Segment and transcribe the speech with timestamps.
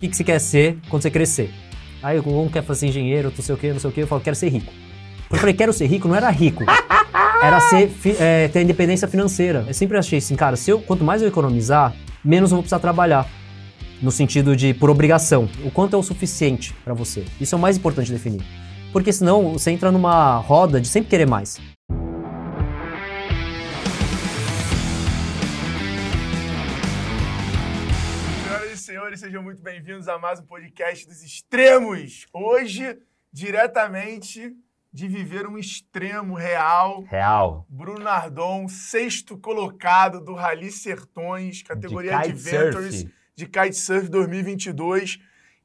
[0.00, 1.52] que, que você quer ser quando você crescer?
[2.00, 4.02] Aí um quer fazer engenheiro, não sei o quê, não sei o quê.
[4.02, 4.72] Eu falo, quero ser rico.
[5.28, 6.64] Eu falei, quero ser rico, não era rico.
[7.40, 9.64] Era ser, é, ter independência financeira.
[9.68, 12.80] Eu sempre achei assim, cara, se eu, quanto mais eu economizar, menos eu vou precisar
[12.80, 13.28] trabalhar.
[14.02, 15.48] No sentido de, por obrigação.
[15.64, 17.24] O quanto é o suficiente pra você.
[17.40, 18.42] Isso é o mais importante de definir.
[18.92, 21.60] Porque senão você entra numa roda de sempre querer mais.
[29.28, 32.24] Sejam muito bem-vindos a mais um podcast dos extremos.
[32.32, 32.96] Hoje,
[33.30, 34.56] diretamente
[34.90, 37.02] de viver um extremo real.
[37.02, 37.66] Real.
[37.68, 43.04] Bruno Nardon, sexto colocado do Rally Sertões, categoria De Adventures
[43.36, 45.18] de Kitesurf 2022.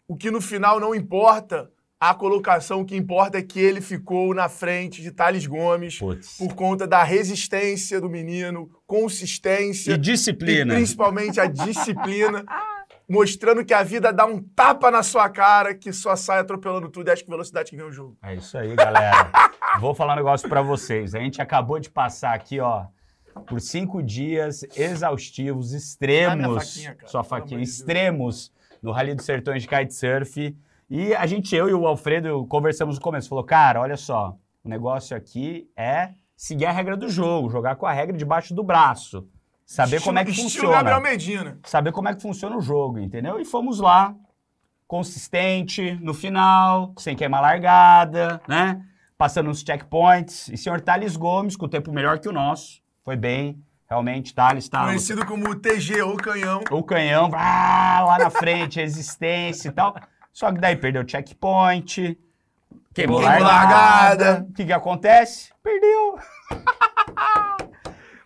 [0.09, 4.33] O que no final não importa a colocação, o que importa é que ele ficou
[4.33, 6.35] na frente de Thales Gomes Putz.
[6.35, 10.73] por conta da resistência do menino, consistência E e disciplina.
[10.73, 12.43] principalmente a disciplina,
[13.13, 17.07] mostrando que a vida dá um tapa na sua cara, que só sai atropelando tudo
[17.07, 18.17] e acho que velocidade que ganha o jogo.
[18.23, 19.29] É isso aí, galera.
[19.79, 21.13] Vou falar um negócio pra vocês.
[21.13, 22.85] A gente acabou de passar aqui, ó,
[23.47, 26.55] por cinco dias exaustivos, extremos.
[26.55, 27.69] faquinha, cara, sua pelo faquinha, Deus.
[27.69, 30.57] extremos no Rally dos Sertões de Kitesurf.
[30.89, 33.29] E a gente, eu e o Alfredo, conversamos no começo.
[33.29, 37.85] Falou, cara, olha só, o negócio aqui é seguir a regra do jogo, jogar com
[37.85, 39.27] a regra debaixo do braço.
[39.65, 40.99] Saber como é que Estilo funciona.
[40.99, 41.57] Medina.
[41.63, 43.39] saber como é que funciona o jogo, entendeu?
[43.39, 44.13] E fomos lá,
[44.87, 48.81] consistente, no final, sem queimar largada, né?
[49.17, 50.49] Passando nos checkpoints.
[50.49, 54.67] E senhor Thales Gomes, com o tempo melhor que o nosso, foi bem, realmente, Thales
[54.67, 54.85] tá...
[54.85, 56.61] Conhecido como TG ou Canhão.
[56.69, 59.95] O canhão, ah, lá na frente, resistência e tal.
[60.31, 62.17] Só que daí perdeu o checkpoint,
[62.93, 64.25] queimou Queimou largada.
[64.25, 64.47] largada.
[64.49, 65.51] O que que acontece?
[65.63, 66.19] Perdeu.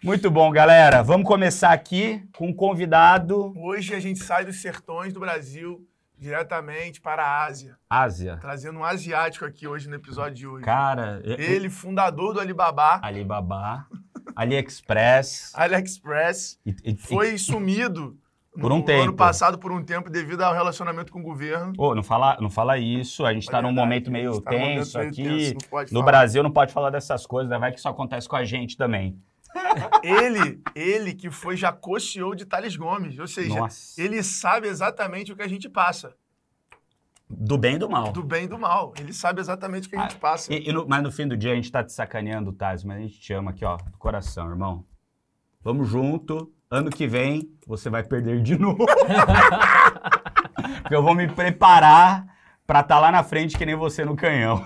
[0.07, 1.03] Muito bom, galera.
[1.03, 5.85] Vamos começar aqui com um convidado Hoje a gente sai dos sertões do Brasil
[6.17, 7.75] diretamente para a Ásia.
[7.89, 8.37] Ásia.
[8.39, 10.63] Trazendo um asiático aqui hoje no episódio de hoje.
[10.63, 13.85] Cara, eu- Ele, fundador do Alibaba, Alibaba,
[14.33, 15.51] AliExpress.
[15.53, 16.57] AliExpress,
[16.99, 18.17] foi sumido
[18.61, 19.03] Por no um tempo.
[19.03, 21.73] ano passado por um tempo devido ao relacionamento com o governo.
[21.77, 24.51] Ô, não fala, não fala isso, a gente tá É num momento meio gente tá
[24.51, 25.23] momento tenso meio aqui.
[25.23, 26.05] tenso, no falar.
[26.05, 27.59] Brasil não pode falar dessas coisas, né?
[27.59, 29.21] vai que isso acontece com a gente também.
[30.03, 33.99] Ele, ele que foi já co-CEO de Thales Gomes, ou seja, Nossa.
[34.01, 36.13] ele sabe exatamente o que a gente passa,
[37.29, 38.11] Do bem e do mal.
[38.11, 38.93] do bem e do mal.
[38.99, 40.51] Ele sabe exatamente o que a gente passa.
[40.51, 42.83] Ah, E, e no- mas no fim do dia a gente tá te sacaneando, Taz,
[42.83, 44.85] mas a gente te ama aqui, ó, do coração, irmão.
[45.61, 46.51] Vamos junto.
[46.69, 48.85] Ano que vem você vai perder de novo.
[50.81, 52.25] Porque eu vou me preparar
[52.65, 54.63] pra estar lá na frente que nem você no canhão.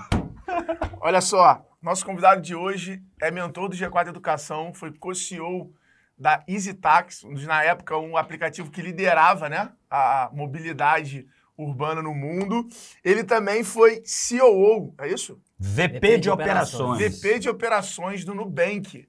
[0.99, 5.73] Olha só, nosso convidado de hoje é mentor do G4 Educação, foi co-CEO
[6.17, 11.27] da EasyTax, na época um aplicativo que liderava né, a mobilidade
[11.57, 12.67] urbana no mundo.
[13.03, 15.41] Ele também foi COO, é isso?
[15.57, 17.19] VP, de, operações.
[17.19, 19.07] VP de operações do Nubank.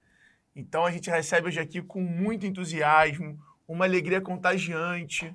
[0.56, 3.38] Então a gente recebe hoje aqui com muito entusiasmo,
[3.68, 5.34] uma alegria contagiante.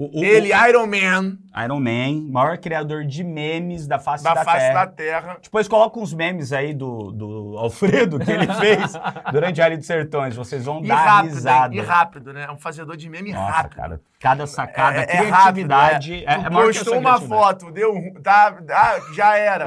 [0.00, 4.32] O, o- Ele, Iron Man, o Iron Man, maior criador de memes da face da,
[4.32, 4.84] da face Terra.
[4.84, 5.36] da Terra.
[5.42, 8.92] Depois coloca uns memes aí do, do Alfredo que ele fez
[9.32, 10.36] durante a Rally dos Sertões.
[10.36, 11.74] Vocês vão E dar rápido, risada.
[11.74, 11.80] hein?
[11.80, 12.44] e rápido, né?
[12.48, 13.74] É um fazedor de meme Nossa, rápido.
[13.76, 14.00] cara.
[14.20, 16.24] Cada sacada, É- é criatividade.
[16.24, 18.14] rápido, é, Tu é maior que postou uma foto, deu um.
[18.22, 19.66] Tá, ah, já era.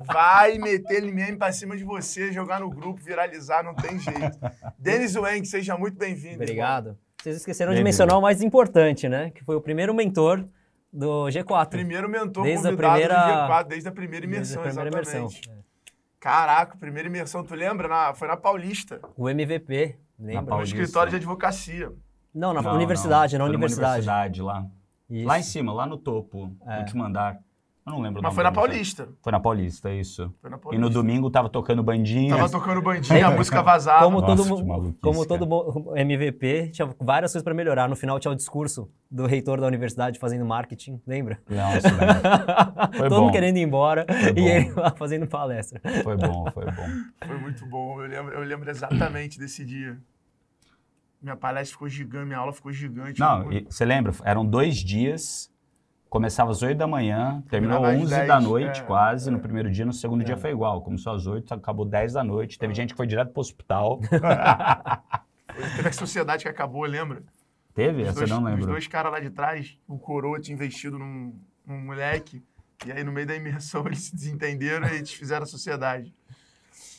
[0.00, 4.38] Vai meter ele meme pra cima de você, jogar no grupo, viralizar, não tem jeito.
[4.78, 6.36] Denis Wang, seja muito bem-vindo.
[6.42, 6.96] Obrigado.
[7.24, 9.30] Vocês esqueceram de mencionar o mais importante, né?
[9.30, 10.44] Que foi o primeiro mentor
[10.92, 11.32] do G4.
[11.32, 11.66] irmão.
[11.70, 15.00] Primeiro mentor Desde a convidado primeira- do G4, desde a primeira Desde a imersão, primeira
[15.00, 15.42] exatamente.
[15.46, 15.64] imersão.
[16.20, 17.88] Caraca, primeira imersão, tu lembra?
[17.88, 20.42] Na- foi na Paulista, O MVP, lembra?
[20.42, 20.76] no Paulista.
[20.76, 21.90] escritório de advocacia.
[22.34, 23.38] Não, na Não, universidade, não.
[23.38, 24.06] na Foi universidade.
[24.06, 24.66] universidade lá.
[25.08, 25.26] Isso.
[25.26, 26.80] Lá em cima, lá no topo, É.
[26.80, 27.38] último andar.
[27.86, 28.50] Eu não lembro Mas foi na.
[28.50, 29.08] Paulista.
[29.22, 30.32] Foi na Paulista, isso.
[30.40, 30.80] Foi na E Paulista.
[30.80, 32.34] no domingo tava tocando bandinha.
[32.34, 34.04] Tava tocando bandinha, a música vazava.
[34.04, 37.86] Como Nossa, todo, como todo MVP, tinha várias coisas para melhorar.
[37.86, 41.38] No final tinha o discurso do reitor da universidade fazendo marketing, lembra?
[41.46, 42.20] Nossa, velho.
[42.96, 43.20] Foi todo bom.
[43.24, 45.78] mundo querendo ir embora e ele lá fazendo palestra.
[46.02, 46.88] Foi bom, foi bom.
[47.26, 48.00] Foi muito bom.
[48.00, 49.98] Eu lembro, eu lembro exatamente desse dia.
[51.20, 53.20] Minha palestra ficou gigante, minha aula ficou gigante.
[53.20, 54.12] Não, e você lembra?
[54.24, 55.50] Eram dois dias.
[56.14, 59.32] Começava às 8 da manhã, terminou Terminava às 11 10, da noite, é, quase, é.
[59.32, 59.84] no primeiro dia.
[59.84, 60.80] No segundo dia foi igual.
[60.80, 62.56] Começou às 8, acabou 10 da noite.
[62.56, 64.00] Teve gente que foi direto pro hospital.
[64.00, 64.20] Foi-
[65.74, 67.20] Teve a sociedade que acabou, lembra?
[67.74, 68.02] Teve?
[68.02, 68.66] Os Essa dois, eu não os lembro.
[68.68, 71.34] dois caras lá de trás, o coroa tinha investido num,
[71.66, 72.40] num moleque,
[72.86, 76.14] e aí no meio da imersão eles se desentenderam e eles fizeram a sociedade.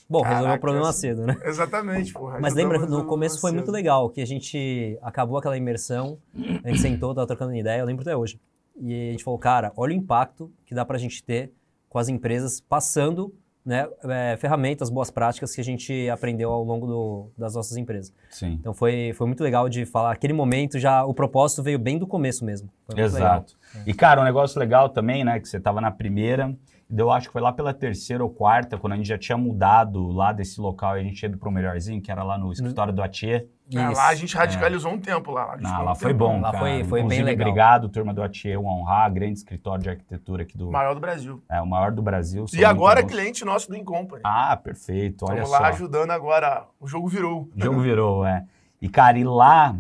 [0.09, 1.38] Bom, resolveu Caraca, o problema essa- cedo, né?
[1.45, 2.38] Exatamente, porra.
[2.41, 3.73] Mas lembra, no começo foi muito cedo.
[3.75, 6.17] legal, que a gente acabou aquela imersão,
[6.65, 8.38] a gente sentou, tava trocando ideia, eu lembro até hoje.
[8.80, 11.51] E a gente falou, cara, olha o impacto que dá pra gente ter
[11.89, 13.33] com as empresas passando
[13.66, 18.13] né, é, ferramentas, boas práticas que a gente aprendeu ao longo do, das nossas empresas.
[18.30, 18.57] Sim.
[18.60, 22.06] Então foi, foi muito legal de falar, aquele momento já, o propósito veio bem do
[22.06, 22.69] começo mesmo.
[22.95, 23.57] Exato.
[23.86, 25.39] E, cara, um negócio legal também, né?
[25.39, 26.56] Que você tava na primeira,
[26.95, 30.10] eu acho que foi lá pela terceira ou quarta, quando a gente já tinha mudado
[30.10, 33.01] lá desse local e a gente ia pro melhorzinho, que era lá no escritório do
[33.01, 33.48] Atier.
[33.73, 35.53] É, lá a gente radicalizou um tempo lá.
[35.53, 36.27] Ah, ficou lá um foi tempão.
[36.35, 36.63] bom, Lá cara.
[36.63, 37.47] foi- foi bem legal.
[37.47, 40.69] Obrigado, turma do Atier, um honrar, grande escritório de arquitetura aqui do...
[40.71, 41.41] Maior do Brasil.
[41.50, 42.45] É, o maior do Brasil.
[42.53, 43.07] E agora bom.
[43.07, 44.21] cliente nosso do Incompany.
[44.23, 45.59] Ah, perfeito, olha Estamos só.
[45.59, 46.65] lá ajudando agora.
[46.79, 47.50] O jogo virou.
[47.56, 48.45] O jogo virou, é.
[48.81, 49.75] E, cara, e lá,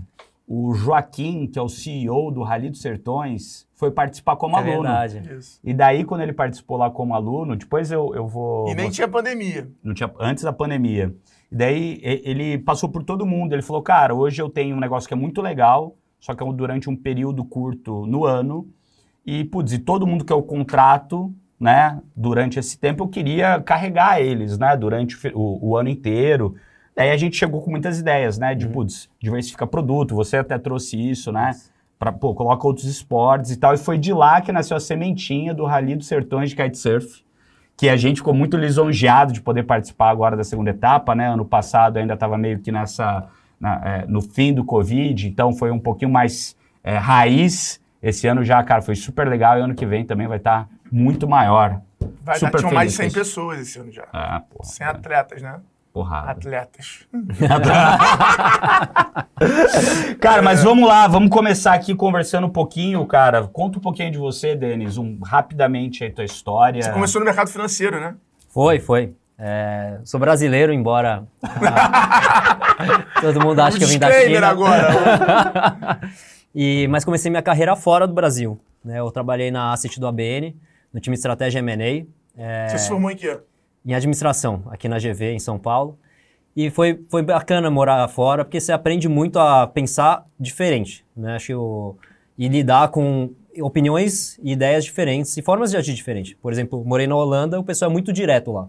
[0.47, 4.81] o Joaquim, que é o CEO do Rally dos Sertões, foi participar como É aluno.
[4.83, 5.21] verdade.
[5.37, 5.59] Isso.
[5.63, 8.67] E daí, quando ele participou lá como aluno, depois eu, eu vou...
[8.69, 9.69] E nem vou- tinha pandemia.
[9.83, 11.13] não tinha, antes da pandemia.
[11.51, 13.53] E daí ele passou por todo mundo.
[13.53, 16.53] Ele falou, cara, hoje eu tenho um negócio que é muito legal, só que é
[16.53, 18.67] durante um período curto no ano.
[19.25, 24.21] E, putz, e todo mundo que eu contrato, né, durante esse tempo, eu queria carregar
[24.21, 26.55] eles, né, durante o o, ano inteiro.
[26.95, 30.15] Daí a gente chegou com muitas ideias, né, de, putz, diversificar produto.
[30.15, 31.51] Você até trouxe isso, né?
[31.97, 33.73] Pra, pô, coloca outros esportes e tal.
[33.73, 37.24] E foi de lá que nasceu a sementinha do Rally dos Sertões de Kitesurf
[37.77, 41.27] que a gente ficou muito lisonjeado de poder participar agora da segunda etapa, né?
[41.29, 43.27] Ano passado ainda estava meio que nessa
[43.59, 47.81] na- é, no fim do Covid, então foi um pouquinho mais é, raiz.
[48.01, 51.27] Esse ano já, cara, foi super legal e ano que vem também vai estar muito
[51.27, 51.81] maior.
[52.23, 54.03] Vai dar, Super tinham mais de 100 feliz com pessoas esse ano já.
[54.13, 54.65] Ah, porra.
[54.69, 55.59] 100 atletas, né?
[55.95, 56.31] Porrada.
[56.31, 57.07] Atletas.
[60.19, 63.47] Cara, mas vamos lá, vamos começar aqui conversando um pouquinho, cara.
[63.47, 66.83] Conta um pouquinho de você, Denis, um, rapidamente aí tua história.
[66.83, 68.13] Você começou no mercado financeiro, né?
[68.49, 69.13] Foi, foi.
[69.39, 71.23] É, sou brasileiro, embora
[73.21, 74.49] todo mundo acha que eu vim da China.
[74.49, 76.01] agora.
[76.53, 78.57] E, mas comecei minha carreira fora do Brasil.
[78.83, 78.99] Né?
[78.99, 80.55] Eu trabalhei na Asset do ABN,
[80.93, 82.05] no time de estratégia M&A,
[82.37, 83.39] é, Você se formou em quê?
[83.85, 85.97] Em administração, aqui na GV, em São Paulo.
[86.55, 91.35] E foi, foi bacana morar fora, porque você aprende muito a pensar diferente, né?
[91.35, 91.95] Acho que o,
[92.37, 93.29] e lidar com
[93.61, 96.33] opiniões e ideias diferentes e formas de agir diferentes.
[96.41, 98.67] Por exemplo, morei na Holanda, o pessoal é muito direto lá.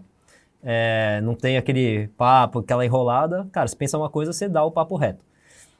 [0.63, 3.47] É, não tem aquele papo, aquela enrolada.
[3.51, 5.23] Cara, se pensa uma coisa, você dá o papo reto.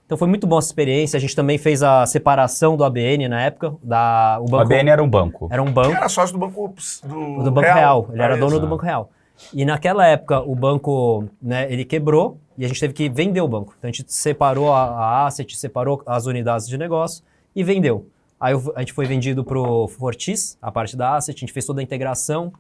[0.06, 1.18] Então foi muito boa essa experiência.
[1.18, 3.76] A gente também fez a separação do ABN na época.
[3.84, 5.50] Da, o O banco, ABN era um banco.
[5.52, 5.92] era um banco.
[5.92, 6.74] Era sócio do Banco
[7.04, 8.08] do, O do Banco Real.
[8.14, 9.10] Ele era dono do Banco Real.
[9.54, 13.48] E naquela época, o banco, né, ele quebrou e a gente teve que vender o
[13.48, 13.74] banco.
[13.78, 17.24] Então a gente separou a, a asset, separou as unidades de negócio
[17.56, 18.08] e vendeu.
[18.40, 21.66] Aí o- a gente foi vendido pro Fortis, a parte da asset, a gente fez
[21.66, 22.52] toda a integração.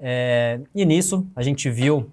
[0.00, 2.10] É, e nisso, a gente viu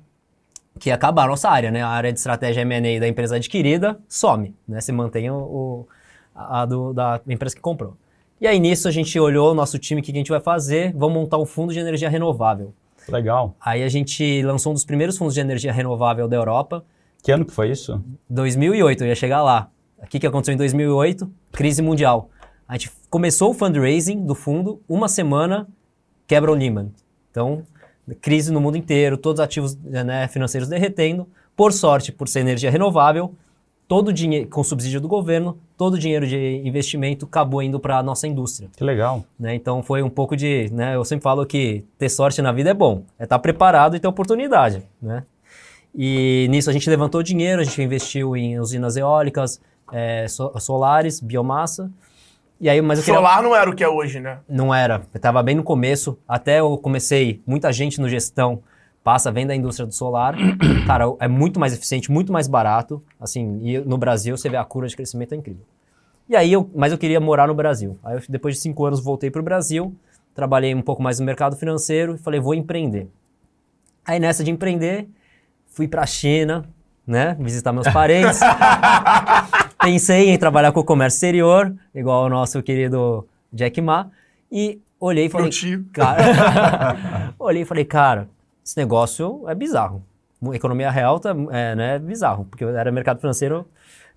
[0.79, 1.81] que acabar a nossa área, né?
[1.81, 4.79] A área de estratégia M&A da empresa adquirida some, né?
[4.81, 5.87] Se mantém o, o-
[6.35, 7.95] a do, da empresa que comprou.
[8.39, 10.93] E aí nisso a gente olhou o nosso time, o que a gente vai fazer?
[10.93, 12.73] Vamos montar um fundo de energia renovável.
[13.07, 13.55] Legal.
[13.59, 16.83] Aí a gente lançou um dos primeiros fundos de energia renovável da Europa,
[17.23, 18.03] Que ano que foi isso?
[18.29, 19.69] 2008, eu ia chegar lá.
[19.97, 21.31] O que, que aconteceu em 2008?
[21.51, 22.29] Crise mundial.
[22.67, 25.67] A gente começou o fundraising do fundo, uma semana,
[26.25, 26.91] quebra o Lehman.
[27.29, 27.63] Então,
[28.21, 31.27] crise no mundo inteiro, todos os ativos né, financeiros derretendo.
[31.55, 33.35] Por sorte, por ser energia renovável,
[33.91, 37.97] todo o dinheiro, com subsídio do governo, todo o dinheiro de investimento acabou indo para
[37.97, 38.69] a nossa indústria.
[38.77, 39.25] Que legal.
[39.37, 39.53] né?
[39.53, 40.95] Então foi um pouco de, né?
[40.95, 44.07] Eu sempre falo que ter sorte na vida é bom, é estar preparado e ter
[44.07, 45.23] oportunidade, né?
[45.93, 49.59] E nisso a gente levantou dinheiro, a gente investiu em usinas eólicas,
[49.91, 51.91] é, so- solares, biomassa.
[52.61, 53.15] E aí, mas queria...
[53.15, 54.37] Solar não era o que é hoje, né?
[54.47, 58.61] Não era, eu estava bem no começo, até eu comecei, muita gente no gestão
[59.03, 60.35] passa, vem da indústria do solar.
[60.85, 64.63] Cara, é muito mais eficiente, muito mais barato, assim, e no Brasil você vê a
[64.63, 65.63] curva de crescimento é incrível.
[66.29, 67.99] E aí, eu, mas eu queria morar no Brasil.
[68.03, 69.93] Aí, eu, depois de cinco anos, voltei para o Brasil,
[70.33, 73.07] trabalhei um pouco mais no mercado financeiro e falei, vou empreender.
[74.05, 75.07] Aí, nessa de empreender,
[75.67, 76.65] fui para a China,
[77.05, 78.39] né, visitar meus parentes.
[79.81, 84.09] Pensei em trabalhar com o comércio exterior, igual o nosso querido Jack Ma,
[84.51, 85.85] e olhei e falei, tio.
[85.91, 88.29] cara, olhei e falei, cara,
[88.71, 90.01] esse negócio é bizarro.
[90.53, 93.67] Economia real tá, é, né, bizarro, porque era mercado financeiro,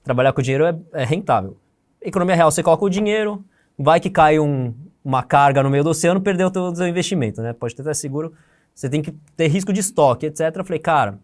[0.03, 1.57] trabalhar com dinheiro é, é rentável.
[2.01, 3.45] Economia real, você coloca o dinheiro,
[3.77, 4.73] vai que cai um-
[5.05, 7.53] uma carga no meio do oceano, perdeu o seu investimento, né?
[7.53, 8.33] Pode ter até seguro,
[8.73, 10.55] você tem que ter risco de estoque, etc.
[10.57, 11.19] Eu falei, cara,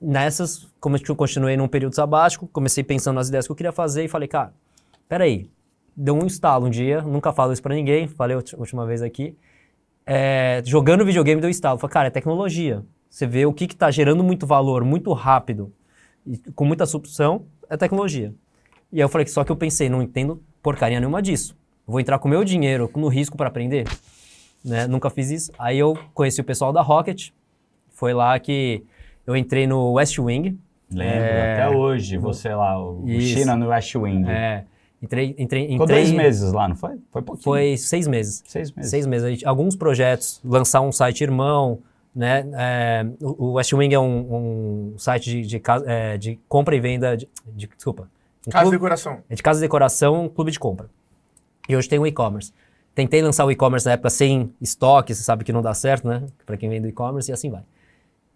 [0.00, 4.04] nessas, como eu continuei num período sabático, comecei pensando nas ideias que eu queria fazer
[4.04, 4.54] e falei, cara,
[5.06, 5.50] peraí,
[5.94, 9.36] deu um estalo um dia, nunca falo isso pra ninguém, falei a última vez aqui,
[10.06, 11.78] é, jogando videogame deu estalo.
[11.78, 12.82] Falei, cara, é tecnologia.
[13.08, 15.72] Você vê o que está gerando muito valor, muito rápido,
[16.26, 18.32] e com muita subção, é tecnologia.
[18.92, 21.56] E aí eu falei que só que eu pensei, não entendo porcaria nenhuma disso.
[21.86, 23.84] vou entrar com o meu dinheiro no risco para aprender?
[24.64, 24.86] Né?
[24.86, 25.52] Nunca fiz isso.
[25.58, 27.30] Aí eu conheci o pessoal da Rocket.
[27.88, 28.84] Foi lá que
[29.26, 30.58] eu entrei no West Wing.
[30.92, 31.52] Lembro, É.
[31.54, 33.38] até hoje, você lá, o Isso.
[33.38, 34.28] China no West Wing.
[34.28, 34.64] É,
[35.02, 36.96] entrei, entrei, entrei dois meses lá, não foi?
[37.10, 37.44] Foi pouquinho.
[37.44, 38.42] Foi seis meses.
[38.46, 38.90] Seis meses.
[38.90, 39.24] Seis meses.
[39.26, 41.78] A gente- alguns projetos, lançar um site irmão,
[42.14, 42.44] né?
[42.54, 46.74] É, o o West Wing é um, um site de, de, ca- é, de compra
[46.76, 48.08] e venda, de, de- desculpa.
[48.46, 49.18] Um Casa de clube- decoração.
[49.28, 50.88] é de casa de decoração, um clube de compra.
[51.68, 52.52] E hoje tem o e-commerce.
[52.94, 56.24] Tentei lançar o e-commerce na época sem estoque, você sabe que não dá certo, né?
[56.44, 57.62] Para quem vende e-commerce e assim vai.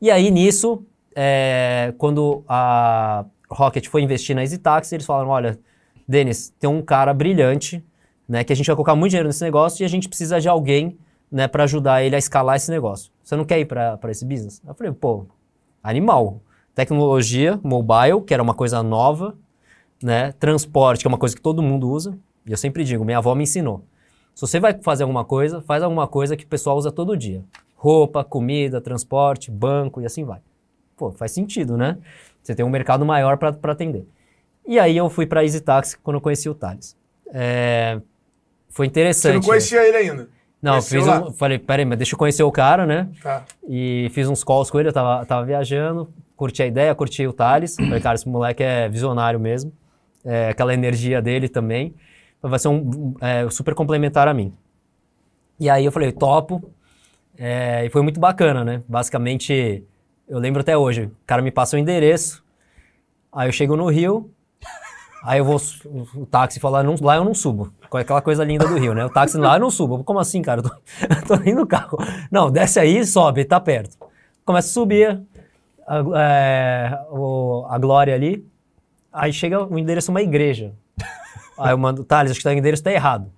[0.00, 0.84] E aí nisso,
[1.16, 5.58] é, quando a Rocket foi investir na EasyTaxi, eles falaram: olha,
[6.06, 7.84] Denis, tem um cara brilhante,
[8.28, 8.44] né?
[8.44, 10.98] Que a gente vai colocar muito dinheiro nesse negócio e a gente precisa de alguém,
[11.30, 11.48] né?
[11.48, 13.10] Para ajudar ele a escalar esse negócio.
[13.22, 14.62] Você não quer ir para esse business?
[14.66, 15.26] Eu falei: pô,
[15.82, 16.40] animal.
[16.74, 19.36] Tecnologia, mobile, que era uma coisa nova,
[20.02, 20.32] né?
[20.32, 22.18] Transporte, que é uma coisa que todo mundo usa.
[22.44, 23.84] E eu sempre digo, minha avó me ensinou.
[24.34, 27.44] Se você vai fazer alguma coisa, faz alguma coisa que o pessoal usa todo dia.
[27.76, 30.40] Roupa, comida, transporte, banco e assim vai.
[30.96, 31.96] Pô, faz sentido, né?
[32.42, 34.04] Você tem um mercado maior para atender.
[34.66, 36.96] E aí eu fui para Easy Taxi quando eu conheci o Thales.
[37.32, 38.00] É,
[38.68, 39.34] Foi Você interessante.
[39.34, 40.28] não conhecia ele ainda?
[40.62, 43.08] Não, Conheceu fiz um, falei, peraí, mas deixa eu conhecer o cara, né?
[43.22, 43.44] Tá.
[43.68, 47.34] E fiz uns calls com ele, eu tava, tava viajando, curti a ideia, curti o
[47.34, 47.76] Thales.
[47.76, 49.72] Falei, cara, esse moleque é visionário mesmo.
[50.24, 51.94] É, aquela energia dele também.
[52.40, 54.54] Vai ser um, um, é, super complementar a mim.
[55.60, 56.70] E aí eu falei, topo.
[57.36, 58.82] É, e foi muito bacana, né?
[58.88, 59.84] Basicamente,
[60.26, 62.44] eu lembro até hoje, o cara me passa o endereço,
[63.32, 64.30] aí eu chego no Rio,
[65.24, 65.56] aí eu vou,
[66.14, 67.72] o táxi fala, não, lá eu não subo.
[67.92, 69.04] Aquela coisa linda do Rio, né?
[69.04, 70.04] O táxi lá eu não subo.
[70.04, 70.60] Como assim, cara?
[70.60, 70.70] Eu tô,
[71.36, 71.96] tô indo no carro.
[72.30, 73.96] Não, desce aí, sobe, tá perto.
[74.44, 75.22] Começa a subir
[75.86, 78.46] a, é, o- a Glória ali,
[79.12, 80.72] aí chega o endereço de uma igreja.
[81.58, 83.30] Aí eu mando, Thales, acho que o endereço tá errado.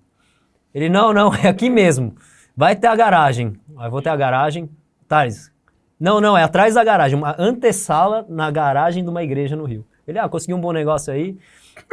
[0.75, 2.14] Ele, não, não, é aqui mesmo.
[2.57, 3.55] Vai ter a garagem.
[3.76, 4.69] Aí eu vou ter a garagem.
[5.07, 5.52] Thales,
[6.00, 7.19] não, não, é atrás da garagem.
[7.19, 9.85] Uma antessala na garagem de uma igreja no Rio.
[10.09, 11.37] Ele, ah, consegui um bom negócio aí.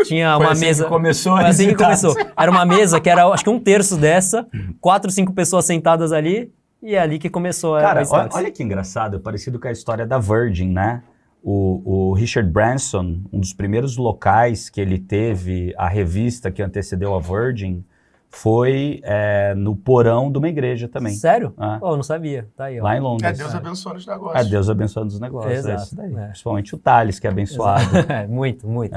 [0.06, 0.84] Tinha uma assim mesa.
[0.84, 2.16] que começou Foi a assim que começou.
[2.38, 4.48] Era uma mesa que era, acho que um terço dessa,
[4.82, 8.38] quatro, cinco pessoas sentadas ali, e é ali que começou a Cara, a olha, Starks.
[8.38, 11.02] olha que engraçado, é parecido com a história da Virgin, né?
[11.42, 17.14] O, o Richard Branson, um dos primeiros locais que ele teve, a revista que antecedeu
[17.14, 17.84] a Virgin,
[18.30, 21.14] foi é, no porão de uma igreja também.
[21.14, 21.54] Sério?
[21.56, 21.78] Ah.
[21.80, 22.48] Pô, eu não sabia.
[22.58, 22.84] Tá aí, ó.
[22.84, 23.30] Lá em Londres.
[23.30, 24.46] É Deus abençoando os negócios.
[24.46, 25.54] É Deus abençoando os negócios.
[25.54, 26.16] Exato, é isso daí.
[26.16, 26.26] é.
[26.28, 27.84] Principalmente o Thales, que é abençoado.
[28.10, 28.96] É, muito, muito.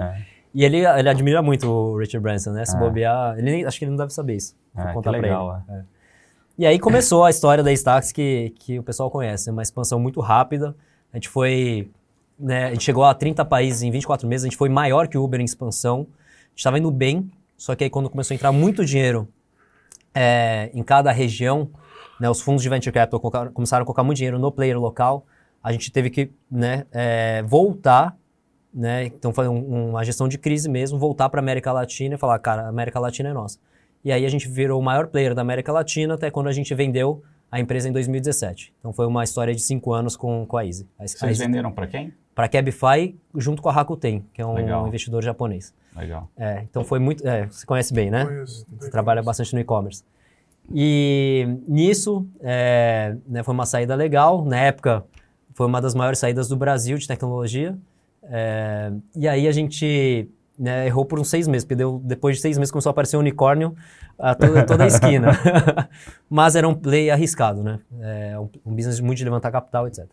[0.57, 0.61] É.
[0.61, 2.65] E ele, ele admira muito o Richard Branson, né?
[2.65, 2.79] Se Ah.
[2.79, 4.55] bobear, ele nem, acho que ele não deve saber isso.
[4.75, 5.79] Vou Ah, que contar pra legal, ele.
[5.79, 5.83] É.
[6.59, 10.21] E aí começou a história da Stax que, que o pessoal conhece, uma expansão muito
[10.21, 10.75] rápida.
[11.13, 11.91] A gente foi,
[12.39, 15.19] né, a gente chegou a 30 países em 24 meses, a gente foi maior que
[15.19, 16.01] o Uber em expansão.
[16.01, 19.29] A gente estava indo bem, só que aí quando começou a entrar muito dinheiro
[20.15, 21.69] é, em cada região,
[22.19, 23.21] né, os fundos de venture capital
[23.53, 25.27] começaram a colocar muito dinheiro no player local,
[25.63, 28.17] a gente teve que né, é, voltar,
[28.77, 32.19] né, então foi um- uma gestão de crise mesmo, voltar para a América Latina e
[32.19, 33.59] falar, cara, a América Latina é nossa.
[34.05, 36.73] E aí a gente virou o maior player da América Latina até quando a gente
[36.75, 38.73] vendeu a empresa em 2017.
[38.79, 40.87] Então foi uma história de cinco anos com, com a Easy.
[40.99, 42.13] A, a Vocês Easy venderam para quem?
[42.35, 44.87] para a Cabify junto com a Rakuten, que é um Legal.
[44.87, 45.73] investidor japonês.
[45.97, 46.29] Legal.
[46.37, 47.27] É, então foi muito.
[47.27, 48.27] É, você conhece bem, né?
[48.27, 50.05] Conheço, Você trabalha bastante no e-commerce.
[50.75, 54.45] E nisso, é, né, foi uma saída legal.
[54.45, 55.05] Na época,
[55.55, 57.77] foi uma das maiores saídas do Brasil de tecnologia.
[58.29, 60.29] É, e aí a gente
[60.59, 63.17] né, errou por uns seis meses, porque deu- depois de seis meses começou a aparecer
[63.17, 63.77] um unicórnio
[64.19, 65.29] a toda, toda a esquina.
[66.29, 67.79] Mas era um play arriscado, né?
[68.01, 70.07] É, um, um business muito de levantar capital, etc.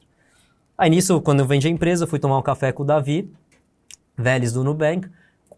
[0.78, 3.32] Aí nisso, quando eu vendi a empresa, eu fui tomar um café com o Davi,
[4.18, 5.08] Vélez do Nubank,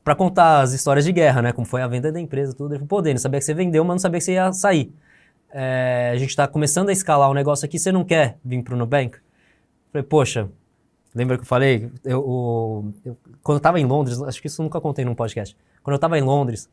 [0.04, 1.52] para contar as histórias de guerra, né?
[1.52, 2.74] Como foi a venda da empresa, tudo.
[2.74, 4.94] Ele falou, pô, Denis, sabia que você vendeu, mas não sabia que você ia sair.
[5.52, 8.76] É, a gente está começando a escalar o negócio aqui, você não quer vir para
[8.76, 9.18] o Nubank?
[9.92, 10.50] Falei, poxa,
[11.16, 11.90] lembra que eu falei?
[12.04, 15.16] Eu, o- eu- quando eu estava em Londres, acho que isso eu nunca contei num
[15.16, 15.56] podcast.
[15.82, 16.70] Quando eu estava em Londres,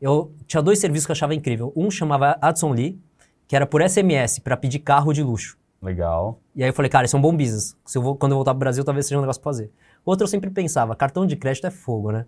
[0.00, 1.72] eu tinha dois serviços que eu achava incrível.
[1.74, 3.00] Um chamava Adson Lee,
[3.48, 5.56] que era por SMS, para pedir carro de luxo.
[5.80, 6.38] Legal.
[6.54, 7.76] E aí eu falei, cara, isso é um bom business.
[7.84, 9.70] Se eu vou, quando eu voltar pro Brasil, talvez seja um negócio pra fazer.
[10.04, 12.26] Outro eu sempre pensava, cartão de crédito é fogo, né?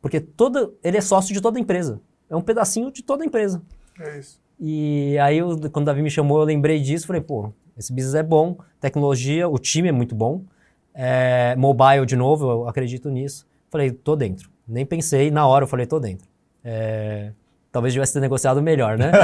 [0.00, 2.00] Porque toda, ele é sócio de toda a empresa.
[2.28, 3.60] É um pedacinho de toda a empresa.
[3.98, 4.40] É isso.
[4.58, 7.06] E aí, eu, quando o Davi me chamou, eu lembrei disso.
[7.06, 10.44] Falei, pô, esse business é bom, tecnologia, o time é muito bom.
[10.94, 13.46] É, mobile, de novo, eu acredito nisso.
[13.70, 14.50] Falei, tô dentro.
[14.66, 16.28] Nem pensei, na hora eu falei, tô dentro.
[16.64, 17.32] É,
[17.72, 19.10] talvez tivesse ter negociado melhor, né?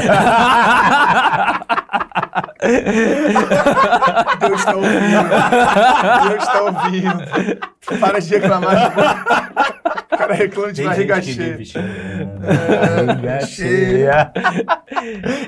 [4.41, 5.29] Deus está ouvindo.
[6.29, 7.25] Deus está ouvindo.
[8.01, 8.93] Para de reclamar.
[10.17, 11.65] cara reclama de Tem barriga cheia.
[11.65, 12.41] chorando.
[13.07, 14.33] Barriga cheia.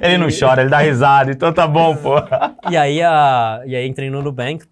[0.02, 2.14] ele não chora, ele dá risada, então tá bom, pô.
[2.70, 4.64] E aí, a, e aí entrei no Nubank.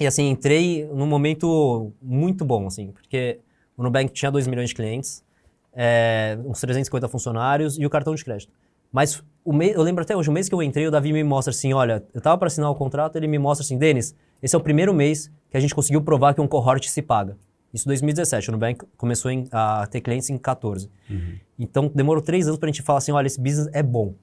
[0.00, 3.38] E assim, entrei num momento muito bom, assim, porque
[3.76, 5.22] o Nubank tinha 2 milhões de clientes,
[5.74, 8.52] é, uns 350 funcionários e o cartão de crédito.
[8.90, 11.50] Mas mês, eu lembro até hoje, o mês que eu entrei, o Davi me mostra
[11.50, 14.58] assim, olha, eu tava para assinar o contrato, ele me mostra assim, Denis, esse é
[14.58, 17.36] o primeiro mês que a gente conseguiu provar que um cohort se paga.
[17.72, 20.90] Isso em 2017, o Nubank começou em- a ter clientes em 14.
[21.58, 24.14] Então demorou três anos pra gente falar assim, olha, esse business é bom.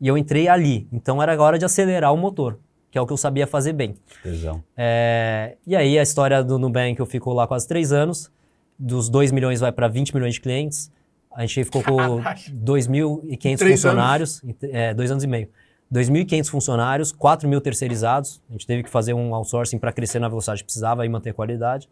[0.00, 2.58] E eu entrei ali, então era a hora de acelerar o motor,
[2.94, 3.96] que é o que eu sabia fazer bem.
[4.22, 4.62] Tesão.
[4.76, 8.30] É, e aí a história do Nubank, eu fico lá quase três anos,
[8.78, 10.92] dos 2 milhões vai para 20 milhões de clientes,
[11.34, 12.38] a gente ficou com Caralho.
[12.54, 15.48] 2.500 Três funcionários, t- é, dois anos e meio.
[15.92, 20.28] 2.500 funcionários, 4 mil terceirizados, a gente teve que fazer um outsourcing para crescer na
[20.28, 21.88] velocidade que precisava e manter a qualidade.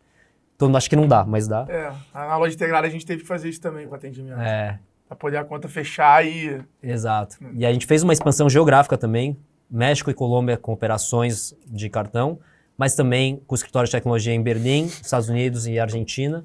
[0.54, 1.66] Então acho que não dá, mas dá.
[1.68, 4.38] É, na loja integrada a gente teve que fazer isso também com atendimento.
[4.40, 4.78] É,
[5.09, 6.61] Pra poder a conta fechar e.
[6.80, 7.38] Exato.
[7.54, 9.37] E a gente fez uma expansão geográfica também,
[9.73, 12.38] México e Colômbia com operações de cartão,
[12.76, 16.45] mas também com escritório de tecnologia em Berlim, Estados Unidos e Argentina.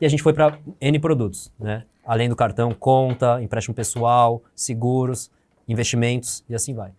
[0.00, 1.84] E a gente foi para N produtos, né?
[2.04, 5.30] Além do cartão, conta, empréstimo pessoal, seguros,
[5.68, 6.90] investimentos e assim vai.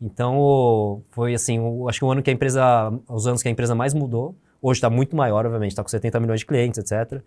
[0.00, 3.50] Então, foi assim, o- acho que o ano que a empresa, os anos que a
[3.50, 4.34] empresa mais mudou.
[4.60, 7.20] Hoje está muito maior, obviamente, está com 70 milhões de clientes, etc.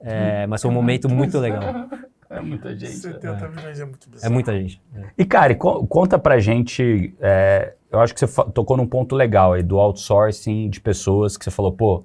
[0.00, 1.62] É, mas foi um momento muito legal.
[2.30, 4.30] É muita 70 milhões é muito bizarro.
[4.32, 4.80] É muita gente.
[4.96, 5.02] é.
[5.18, 7.12] E, cara, e co- conta pra gente.
[7.20, 11.44] é, eu acho que você tocou num ponto legal aí do outsourcing de pessoas que
[11.44, 12.04] você falou, pô,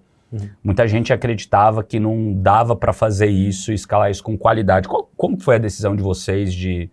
[0.64, 4.88] muita gente acreditava que não dava pra fazer isso e escalar isso com qualidade.
[4.88, 6.90] Qual- como foi a decisão de vocês de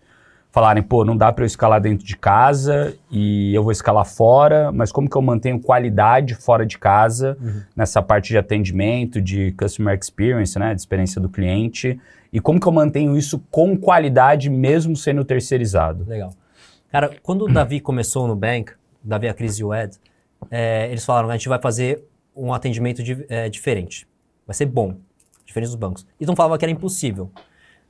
[0.51, 4.71] falarem, pô, não dá pra eu escalar dentro de casa e eu vou escalar fora,
[4.71, 7.35] mas como que eu mantenho qualidade fora de casa
[7.75, 11.99] nessa parte de atendimento, de customer experience, né, de experiência do cliente?
[12.33, 16.03] E como que eu mantenho isso com qualidade mesmo sendo terceirizado?
[16.07, 16.33] Legal.
[16.91, 18.73] Cara, quando o Davi começou no Bank,
[19.03, 19.95] Davi, a Cris e o Ed,
[20.49, 22.03] é, eles falaram a gente vai fazer
[22.35, 24.07] um atendimento di- é, diferente.
[24.47, 24.95] Vai ser bom,
[25.45, 26.05] diferente dos bancos.
[26.19, 27.31] E não falava que era impossível,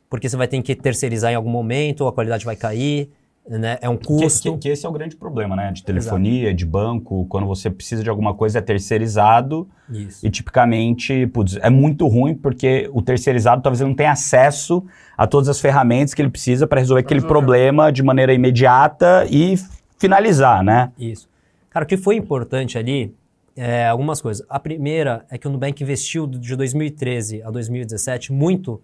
[0.09, 3.09] porque você vai ter que terceirizar em algum momento, a qualidade vai cair,
[3.47, 3.77] né?
[3.81, 4.53] é um Que, custo.
[4.53, 5.71] que- que esse é o grande problema, né?
[5.71, 10.25] De telefonia, de banco, quando você precisa de alguma coisa é terceirizado Isso.
[10.25, 14.83] e tipicamente, putz, é muito ruim porque o terceirizado talvez ele não tenha acesso
[15.17, 17.33] a todas as ferramentas que ele precisa para resolver aquele Resolver.
[17.39, 19.55] problema de maneira imediata e
[19.99, 20.91] finalizar, né?
[20.97, 21.27] Isso.
[21.69, 23.13] Cara, o que foi importante ali
[23.55, 24.45] é algumas coisas.
[24.49, 28.81] A primeira é que o Nubank investiu de 2013 a 2017 muito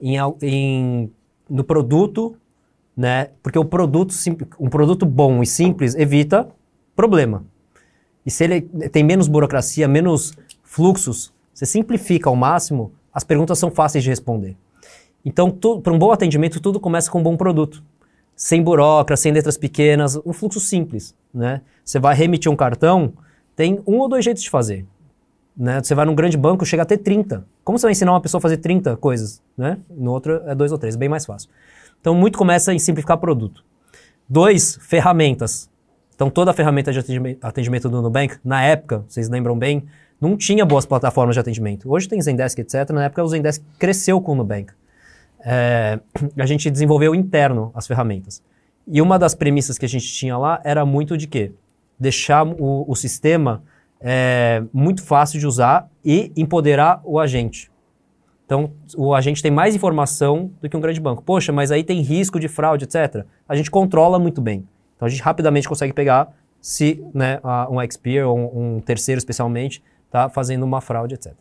[0.00, 1.10] em, em-
[1.48, 2.36] no produto,
[2.98, 3.28] né?
[3.44, 4.12] Porque o produto,
[4.58, 6.48] um produto bom e simples evita
[6.96, 7.44] problema.
[8.26, 10.32] E se ele tem menos burocracia, menos
[10.64, 14.56] fluxos, você simplifica ao máximo, as perguntas são fáceis de responder.
[15.24, 17.84] Então, para um bom atendimento, tudo começa com um bom produto.
[18.34, 21.60] Sem burocracia, sem letras pequenas, um fluxo simples, né?
[21.84, 23.12] Você vai remitir um cartão,
[23.54, 24.84] tem um ou dois jeitos de fazer.
[25.56, 25.80] Né?
[25.80, 27.44] Você vai num grande banco, chega a ter 30.
[27.64, 29.42] Como você vai ensinar uma pessoa a fazer 30 coisas?
[29.56, 29.78] Né?
[29.90, 31.48] No outro é dois ou três, bem mais fácil.
[32.00, 33.64] Então, muito começa em simplificar produto.
[34.28, 35.70] Dois, ferramentas.
[36.14, 39.84] Então, toda a ferramenta de atendime- atendimento do Nubank, na época, vocês lembram bem,
[40.20, 41.90] não tinha boas plataformas de atendimento.
[41.90, 42.90] Hoje tem Zendesk, etc.
[42.90, 44.72] Na época, o Zendesk cresceu com o Nubank.
[45.40, 46.00] É,
[46.36, 48.42] a gente desenvolveu interno as ferramentas.
[48.86, 51.52] E uma das premissas que a gente tinha lá era muito de quê?
[51.98, 53.62] Deixar o, o sistema
[54.00, 57.70] é, muito fácil de usar e empoderar o agente.
[58.48, 61.22] Então, o agente tem mais informação do que um grande banco.
[61.22, 63.26] Poxa, mas aí tem risco de fraude, etc.
[63.46, 64.66] A gente controla muito bem.
[64.96, 69.84] Então, a gente rapidamente consegue pegar se né, um XP ou um, um terceiro, especialmente,
[70.06, 71.34] está fazendo uma fraude, etc.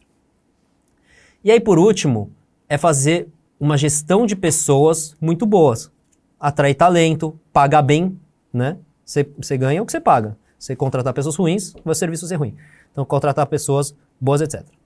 [1.41, 2.29] E aí, por último,
[2.67, 5.89] é fazer uma gestão de pessoas muito boas.
[6.37, 8.19] Atrair talento, pagar bem,
[8.51, 8.79] né?
[9.05, 10.37] Você ganha o que você paga.
[10.59, 12.53] Você contratar pessoas ruins, o serviço ser ruim.
[12.91, 14.76] Então, contratar pessoas boas, etc.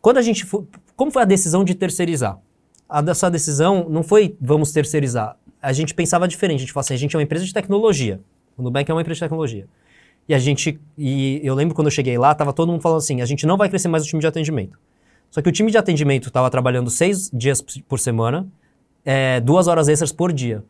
[0.00, 0.46] Quando a gente
[0.96, 2.38] como foi a decisão de terceirizar?
[2.88, 5.36] A dessa decisão não foi vamos terceirizar.
[5.60, 6.58] A gente pensava diferente.
[6.58, 8.20] A gente falou assim, a gente é uma empresa de tecnologia.
[8.56, 9.66] O Nubank é uma empresa de tecnologia.
[10.28, 13.22] E a gente, e eu lembro quando eu cheguei lá, tava todo mundo falando assim,
[13.22, 14.78] a gente não vai crescer mais o time de atendimento.
[15.30, 18.46] Só que o time de atendimento estava trabalhando seis dias por semana,
[19.04, 20.64] é, duas horas extras por dia.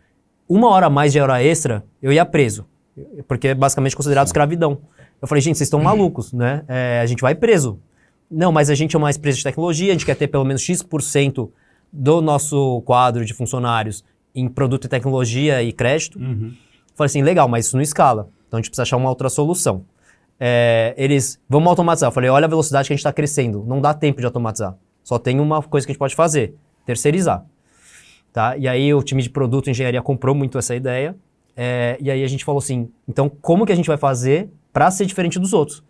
[0.48, 2.66] Uma hora a mais de hora extra, eu ia preso.
[3.26, 4.78] Porque é basicamente considerado escravidão.
[5.20, 6.64] Eu falei, gente, vocês estão malucos, né?
[6.68, 7.80] É, a gente vai preso.
[8.30, 10.62] Não, mas a gente é uma empresa de tecnologia, a gente quer ter pelo menos
[10.62, 11.50] X%
[11.92, 16.18] do nosso quadro de funcionários em produto e tecnologia e crédito.
[16.94, 18.28] Falei assim, legal, mas isso não escala.
[18.46, 19.84] Então a gente precisa achar uma outra solução.
[20.38, 22.08] É, eles, vamos automatizar.
[22.08, 23.64] Eu falei, olha a velocidade que a gente está crescendo.
[23.66, 24.76] Não dá tempo de automatizar.
[25.02, 26.54] Só tem uma coisa que a gente pode fazer.
[26.84, 27.44] terceirizar.
[28.32, 28.56] Tá?
[28.56, 31.16] E aí o time de produto e engenharia comprou muito essa ideia.
[31.56, 34.90] é, e aí a gente falou assim, então como que a gente vai fazer para
[34.92, 35.82] ser diferente dos outros?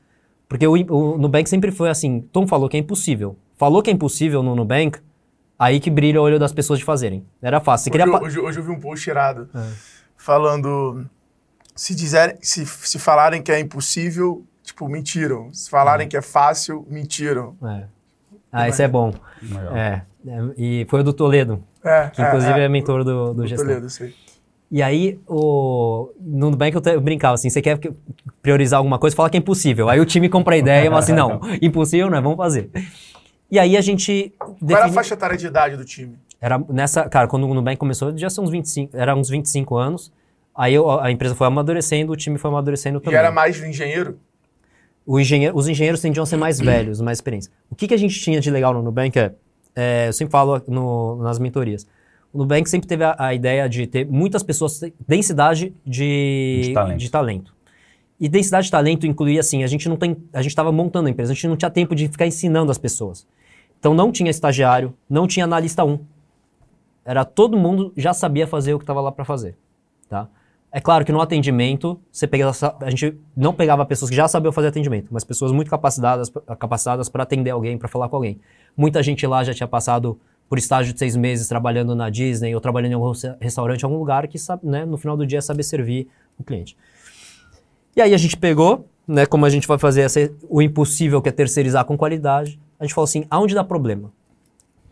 [0.48, 3.36] Porque o, o Nubank sempre foi assim, Tom falou que é impossível.
[3.56, 4.98] Falou que é impossível no Nubank,
[5.58, 7.24] aí que brilha o olho das pessoas de fazerem.
[7.42, 7.84] Era fácil.
[7.84, 9.68] Você Hoje, queria eu- hoje, hoje eu vi um post irado É.
[10.16, 11.04] falando.
[11.74, 15.52] Se, dizerem, se, se falarem que é impossível, tipo, mentiram.
[15.52, 16.10] Se falarem Uhum.
[16.10, 17.54] que é fácil, mentiram.
[17.64, 17.84] É.
[18.50, 19.12] Ah, esse é bom.
[19.74, 23.46] É, é, e foi o do Toledo, É, que inclusive é, mentor do, do do
[23.46, 23.66] gestor.
[23.66, 24.14] Toledo, sei.
[24.70, 26.10] E aí, o...
[26.20, 27.90] no Nubank eu, te- eu brincava assim, você quer que-
[28.42, 29.88] priorizar alguma coisa, fala que é impossível.
[29.88, 32.70] Aí o time compra a ideia e fala assim, não, impossível não é, vamos fazer.
[33.50, 34.32] E aí a gente...
[34.38, 36.16] Qual era a faixa etária de idade do time?
[36.40, 40.12] Era nessa, cara, quando o Nubank começou, já são uns 25, era uns 25 anos.
[40.54, 43.18] Aí eu- a empresa foi amadurecendo, o time foi amadurecendo E também.
[43.18, 44.18] era mais engenheiro?
[45.06, 47.50] O engenheiro- os engenheiros tendiam a ser mais velhos, mais experientes.
[47.70, 49.32] O que, que a gente tinha de legal no Nubank é,
[49.74, 51.86] é, eu sempre falo no- nas mentorias,
[52.32, 56.98] o Nubank sempre teve a, a ideia de ter muitas pessoas, densidade de, De talento.
[56.98, 57.54] de talento.
[58.20, 61.10] E densidade de talento incluía assim, a gente não tem, a gente estava montando a
[61.10, 63.26] empresa, a gente não tinha tempo de ficar ensinando as pessoas.
[63.78, 66.00] Então não tinha estagiário, não tinha analista 1.
[67.04, 69.56] Era todo mundo já sabia fazer o que estava lá para fazer,
[70.08, 70.28] tá?
[70.70, 74.52] É claro que no atendimento, você pegava, a gente não pegava pessoas que já sabiam
[74.52, 78.38] fazer atendimento, mas pessoas muito capacitadas, capacitadas para atender alguém, para falar com alguém.
[78.76, 82.60] Muita gente lá já tinha passado por estágio de seis meses trabalhando na Disney ou
[82.60, 85.42] trabalhando em algum resta- restaurante, em algum lugar que sabe, né, no final do dia
[85.42, 86.08] saber servir
[86.38, 86.76] o cliente.
[87.94, 91.28] E aí a gente pegou, né, como a gente vai fazer essa- o impossível que
[91.28, 94.10] é terceirizar com qualidade, a gente falou assim, aonde dá problema?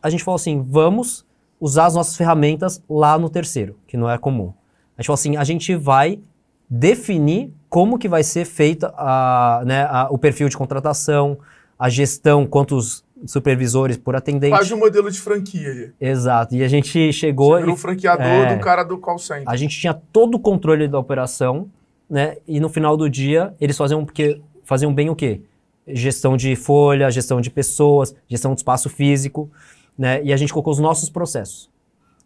[0.03, 1.25] A gente falou assim, vamos
[1.61, 4.53] usar as nossas ferramentas lá no terceiro, que não é comum.
[4.97, 6.21] A gente falou assim, a gente vai
[6.69, 11.39] definir como que vai ser feita a, né, a- o perfil de contratação,
[11.79, 14.51] a gestão, quantos supervisores por atendente.
[14.51, 15.93] Quase um modelo de franquia ali.
[16.01, 16.55] Exato.
[16.55, 18.55] E a gente chegou Você virou um franqueador é.
[18.55, 19.45] do cara do call center.
[19.47, 21.69] a gente tinha todo o controle da operação,
[22.09, 22.37] né?
[22.47, 25.41] E no final do dia, eles faziam porque faziam bem o quê?
[25.89, 29.51] Gestão de folha, gestão de pessoas, gestão de espaço físico,
[29.97, 30.23] né?
[30.23, 31.71] E a gente colocou os nossos processos,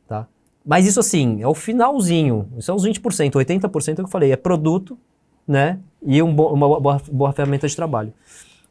[0.09, 0.27] tá?
[0.67, 2.49] Mas isso assim, é o finalzinho.
[2.59, 4.99] Isso é os 20%, 80% é o que eu falei, é produto,
[5.47, 5.79] né?
[6.05, 8.13] E um bo- uma boa, boa ferramenta de trabalho.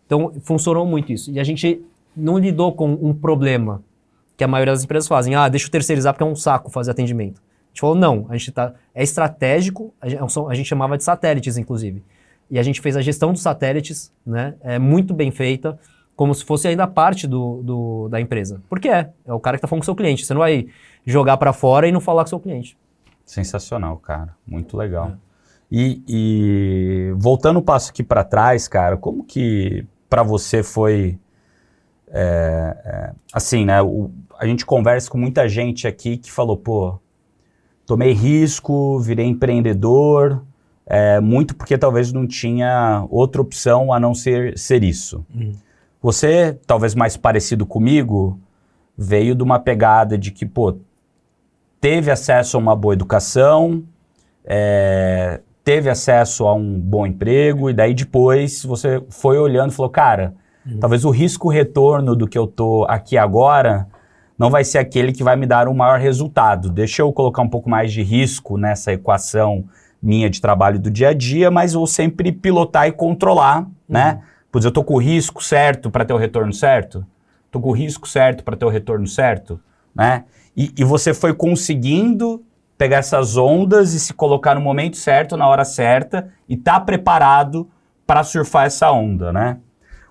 [0.05, 1.31] Então, funcionou muito isso.
[1.31, 1.81] E a gente
[2.19, 3.81] não lidou com um problema
[4.37, 5.35] que a maioria das empresas fazem.
[5.35, 7.41] Ah, deixa eu terceirizar porque é um saco fazer atendimento.
[7.41, 11.03] A gente falou, não, a gente tá, é estratégico, a gente, a gente chamava de
[11.03, 12.03] satélites, inclusive.
[12.49, 14.55] E a gente fez a gestão dos satélites, né?
[14.61, 15.77] É muito bem feita,
[16.15, 18.61] como se fosse ainda parte do, do- da empresa.
[18.67, 20.25] Porque é, é o cara que tá falando com o seu cliente.
[20.25, 20.67] Você não vai
[21.05, 22.75] jogar para fora e não falar com o seu cliente.
[23.23, 24.35] Sensacional, cara.
[24.47, 25.13] Muito legal.
[25.71, 31.19] E, e voltando um passo aqui para trás, cara, como que para você foi
[32.11, 33.81] é, é, assim, né?
[33.81, 36.99] o- a gente conversa com muita gente aqui que falou, pô,
[37.85, 40.43] tomei risco, virei empreendedor,
[40.85, 45.25] é, muito porque talvez não tinha outra opção a não ser ser isso.
[46.01, 48.39] Você, talvez mais parecido comigo,
[48.97, 50.77] veio de uma pegada de que, pô,
[51.81, 53.83] teve acesso a uma boa educação,
[54.45, 59.89] é, teve acesso a um bom emprego, e daí depois você foi olhando e falou,
[59.91, 60.33] cara,
[60.79, 63.87] talvez o risco-retorno do que eu tô aqui agora
[64.37, 66.69] não vai ser aquele que vai me dar um maior resultado.
[66.69, 69.65] Deixa eu colocar um pouco mais de risco nessa equação
[70.01, 74.21] minha de trabalho do dia a dia, mas vou sempre pilotar e controlar, né?
[74.51, 77.05] Pois eu tô com o risco certo para ter o retorno certo,
[77.51, 79.59] tô com o risco certo para ter o retorno certo,
[79.93, 80.23] né?
[80.55, 82.41] E, e você foi conseguindo
[82.77, 87.69] pegar essas ondas e se colocar no momento certo, na hora certa, e tá preparado
[88.07, 89.57] para surfar essa onda, né?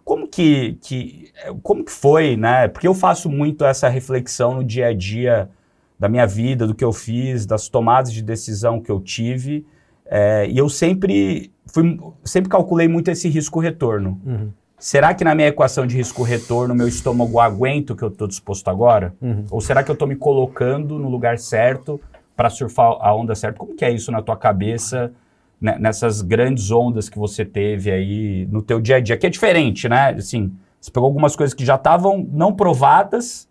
[0.09, 1.31] Como que, que,
[1.63, 2.67] como que foi, né?
[2.67, 5.51] Porque eu faço muito essa reflexão no dia a dia
[5.99, 9.67] da minha vida, do que eu fiz, das tomadas de decisão que eu tive,
[10.07, 14.19] é, e eu sempre, fui, sempre calculei muito esse risco-retorno.
[14.25, 14.51] Uhum.
[14.79, 18.67] Será que na minha equação de risco-retorno meu estômago aguenta o que eu estou disposto
[18.69, 19.13] agora?
[19.21, 19.45] Uhum.
[19.51, 22.01] Ou será que eu estou me colocando no lugar certo
[22.35, 23.59] para surfar a onda certa?
[23.59, 25.13] Como que é isso na tua cabeça,
[25.61, 29.17] né, nessas grandes ondas que você teve aí no teu dia a dia?
[29.17, 30.11] Que é diferente, né?
[30.11, 33.49] Assim, você pegou algumas coisas que já estavam não provadas,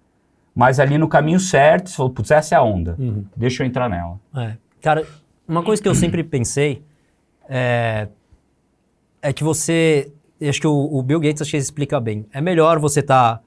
[0.55, 2.95] mas ali no caminho certo, você falou, putz, essa é a onda.
[2.97, 3.25] Uhum.
[3.35, 4.19] Deixa eu entrar nela.
[4.35, 4.57] É.
[4.81, 5.05] Cara,
[5.47, 6.83] uma coisa que eu sempre pensei
[7.47, 8.07] é,
[9.21, 10.11] é que você.
[10.41, 12.25] Acho que o, o Bill Gates acho que explica bem.
[12.31, 13.41] É melhor você estar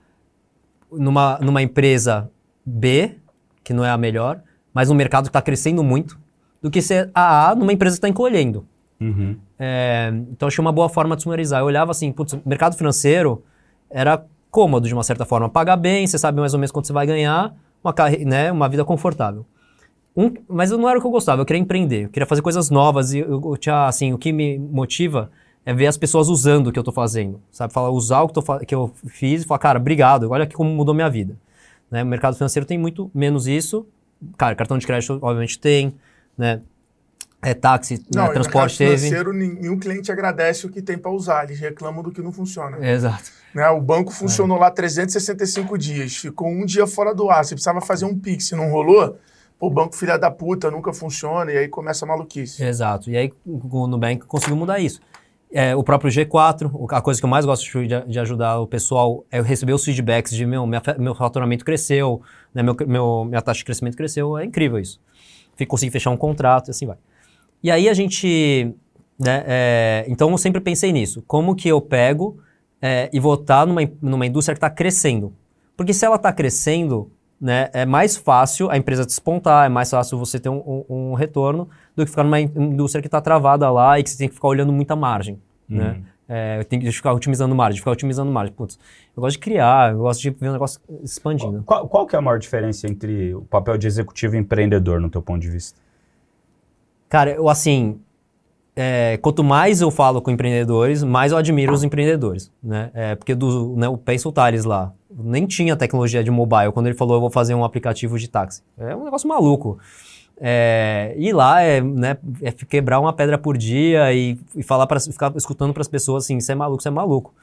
[0.90, 2.30] numa, numa empresa
[2.64, 3.16] B,
[3.62, 4.42] que não é a melhor,
[4.74, 6.18] mas num mercado que está crescendo muito,
[6.62, 8.66] do que ser a A numa empresa que está encolhendo.
[9.00, 9.36] Uhum.
[9.58, 11.60] É, então achei uma boa forma de sumarizar.
[11.60, 13.42] Eu olhava assim, putz, o mercado financeiro
[13.88, 15.48] era cômodo de uma certa forma.
[15.48, 17.94] Paga bem, você sabe mais ou menos quanto você vai ganhar, uma,
[18.26, 19.46] né, uma vida confortável.
[20.16, 22.68] Um- mas não era o que eu gostava, eu queria empreender, eu queria fazer coisas
[22.68, 25.30] novas e eu, eu tinha, assim, o que me motiva
[25.64, 27.72] é ver as pessoas usando o que eu tô fazendo, sabe?
[27.72, 30.68] Falar, usar o que, tô que eu fiz e falar, cara, obrigado, olha aqui como
[30.68, 31.36] mudou minha vida.
[31.90, 32.02] Né?
[32.02, 33.86] O mercado financeiro tem muito menos isso.
[34.36, 35.94] Cara, cartão de crédito obviamente tem,
[36.40, 36.61] né?
[37.42, 38.00] É táxi, né?
[38.14, 38.96] Não, e no transporte teve.
[38.98, 41.44] financeiro, nenhum cliente agradece o que tem para usar.
[41.44, 42.76] Eles reclamam do que não funciona.
[42.87, 43.31] Exato.
[43.55, 43.66] Né?
[43.70, 47.42] O banco funcionou lá 365 dias, ficou um dia fora do ar.
[47.44, 49.16] Você precisava fazer um Pix, não rolou?
[49.59, 52.62] Pô, o banco filha da puta nunca funciona e aí começa a maluquice.
[52.62, 53.11] Exato.
[53.11, 55.00] E aí o Nubank conseguiu mudar isso.
[55.53, 58.66] É, o próprio G4, o- a coisa que eu mais gosto de, de ajudar o
[58.66, 62.22] pessoal é eu receber os feedbacks de meu, minha meu faturamento cresceu,
[62.55, 64.38] né, meu, meu- minha taxa de crescimento cresceu.
[64.38, 65.00] É incrível isso.
[65.60, 66.96] Fico- Consegui fechar um contrato e assim vai.
[67.62, 68.74] E aí a gente.
[69.18, 71.22] né, é, então eu sempre pensei nisso.
[71.26, 72.38] Como que eu pego
[72.80, 75.32] é, e vou estar numa, numa indústria que está crescendo?
[75.76, 80.18] Porque se ela está crescendo, né, é mais fácil a empresa despontar, é mais fácil
[80.18, 83.70] você ter um, um- um retorno do que ficar numa in- indústria que está travada
[83.70, 85.38] lá e que você tem que ficar olhando muita margem.
[85.68, 86.00] Né?
[86.32, 88.54] É, tem que ficar otimizando margem, ficar otimizando margem.
[88.54, 88.78] Putz,
[89.16, 91.64] eu gosto de criar, eu gosto de ver um negócio expandindo.
[91.66, 95.10] Qual, qual que é a maior diferença entre o papel de executivo e empreendedor, no
[95.10, 95.80] teu ponto de vista?
[97.08, 97.98] Cara, eu assim,
[98.76, 102.92] é, quanto mais eu falo com empreendedores, mais eu admiro os empreendedores, né?
[102.94, 106.86] É, porque do, né, o pensa o Thales lá, nem tinha tecnologia de mobile quando
[106.86, 108.62] ele falou eu vou fazer um aplicativo de táxi.
[108.78, 109.80] É um negócio maluco.
[110.42, 114.98] É, e lá é, né, é quebrar uma pedra por dia e, e falar para
[114.98, 117.35] ficar escutando para as pessoas assim, você é maluco, você é maluco.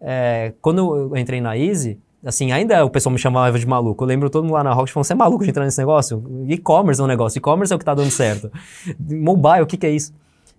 [0.00, 4.04] É, quando eu entrei na Easy, assim, ainda o pessoal me chamava de maluco.
[4.04, 6.22] Eu lembro todo mundo lá na Rock falando, você é maluco de entrar nesse negócio?
[6.46, 8.50] E-commerce é um negócio, e-commerce é o que tá dando certo.
[9.00, 10.12] Mobile, o que que é isso?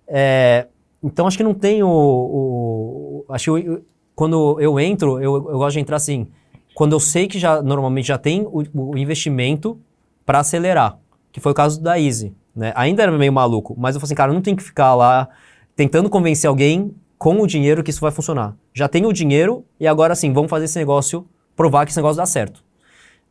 [0.08, 0.66] É,
[1.02, 1.88] então acho que não tem o...
[1.88, 3.82] o- acho que eu-
[4.16, 6.28] quando eu entro, eu, eu gosto de entrar assim,
[6.74, 9.76] quando eu sei que já normalmente já tem o, o investimento
[10.24, 10.96] para acelerar,
[11.34, 12.32] que foi o caso da Easy.
[12.54, 12.72] Né?
[12.76, 15.28] Ainda era meio maluco, mas eu falei assim, cara, não tem que ficar lá
[15.74, 18.54] tentando convencer alguém com o dinheiro que isso vai funcionar.
[18.72, 22.18] Já tenho o dinheiro e agora sim, vamos fazer esse negócio, provar que esse negócio
[22.18, 22.62] dá certo.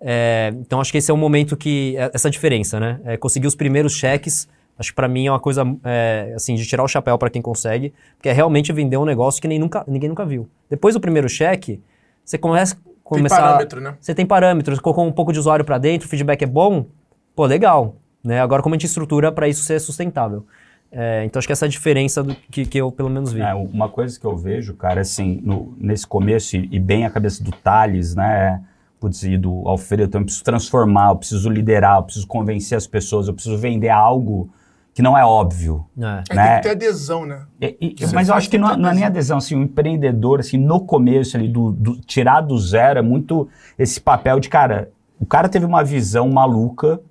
[0.01, 2.99] É, então acho que esse é o momento que é- essa diferença, né?
[3.05, 4.49] É conseguir os primeiros cheques.
[4.77, 7.41] Acho que para mim é uma coisa é, assim de tirar o chapéu para quem
[7.41, 10.49] consegue, porque é realmente vender um negócio que nem nunca, ninguém nunca viu.
[10.69, 11.79] Depois do primeiro cheque,
[12.25, 13.95] você começa Tem começar parâmetro, né?
[14.01, 16.87] você tem parâmetros, colocou um pouco de usuário para dentro, o feedback é bom,
[17.35, 17.95] pô, legal.
[18.23, 18.39] Né?
[18.41, 20.45] Agora, como a gente estrutura para isso ser sustentável?
[20.91, 23.41] É, então, acho que essa é a diferença do que, que eu, pelo menos, vi.
[23.41, 27.09] É, uma coisa que eu vejo, cara, assim, no- nesse começo, e, e bem a
[27.09, 28.61] cabeça do Thales, né?
[28.99, 32.85] Putz, e do Alfredo, então eu preciso transformar, eu preciso liderar, eu preciso convencer as
[32.87, 34.49] pessoas, eu preciso vender algo
[34.93, 35.83] que não é óbvio.
[35.97, 36.01] É.
[36.29, 36.47] É, Né?
[36.47, 37.41] Tem que ter adesão, né?
[37.59, 40.39] E- e- mas eu acho que não, tanta não é nem adesão, assim, o empreendedor,
[40.39, 44.89] assim, no começo ali, do, do- tirar do zero, é muito esse papel de, cara,
[45.19, 47.01] o cara teve uma visão maluca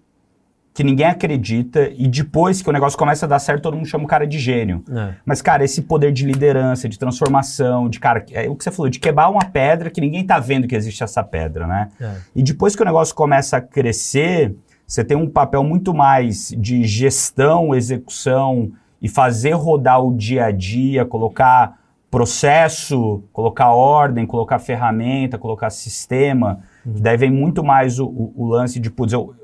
[0.74, 4.04] que ninguém acredita e depois que o negócio começa a dar certo, todo mundo chama
[4.04, 4.82] o cara de gênio.
[4.90, 5.14] É.
[5.24, 8.88] Mas, cara, esse poder de liderança, de transformação, de, cara, é o que você falou,
[8.88, 11.88] de quebrar uma pedra que ninguém tá vendo que existe essa pedra, né?
[12.00, 12.14] É.
[12.35, 14.54] E depois que o negócio começa a crescer,
[14.87, 20.50] você tem um papel muito mais de gestão, execução e fazer rodar o dia a
[20.50, 21.78] dia, colocar
[22.11, 26.61] processo, colocar ordem, colocar ferramenta, colocar sistema.
[26.85, 29.35] Daí vem muito mais o, o- o lance de, putz, eu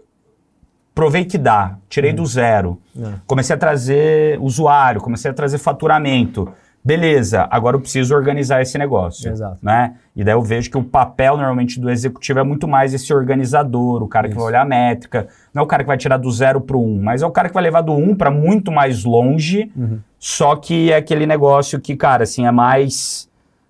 [0.98, 2.76] provei que dá, tirei do zero.
[3.00, 3.10] É.
[3.24, 6.48] Comecei a trazer usuário, comecei a trazer faturamento.
[6.84, 9.30] Beleza, agora eu preciso organizar esse negócio.
[9.30, 9.58] Exato.
[9.62, 9.94] Né?
[10.16, 14.02] E daí eu vejo que o papel normalmente do executivo é muito mais esse organizador,
[14.02, 14.40] o cara que Isso.
[14.40, 16.84] vai olhar a métrica, não é o cara que vai tirar do zero para o
[16.84, 20.00] um, mas é o cara que vai levar do um para muito mais longe, Uhum.
[20.18, 23.28] só que é aquele negócio que, cara, assim, é mais.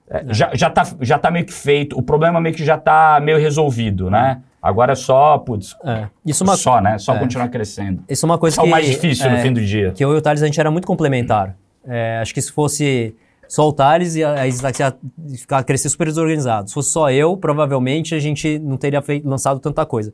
[0.09, 3.21] é, Já, já, tá, já tá meio que feito, o problema meio que já tá
[3.23, 4.41] meio resolvido, né?
[4.63, 6.09] Agora é só, putz, É.
[6.27, 6.99] Isso, é uma, só, né?
[6.99, 7.19] Só é.
[7.19, 8.03] continuar crescendo.
[8.09, 8.69] isso é uma coisa Só que...
[8.69, 9.93] o mais difícil no é, fim do dia.
[9.93, 11.57] Que eu e o Thales, a gente era muito complementar.
[11.87, 13.15] É, acho que se fosse
[13.47, 14.95] só o Thales, ia, a Isaac ia
[15.37, 16.69] ficar, crescer super desorganizado.
[16.69, 20.13] Se fosse só eu, provavelmente a gente não teria feito, lançado tanta coisa.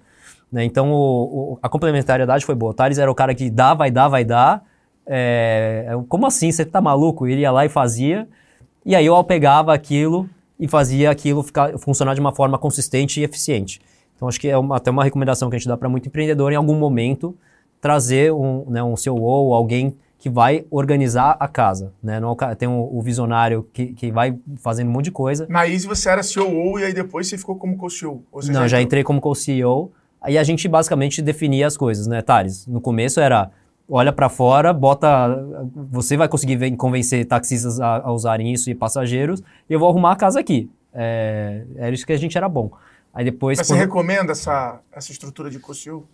[0.52, 0.62] Né?
[0.64, 2.70] Então, o- o- a complementariedade foi boa.
[2.70, 4.62] O Thales era o cara que dá, vai dar, vai dar.
[5.07, 6.52] É, como assim?
[6.52, 7.26] Você tá maluco?
[7.26, 8.28] Ele ia lá e fazia.
[8.85, 10.28] E aí eu pegava aquilo
[10.61, 13.80] e fazia aquilo ficar, funcionar de uma forma consistente e eficiente.
[14.16, 16.53] Então, acho que é uma- até uma recomendação que a gente dá para muito empreendedor
[16.53, 17.35] em algum momento
[17.81, 21.92] trazer um, né, um CEO ou alguém que vai organizar a casa.
[22.03, 22.18] Né?
[22.18, 25.46] Não é o tem o, o visionário que, que vai fazendo um monte de coisa.
[25.50, 28.22] Na Easy você era CEO e aí depois você ficou como co-CEO.
[28.46, 29.92] Não, já entrou- entrei como co-CEO.
[30.22, 32.66] Aí a gente basicamente definia as coisas, né, Thales?
[32.66, 33.50] No começo era
[33.87, 35.44] olha para fora, bota.
[35.90, 39.90] Você vai conseguir ven- convencer taxistas a, a usarem isso e passageiros, e eu vou
[39.90, 40.70] arrumar a casa aqui.
[40.94, 42.70] É, era isso que a gente era bom.
[43.14, 43.59] Aí depois.
[43.59, 46.07] Mas você recomenda essa, essa estrutura de co-CEO?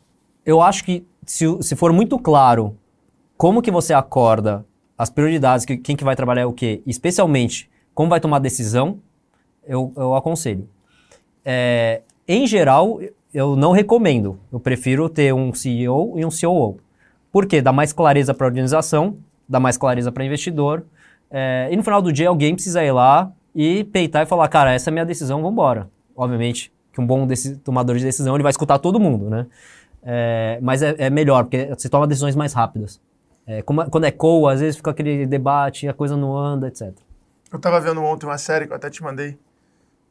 [0.45, 2.77] eu acho que se, se for muito claro
[3.37, 4.65] como que você acorda,
[4.97, 8.99] as prioridades, que, quem que vai trabalhar o quê, especialmente como vai tomar decisão,
[9.67, 10.69] eu, eu aconselho.
[11.45, 13.01] É, em geral,
[13.33, 14.39] eu não recomendo.
[14.53, 16.79] Eu prefiro ter um CEO e um COO.
[17.33, 17.63] Por quê?
[17.63, 19.17] Dá mais clareza para a organização,
[19.49, 20.85] dá mais clareza para o investidor.
[21.31, 24.73] é, e no final do dia, alguém precisa ir lá e peitar e falar, cara,
[24.73, 25.89] essa é a minha decisão, vamos embora.
[26.15, 27.27] Obviamente que um bom
[27.65, 29.47] tomador de decisão, ele vai escutar todo mundo, né?
[30.03, 33.01] É, mas é, é melhor, porque você toma decisões mais rápidas.
[33.47, 36.93] É, como- quando é co, às vezes fica aquele debate, a coisa não anda, etc.
[37.53, 39.39] Eu tava vendo ontem uma série que eu até te mandei,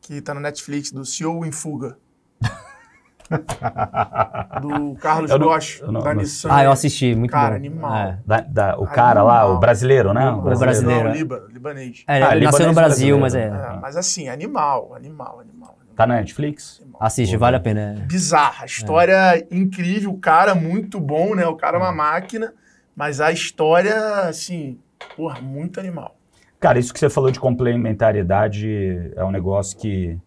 [0.01, 1.97] que tá na Netflix, do CEO em Fuga.
[4.61, 6.49] do Carlos Eu não- Bosch, eu não- da não Nissan.
[6.51, 7.55] Ah, eu assisti, muito Cara, bom.
[7.57, 7.95] animal.
[7.95, 8.19] É.
[8.25, 10.29] Da- da- o cara lá, o brasileiro, né?
[10.31, 11.03] O brasileiro.
[11.05, 11.17] Não, é.
[11.17, 12.03] Líbano, libanês.
[12.07, 13.53] É, Ah, ele nasceu no Brasil, brasileiro.
[13.53, 13.75] mas é.
[13.75, 15.58] É, mas assim, animal, animal, animal.
[15.99, 16.81] Tá na Netflix?
[16.97, 17.97] Assiste, vale a pena.
[17.99, 18.05] é.
[18.05, 18.65] Bizarra.
[18.65, 21.45] História incrível, o cara muito bom, né?
[21.45, 22.53] O cara é uma máquina,
[22.95, 24.79] mas a história, assim,
[25.17, 26.15] porra, muito animal.
[26.57, 30.17] Cara, isso que você falou de complementariedade é um negócio que.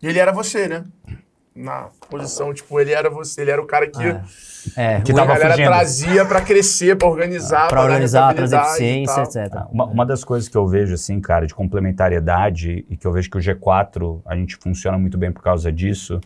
[0.00, 0.84] Ele era você, né?
[1.60, 4.00] Na posição, tipo, ele era você, ele era o cara que,
[4.76, 5.66] É, Que o- a tava galera fugindo.
[5.66, 9.54] trazia pra crescer, pra organizar, pra dar organizar, trazer eficiência, etc.
[9.72, 13.30] Uma, uma das coisas que eu vejo, assim, cara, de complementariedade e que eu vejo
[13.30, 16.20] que o G4 a gente funciona muito bem por causa disso,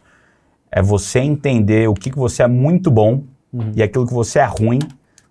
[0.70, 3.72] é você entender o que, que você é muito bom Uhum.
[3.76, 4.78] e aquilo que você é ruim,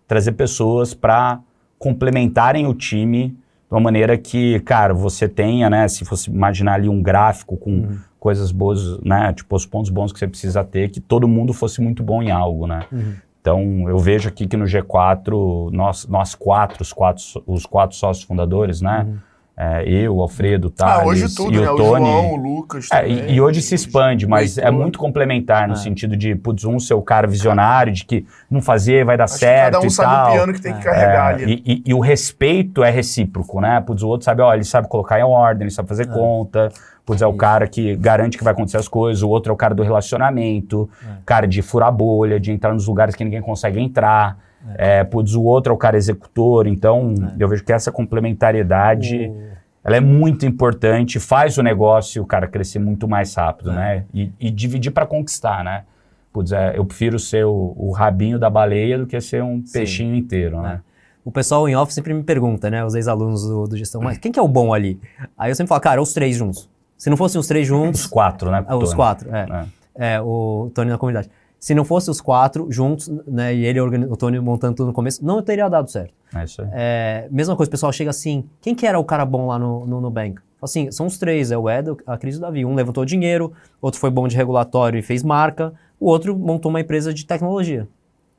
[0.07, 1.39] trazer pessoas para
[1.77, 3.35] complementarem o time de
[3.71, 7.97] uma maneira que, cara, você tenha, né, se fosse imaginar ali um gráfico com Uhum.
[8.21, 11.81] Coisas boas, né, tipo os pontos bons que você precisa ter, que todo mundo fosse
[11.81, 12.85] muito bom em algo, né.
[12.91, 13.15] Uhum.
[13.41, 18.23] Então, eu vejo aqui que no G4, nós, nós quatro, os quatro, os quatro sócios
[18.23, 19.07] fundadores, né?
[19.07, 19.17] Uhum.
[19.63, 21.69] É, eu, o Alfredo, o Ah, Thales hoje tudo, e né?
[21.69, 22.05] o O Tony.
[22.05, 23.25] João, o Lucas É, também.
[23.29, 25.77] e, e hoje se expande, mas é muito complementar no É.
[25.77, 29.33] sentido de, putz, um ser o cara visionário, de que não fazer, vai dar Acho
[29.35, 30.29] que certo cada um e sabe tal.
[30.29, 31.63] o piano que tem que É, carregar É, ali.
[31.63, 33.79] e, e- e o respeito é recíproco, né?
[33.85, 36.69] Putz, o outro sabe, ó, ele sabe colocar em ordem, ele sabe fazer conta.
[37.05, 39.21] Putz, é o cara que garante que vai acontecer as coisas.
[39.21, 40.89] O outro é o cara do relacionamento,
[41.23, 44.37] cara de furar bolha, de entrar nos lugares que ninguém consegue entrar.
[44.77, 45.03] É.
[45.03, 46.67] putz, o outro é o cara executor.
[46.67, 49.50] Então, eu vejo que essa complementariedade, O-
[49.83, 54.05] ela é muito importante, faz o negócio, o cara, crescer muito mais rápido, né?
[54.13, 55.83] E, e dividir para conquistar, né?
[56.31, 59.73] Putz, é, eu prefiro ser o, o rabinho da baleia do que ser um Sim.
[59.73, 60.81] peixinho inteiro, né?
[61.23, 62.83] O pessoal em off sempre me pergunta, né?
[62.83, 64.99] Os ex-alunos do, do gestão, mas quem que é o bom ali?
[65.37, 66.69] Aí eu sempre falo, cara, os três juntos.
[66.97, 68.63] Se não fossem os três Os juntos, quatro, né?
[68.67, 69.47] ah, os quatro, é.
[69.95, 70.15] É.
[70.15, 71.29] É, o Tony na comunidade.
[71.61, 75.23] Se não fosse os quatro juntos, né, e ele, o Tony montando tudo no começo,
[75.23, 76.11] não teria dado certo.
[76.35, 76.67] É isso aí.
[76.73, 79.85] É, mesma coisa, o pessoal chega assim, quem que era o cara bom lá no,
[79.85, 80.37] no Nubank?
[80.37, 82.65] Fala Assim, são os três, é o Ed, a Cris e o Davi.
[82.65, 86.81] Um levantou dinheiro, outro foi bom de regulatório e fez marca, o outro montou uma
[86.81, 87.87] empresa de tecnologia.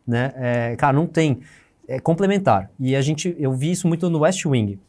[0.05, 0.33] Né?
[0.35, 1.39] É, cara, não tem.
[1.87, 2.73] É complementar.
[2.81, 4.81] E a gente, eu vi isso muito no West Wing.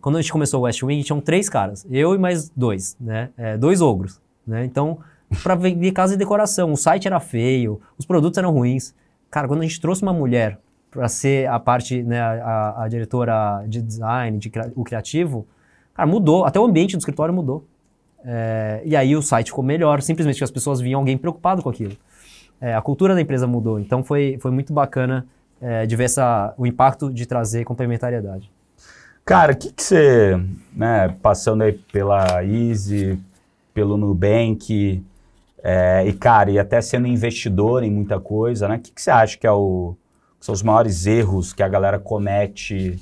[0.00, 3.30] Quando a gente começou o West Wing, tinham três caras, eu e mais dois, né?
[3.36, 4.20] É, dois ogros.
[4.46, 4.64] Né?
[4.64, 4.98] Então,
[5.42, 8.94] para vender casa e decoração, o site era feio, os produtos eram ruins.
[9.30, 10.58] Cara, quando a gente trouxe uma mulher
[10.90, 15.46] para ser a parte, né, a, a diretora de design, de cria- o criativo,
[15.94, 16.44] cara, mudou.
[16.44, 17.64] Até o ambiente do escritório mudou.
[18.24, 21.70] É, e aí o site ficou melhor, simplesmente porque as pessoas viam alguém preocupado com
[21.70, 21.96] aquilo.
[22.60, 23.80] É, a cultura da empresa mudou.
[23.80, 25.26] Então foi, foi muito bacana
[25.60, 28.50] é, de ver essa, o impacto de trazer complementariedade.
[29.24, 30.38] Cara, o que você,
[30.72, 33.18] né, passando aí pela Easy,
[33.72, 35.02] pelo Nubank,
[35.62, 38.76] é, e cara, e até sendo investidor em muita coisa, né?
[38.76, 39.96] O que que você acha que é o,
[40.38, 43.00] que são os maiores erros que a galera comete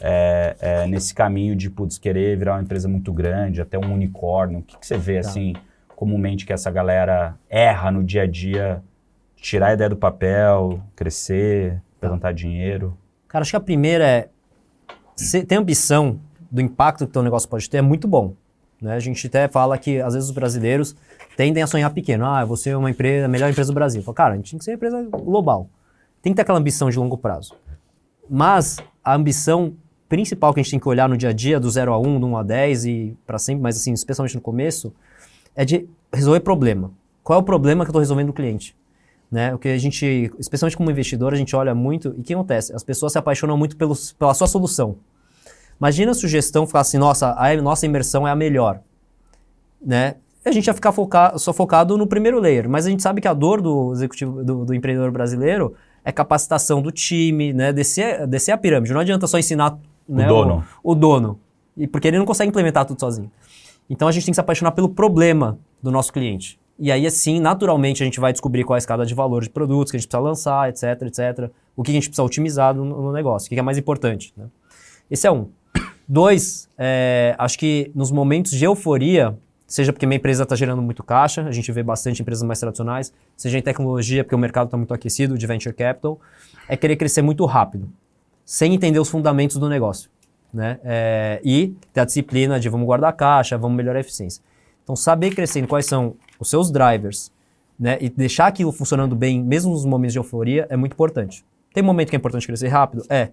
[0.00, 4.60] é, é, nesse caminho de, putz, querer virar uma empresa muito grande, até um unicórnio?
[4.60, 5.28] O que que você vê, Tá.
[5.28, 5.54] assim,
[5.94, 8.82] comumente que essa galera erra no dia a dia,
[9.36, 12.96] tirar a ideia do papel, crescer, levantar dinheiro?
[13.26, 14.28] Cara, acho que a primeira é
[15.46, 18.34] ter ambição do impacto que o teu negócio pode ter é muito bom.
[18.80, 18.94] Né?
[18.94, 20.94] A gente até fala que às vezes os brasileiros
[21.36, 22.24] tendem a sonhar pequeno.
[22.24, 24.02] Ah, vou ser uma empresa, a melhor empresa do Brasil.
[24.02, 25.68] Fala, cara, a gente tem que ser uma empresa global.
[26.22, 27.54] Tem que ter aquela ambição de longo prazo.
[28.28, 29.74] Mas a ambição
[30.08, 32.20] principal que a gente tem que olhar no dia a dia, do 0 a 1,
[32.20, 34.92] do 1 a 10 e para sempre, mas assim, especialmente no começo,
[35.54, 36.90] é de resolver problema.
[37.22, 38.74] Qual é o problema que eu estou resolvendo no cliente?
[39.30, 39.54] Né?
[39.54, 42.74] O que a gente, especialmente como investidor, a gente olha muito e o que acontece?
[42.74, 44.96] As pessoas se apaixonam muito pelos, pela sua solução.
[45.80, 48.80] Imagina a sugestão ficar assim, nossa, a nossa imersão é a melhor,
[49.80, 50.16] né?
[50.44, 53.28] A gente ia ficar foca só focado no primeiro layer, mas a gente sabe que
[53.28, 55.74] a dor do executivo, do, do empreendedor brasileiro
[56.04, 57.72] é capacitação do time, né?
[57.72, 58.92] Descer, descer a pirâmide.
[58.92, 60.64] Não adianta só ensinar né, dono.
[60.82, 61.38] O, o dono,
[61.76, 63.30] e porque ele não consegue implementar tudo sozinho.
[63.90, 66.58] Então a gente tem que se apaixonar pelo problema do nosso cliente.
[66.78, 69.50] E aí, assim, naturalmente, a gente vai descobrir qual é a escada de valor de
[69.50, 71.50] produtos que a gente precisa lançar, etc, etc.
[71.76, 74.32] O que a gente precisa otimizar no, no negócio, o que é mais importante.
[74.36, 74.46] Né?
[75.10, 75.48] Esse é um.
[76.08, 79.36] Dois, é, acho que nos momentos de euforia,
[79.66, 83.12] seja porque minha empresa está gerando muito caixa, a gente vê bastante empresas mais tradicionais,
[83.36, 86.18] seja em tecnologia, porque o mercado está muito aquecido, de venture capital,
[86.66, 87.90] é querer crescer muito rápido,
[88.42, 90.08] sem entender os fundamentos do negócio.
[90.50, 90.80] Né?
[90.82, 94.42] É, e ter a disciplina de vamos guardar caixa, vamos melhorar a eficiência.
[94.82, 97.30] Então, saber crescendo quais são os seus drivers
[97.78, 101.44] né, e deixar aquilo funcionando bem, mesmo nos momentos de euforia, é muito importante.
[101.74, 103.04] Tem momento que é importante crescer rápido?
[103.10, 103.28] É.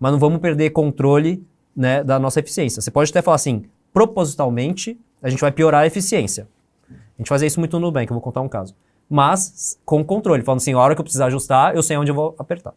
[0.00, 1.44] Mas não vamos perder controle
[1.76, 2.80] né, da nossa eficiência.
[2.80, 6.48] Você pode até falar assim, propositalmente, a gente vai piorar a eficiência.
[6.90, 8.74] A gente fazia isso muito no Nubank, eu vou contar um caso.
[9.08, 12.14] Mas com controle, falando assim, a hora que eu precisar ajustar, eu sei onde eu
[12.14, 12.74] vou apertar.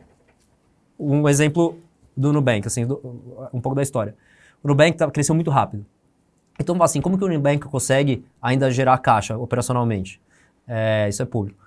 [1.00, 1.80] Um exemplo
[2.16, 3.00] do Nubank, assim, do,
[3.54, 4.16] um pouco da história.
[4.64, 5.86] O Nubank tá, cresceu muito rápido.
[6.60, 10.20] Então, assim, como que o Nubank consegue ainda gerar caixa operacionalmente?
[10.68, 11.60] É, isso é público.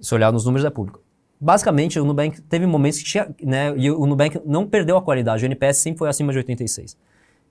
[0.00, 1.00] Se olhar nos números, é público.
[1.44, 5.44] Basicamente, o Nubank teve momentos que tinha, né, e o Nubank não perdeu a qualidade,
[5.44, 6.92] o NPS sempre foi acima de 86.
[6.92, 6.96] O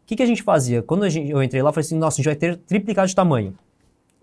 [0.06, 0.82] que, que a gente fazia?
[0.82, 3.14] Quando gente, eu entrei lá, eu falei assim, nossa, a gente vai ter triplicado de
[3.14, 3.54] tamanho.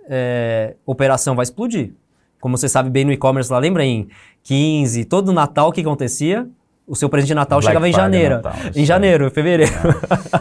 [0.08, 1.92] É, operação vai explodir.
[2.40, 4.08] Como você sabe bem no e-commerce lá, lembra em
[4.42, 6.48] 15, todo Natal, o que acontecia?
[6.86, 8.36] O seu presente de Natal Black chegava em janeiro.
[8.36, 9.72] Natal, em janeiro, fevereiro.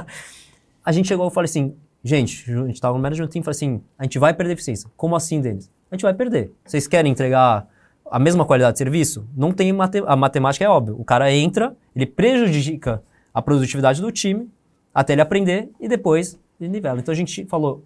[0.85, 3.57] a gente chegou e falei assim, gente, a gente estava no management team e falei
[3.57, 4.89] assim, a gente vai perder eficiência.
[4.95, 5.69] Como assim, Denis?
[5.91, 6.53] A gente vai perder.
[6.63, 7.67] Vocês querem entregar
[8.11, 9.27] a mesma qualidade de serviço?
[9.35, 10.95] Não tem mate a matemática é óbvio.
[10.99, 13.01] O cara entra, ele prejudica
[13.33, 14.49] a produtividade do time
[14.93, 16.99] até ele aprender e depois ele nivela.
[16.99, 17.83] Então a gente falou,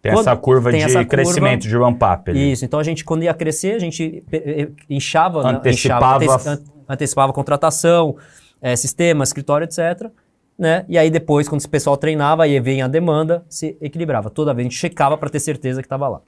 [0.00, 2.28] Tem Quando- essa curva tem de essa curva- crescimento, de ramp-up.
[2.28, 2.50] ali.
[2.52, 6.64] isso, então a gente, quando ia crescer, a gente eh, inchava, né, Antecipava- inchava, ante-
[6.88, 8.16] antecipava contratação,
[8.60, 10.10] eh, sistema, escritório, etc.
[10.58, 10.84] Né?
[10.88, 14.28] E aí depois, quando esse pessoal treinava, aí vinha a demanda, se equilibrava.
[14.28, 16.20] Toda vez a gente checava para ter certeza que estava lá.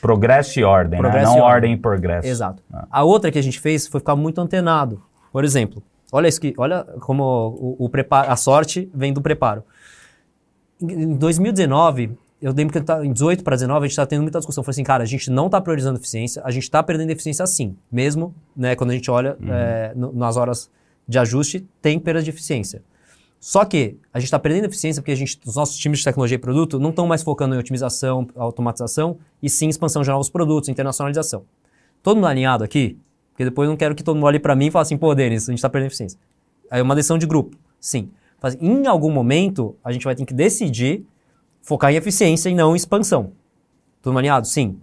[0.00, 1.32] Progresso e ordem, Progresso né?
[1.32, 1.54] e Não ordem.
[1.54, 2.28] ordem e progresso.
[2.28, 2.62] Exato.
[2.72, 2.86] Ah.
[2.90, 5.02] A outra que a gente fez foi ficar muito antenado.
[5.32, 9.62] Por exemplo, olha isso que, olha como o, o preparo, a sorte vem do preparo.
[10.80, 14.22] Em em 2019, eu lembro que tá- em 18 para 19 a gente está tendo
[14.22, 14.62] muita discussão.
[14.62, 17.76] Falei assim, cara, a gente não está priorizando eficiência, a gente está perdendo eficiência sim.
[17.90, 20.70] Mesmo, né, quando a gente olha é, no- nas horas
[21.08, 22.82] de ajuste, tem perda de eficiência.
[23.46, 26.34] Só que a gente está perdendo eficiência porque a gente, os nossos times de tecnologia
[26.34, 30.68] e produto não estão mais focando em otimização, automatização e sim expansão de novos produtos,
[30.68, 31.44] internacionalização.
[32.02, 32.98] Todo mundo alinhado aqui?
[33.30, 35.14] Porque depois eu não quero que todo mundo olhe para mim e fale assim, pô,
[35.14, 36.18] Denis, a gente está perdendo eficiência.
[36.68, 38.10] É uma decisão de grupo, sim.
[38.42, 41.06] Mas em algum momento, a gente vai ter que decidir
[41.62, 43.30] focar em eficiência e não em expansão.
[44.02, 44.48] Todo mundo alinhado?
[44.48, 44.80] Sim.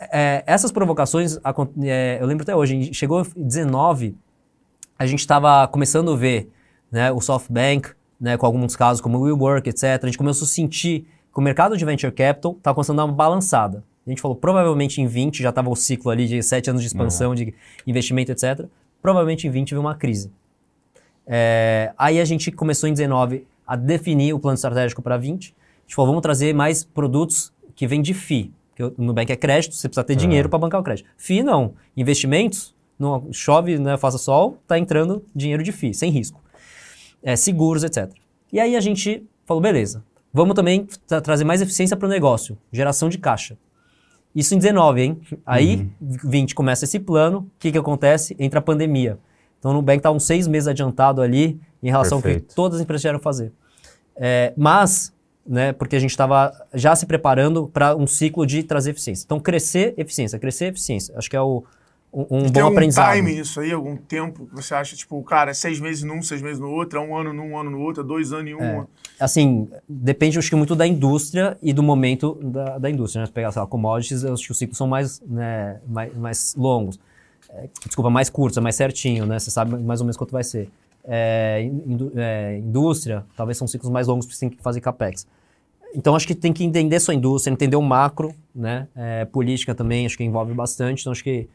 [0.00, 1.38] É, essas provocações,
[1.84, 4.16] é, eu lembro até hoje, chegou em 19,
[4.98, 6.50] a gente estava começando a ver
[6.90, 10.00] né, o SoftBank, né, com alguns casos como o WeWork, etc.
[10.02, 13.06] A gente começou a sentir que o mercado de venture capital estava começando a dar
[13.06, 13.84] uma balançada.
[14.06, 16.88] A gente falou, provavelmente em 20 já estava o ciclo ali de 7 anos de
[16.88, 17.54] expansão, de
[17.86, 18.66] investimento, etc.
[19.02, 20.32] Provavelmente em 20 veio uma crise.
[21.26, 25.48] É, aí a gente começou em 19 a definir o plano estratégico para 20.
[25.48, 28.50] A gente falou, vamos trazer mais produtos que vêm de FII.
[28.70, 31.06] Porque o Nubank é crédito, você precisa ter dinheiro para bancar o crédito.
[31.18, 31.74] FII não.
[31.94, 36.40] Investimentos, não, chove, né, faça sol, tá entrando dinheiro de FII, sem risco.
[37.22, 38.10] É, seguros, etc.
[38.52, 42.56] E aí a gente falou, beleza, vamos também tra- trazer mais eficiência para o negócio,
[42.72, 43.56] geração de caixa.
[44.34, 45.20] Isso em 19, hein?
[45.44, 48.36] Aí, 20 começa esse plano, o que, que acontece?
[48.38, 49.18] Entra a pandemia.
[49.58, 52.54] Então o Nubank está uns seis meses adiantado ali em relação ao que Perfeito.
[52.54, 53.52] todas as empresas tiveram fazer.
[54.14, 55.12] É, mas,
[55.46, 59.24] né, porque a gente estava já se preparando para um ciclo de trazer eficiência.
[59.24, 61.14] Então, crescer eficiência, crescer eficiência.
[61.16, 61.64] Acho que é o,
[62.12, 63.14] um, um bom tem algum aprendizado.
[63.14, 66.40] time isso aí, algum tempo que você acha, tipo, cara, é seis meses num, seis
[66.40, 68.54] meses no outro, é um ano num, um ano no outro, é dois anos em
[68.54, 68.86] um.
[69.20, 73.20] Assim, depende, acho que muito da indústria e do momento da, da indústria.
[73.20, 73.26] Né?
[73.26, 76.54] Se pegar, sei lá, commodities, eu acho que os ciclos são mais, né, mais, mais
[76.56, 76.98] longos.
[77.50, 79.38] É, desculpa, mais curtos, é mais certinho, né?
[79.38, 80.68] Você sabe mais ou menos quanto vai ser.
[81.02, 85.26] É, indu- é, indústria, talvez são ciclos mais longos, porque você tem que fazer capex.
[85.94, 88.86] Então, acho que tem que entender sua indústria, entender o macro, né?
[88.94, 91.00] É, política também, acho que envolve bastante.
[91.00, 91.48] Então, acho que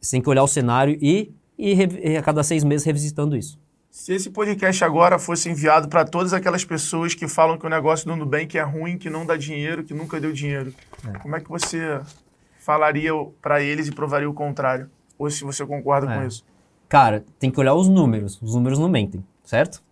[0.00, 3.58] você tem que olhar o cenário e, e, a cada seis meses revisitando isso.
[3.90, 8.06] Se esse podcast agora fosse enviado para todas aquelas pessoas que falam que o negócio
[8.06, 10.72] do Nubank é ruim, que não dá dinheiro, que nunca deu dinheiro,
[11.20, 12.00] como é que você
[12.60, 13.10] falaria
[13.42, 14.88] para eles e provaria o contrário?
[15.18, 16.16] Ou se você concorda É.
[16.18, 16.44] com isso?
[16.88, 18.40] Cara, tem que olhar os números.
[18.40, 19.82] Os números não mentem, certo?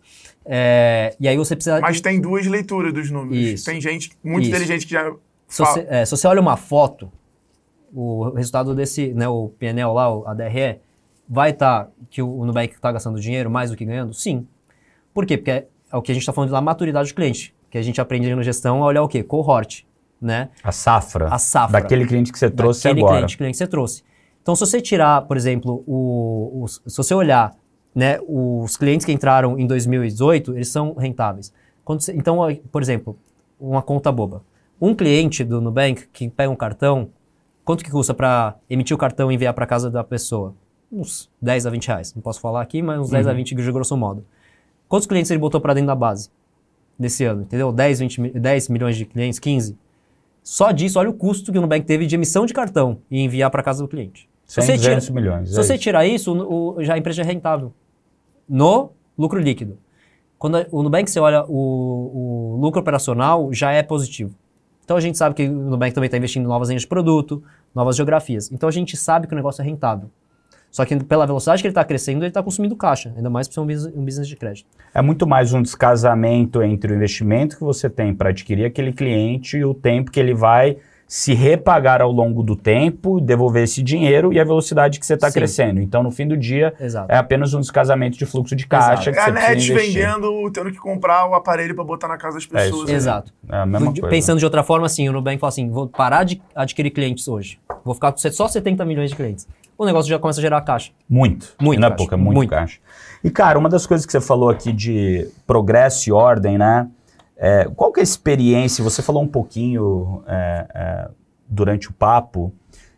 [0.44, 1.80] É, e aí você precisa.
[1.80, 3.36] Mas tem duas leituras dos números.
[3.44, 3.64] Isso.
[3.66, 4.50] Tem gente muito Isso.
[4.50, 5.12] inteligente que já.
[5.46, 7.12] se, você, é, se você olha uma foto,
[7.94, 10.80] o resultado desse, né, o PNL lá, o- a DRE,
[11.28, 14.12] vai estar que o Nubank está gastando dinheiro mais do que ganhando?
[14.14, 14.46] Sim.
[15.12, 15.36] Por quê?
[15.36, 17.54] Porque é, é o que a gente está falando da maturidade do cliente.
[17.70, 19.22] Que a gente aprende na gestão a olhar o quê?
[19.22, 19.84] Cohort.
[20.20, 20.48] né?
[20.64, 21.28] A safra.
[21.32, 21.80] A safra.
[21.80, 23.16] Daquele cliente que você trouxe daquele agora.
[23.18, 24.02] cliente, cliente que você trouxe.
[24.42, 27.54] Então, se você tirar, por exemplo, o, o- se você olhar,
[27.94, 31.52] né, os clientes que entraram em 2018, eles são rentáveis.
[31.84, 32.38] Quando você- então,
[32.72, 33.16] por exemplo,
[33.60, 34.42] uma conta boba.
[34.80, 37.10] Um cliente do Nubank que pega um cartão,
[37.68, 40.54] quanto que custa para emitir o cartão e enviar para casa da pessoa?
[40.90, 42.14] Uns 10 a 20 reais.
[42.14, 44.24] Não posso falar aqui, mas uns 10 a 20 de grosso modo.
[44.88, 46.30] Quantos clientes ele botou para dentro da base
[46.98, 47.42] desse ano?
[47.42, 47.70] Entendeu?
[47.70, 49.76] 10, 20, mi- 10 milhões de clientes, 15?
[50.42, 53.50] Só disso, olha o custo que o Nubank teve de emissão de cartão e enviar
[53.50, 54.26] para casa do cliente.
[54.46, 55.48] Se 100, você tira, 200 milhões.
[55.50, 55.82] se é você isso.
[55.82, 57.70] tirar isso, o, o- já a empresa já é rentável.
[58.48, 59.76] No lucro líquido.
[60.38, 64.34] Quando a- o Nubank, você olha, o, o lucro operacional já é positivo.
[64.84, 67.42] Então a gente sabe que o Nubank também está investindo em novas linhas de produto,
[67.74, 68.50] novas geografias.
[68.52, 70.10] Então a gente sabe que o negócio é rentável.
[70.70, 73.54] Só que pela velocidade que ele está crescendo, ele está consumindo caixa, ainda mais por
[73.54, 74.68] ser um business, um business de crédito.
[74.94, 79.56] É muito mais um descasamento entre o investimento que você tem para adquirir aquele cliente
[79.56, 80.76] e o tempo que ele vai
[81.08, 85.32] se repagar ao longo do tempo, devolver esse dinheiro e a velocidade que você está
[85.32, 85.80] crescendo.
[85.80, 87.10] Então, no fim do dia, Exato.
[87.10, 89.32] é apenas um descasamento de fluxo de caixa Exato.
[89.32, 92.44] que É a net vendendo, tendo que comprar o aparelho pra botar na casa das
[92.44, 92.70] É isso.
[92.72, 92.90] pessoas.
[92.90, 92.94] né?
[92.96, 93.32] Exato.
[93.50, 94.06] É a mesma coisa.
[94.08, 97.58] Pensando de outra forma, assim, o Nubank fala assim, vou parar de adquirir clientes hoje.
[97.82, 99.48] Vou ficar com só 70 milhões de clientes.
[99.78, 100.90] O negócio já começa a gerar caixa.
[101.08, 101.54] Muito.
[101.58, 102.50] Muito Não é pouco, é muito, Muito.
[102.50, 102.80] caixa.
[103.24, 106.86] E, cara, uma das coisas que você falou aqui de progresso e ordem, né?
[107.38, 108.82] É, qual que é a experiência?
[108.82, 111.08] Você falou um pouquinho é, é,
[111.48, 112.52] durante o papo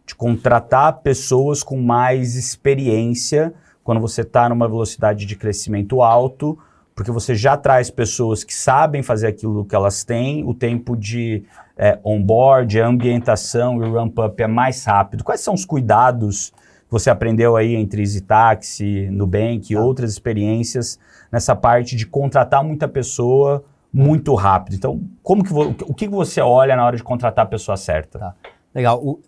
[0.06, 3.52] de contratar pessoas com mais experiência
[3.84, 6.58] quando você está numa velocidade de crescimento alto,
[6.94, 11.44] porque você já traz pessoas que sabem fazer aquilo que elas têm, o tempo de
[11.76, 15.22] é, onboard, a ambientação e o ramp-up é mais rápido.
[15.22, 19.82] Quais são os cuidados que você aprendeu aí entre Easy Taxi, Nubank e Tá.
[19.82, 20.98] outras experiências
[21.30, 24.74] nessa parte de contratar muita pessoa muito rápido?
[24.74, 28.18] Então, como que vo- o que você olha na hora de contratar a pessoa certa?
[28.18, 28.34] Tá.
[28.74, 28.98] Legal.
[29.04, 29.20] O-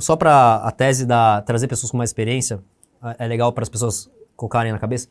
[0.00, 2.60] só para a tese da trazer pessoas com mais experiência,
[3.18, 5.08] é é legal para as pessoas colocarem na cabeça.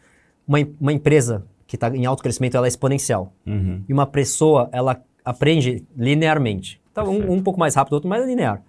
[0.47, 3.31] Uma, uma empresa que está em alto crescimento, ela é exponencial.
[3.45, 3.83] Uhum.
[3.87, 6.81] E uma pessoa, ela aprende linearmente.
[6.91, 8.61] Então, um, um pouco mais rápido, outro mais linear.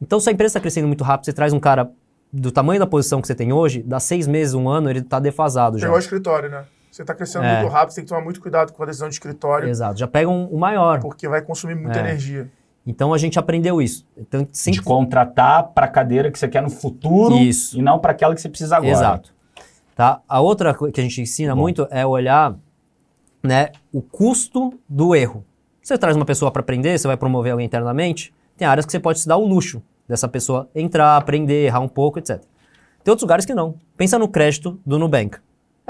[0.00, 1.90] Então, se a empresa está crescendo muito rápido, você traz um cara
[2.32, 5.20] do tamanho da posição que você tem hoje, dá seis meses, um ano, ele está
[5.20, 5.86] defasado já.
[5.86, 6.64] Pegou o escritório, né?
[7.00, 7.60] Você tá crescendo É.
[7.62, 9.98] muito rápido, você tem que tomar muito cuidado com a decisão de escritório, Exato.
[9.98, 11.00] Já pega um, um maior.
[11.00, 12.02] porque vai consumir muita É.
[12.02, 12.50] energia.
[12.86, 14.06] Então, a gente aprendeu isso.
[14.18, 14.82] Então, De sempre...
[14.82, 17.78] contratar para a cadeira que você quer no futuro Isso.
[17.78, 18.90] e não para aquela que você precisa agora.
[18.92, 19.32] Exato.
[19.96, 20.20] Tá?
[20.28, 21.62] A outra coisa que a gente ensina Bom.
[21.62, 22.54] muito é olhar
[23.42, 25.42] né, o custo do erro.
[25.82, 29.00] Você traz uma pessoa para aprender, você vai promover alguém internamente, tem áreas que você
[29.00, 32.42] pode se dar o luxo dessa pessoa entrar, aprender, errar um pouco, etc.
[33.02, 33.74] Tem outros lugares que não.
[33.96, 35.38] Pensa no crédito do Nubank.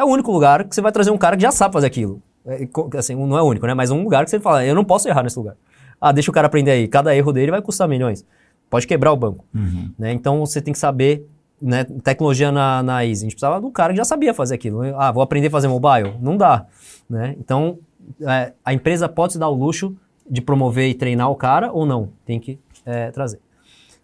[0.01, 2.23] É o único lugar que você vai trazer um cara que já sabe fazer aquilo.
[2.47, 3.75] É, assim, não é o único, né?
[3.75, 5.57] Mas um lugar que você fala, eu não posso errar nesse lugar.
[6.01, 6.89] Ah, deixa o cara aprender aí.
[6.89, 8.25] Cada erro dele vai custar milhões.
[8.71, 9.45] Pode quebrar o banco.
[9.55, 9.93] Uhum.
[9.99, 10.11] né?
[10.15, 11.29] Então você tem que saber,
[11.61, 11.85] né?
[12.03, 13.25] Tecnologia na, na Easy.
[13.25, 14.81] A gente precisava de um cara que já sabia fazer aquilo.
[14.97, 16.15] Ah, vou aprender a fazer mobile?
[16.19, 16.65] Não dá,
[17.09, 17.37] né?
[17.39, 17.79] Então
[18.23, 19.95] é, a empresa pode se dar o luxo
[20.31, 22.09] de promover e treinar o cara ou não.
[22.25, 23.39] Tem que é, trazer.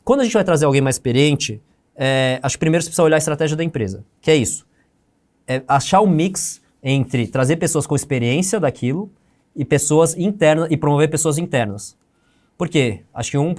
[0.04, 1.58] Quando a gente vai trazer alguém mais experiente,
[1.96, 4.66] é, acho que primeiro você precisa olhar a estratégia da empresa, que é isso.
[5.46, 9.10] É achar o mix entre trazer pessoas com experiência daquilo
[9.54, 11.96] e pessoas internas e promover pessoas internas.
[12.58, 13.02] Por quê?
[13.12, 13.54] Acho que um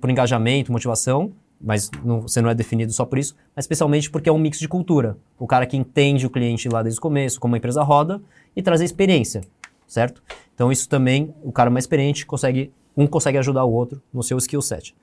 [0.00, 4.28] por engajamento, motivação, mas não- você não é definido só por isso, mas especialmente porque
[4.28, 5.16] é um mix de cultura.
[5.38, 8.20] O cara que entende o cliente lá desde o começo, como a empresa roda,
[8.54, 9.42] e trazer experiência,
[9.86, 10.22] certo?
[10.54, 14.36] Então isso também, o cara mais experiente consegue, um consegue ajudar o outro no seu
[14.38, 14.94] skill set,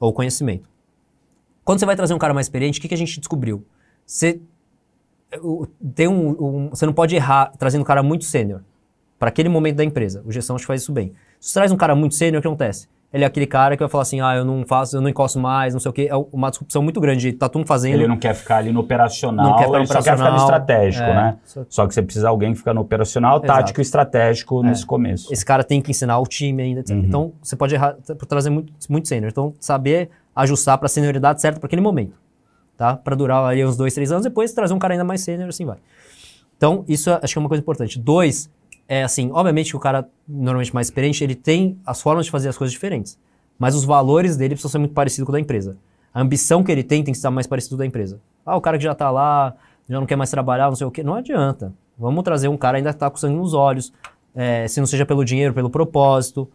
[0.00, 0.68] ou conhecimento.
[1.64, 3.64] Quando você vai trazer um cara mais experiente, o que, que a gente descobriu?
[4.06, 4.40] Você,
[5.94, 8.60] tem um, um- você não pode errar trazendo um cara muito sênior
[9.18, 10.22] para aquele momento da empresa.
[10.26, 11.12] O gestão acho que faz isso bem.
[11.40, 12.88] Se você traz um cara muito sênior, o que acontece?
[13.12, 15.38] Ele é aquele cara que vai falar assim, ah, eu não faço, eu não encosto
[15.38, 16.08] mais, não sei o quê.
[16.10, 17.32] É uma disrupção muito grande.
[17.32, 17.94] Tá todo mundo fazendo.
[17.94, 20.16] Ele não quer ficar ali no operacional, Não quer ficar no ele só quer ficar
[20.16, 20.44] no operacional.
[20.60, 21.14] estratégico, É.
[21.14, 21.36] né?
[21.44, 23.46] Só- Só que você precisa de alguém que fica no operacional, Exato.
[23.46, 24.66] tático e estratégico É.
[24.68, 25.32] nesse começo.
[25.32, 26.96] Esse cara tem que ensinar o time ainda, etc.
[26.96, 27.02] Uhum.
[27.04, 29.30] Então, você pode errar por trazer muito, muito sênior.
[29.30, 32.14] Então, saber ajustar para a senioridade certa para aquele momento,
[32.76, 32.96] tá?
[32.96, 35.64] Para durar ali uns dois, três anos, depois trazer um cara ainda mais sênior, assim
[35.64, 35.78] vai.
[36.56, 37.98] Então, isso acho que é uma coisa importante.
[37.98, 38.50] Dois,
[38.88, 42.48] é assim, obviamente que o cara normalmente mais experiente, ele tem as formas de fazer
[42.48, 43.18] as coisas diferentes.
[43.58, 45.76] Mas os valores dele precisam ser muito parecidos com o da empresa.
[46.12, 48.20] A ambição que ele tem tem que estar mais parecido com o da empresa.
[48.44, 49.54] Ah, o cara que já está lá,
[49.88, 51.02] já não quer mais trabalhar, não sei o quê.
[51.02, 51.72] Não adianta.
[51.98, 53.92] Vamos trazer um cara que ainda está com sangue nos olhos,
[54.34, 56.48] é, se não seja pelo dinheiro, pelo propósito,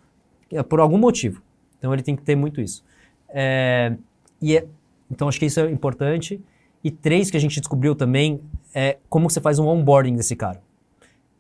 [0.52, 1.42] é por algum motivo.
[1.78, 2.84] Então ele tem que ter muito isso.
[3.30, 3.96] É,
[4.42, 4.66] e é-
[5.12, 6.42] então acho que isso é importante.
[6.84, 8.40] E três que a gente descobriu também
[8.74, 10.62] é como você faz um onboarding desse cara.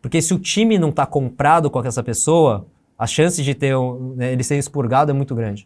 [0.01, 2.65] Porque se o time não está comprado com essa pessoa,
[3.01, 5.65] A chance de ter um, né, ele ser expurgado é muito grande.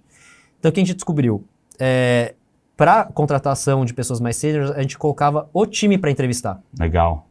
[0.59, 1.43] Então, o que a gente descobriu?
[1.79, 2.35] É,
[2.77, 6.61] para contratação de pessoas mais sêniores, a gente colocava o time para entrevistar.
[6.79, 7.27] Legal.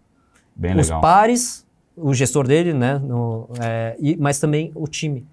[0.56, 1.00] Bem Os legal.
[1.00, 1.64] pares,
[1.96, 2.98] o gestor dele, né?
[2.98, 5.24] no- é, e- mas também o time.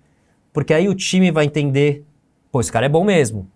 [0.53, 2.05] Porque aí o time vai entender,
[2.51, 3.47] pô, esse cara é bom mesmo.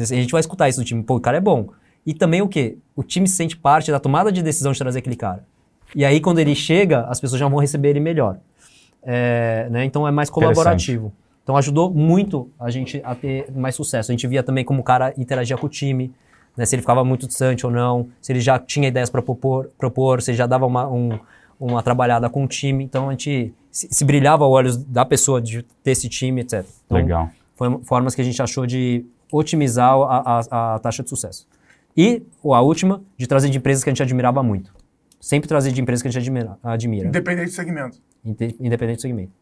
[0.00, 1.68] A gente vai escutar isso do time, pô, o cara é bom.
[2.06, 2.78] E também o quê?
[2.96, 5.44] O time se sente parte da tomada de decisão de trazer aquele cara.
[5.94, 8.38] E aí, quando ele chega, as pessoas já vão receber ele melhor.
[9.02, 9.84] É, né?
[9.84, 11.12] Então é mais colaborativo.
[11.42, 14.10] Então ajudou muito a gente a ter mais sucesso.
[14.10, 16.12] A gente via também como o cara interagia com o time,
[16.56, 16.64] né?
[16.66, 20.20] se ele ficava muito distante ou não, se ele já tinha ideias para propor, propor,
[20.22, 21.18] se ele já dava uma, um-
[21.58, 22.84] uma trabalhada com o time.
[22.84, 26.64] Então a gente se, se brilhava aos olhos da pessoa de ter esse time, etc.
[26.86, 27.30] Então, Legal.
[27.56, 31.46] foi formas que a gente achou de otimizar a, a- a taxa de sucesso.
[31.96, 34.72] E a última, de trazer de empresas que a gente admirava muito.
[35.20, 37.98] Sempre trazer de empresas que a gente admira, admira Independente do segmento.
[38.24, 39.32] independente do segmento.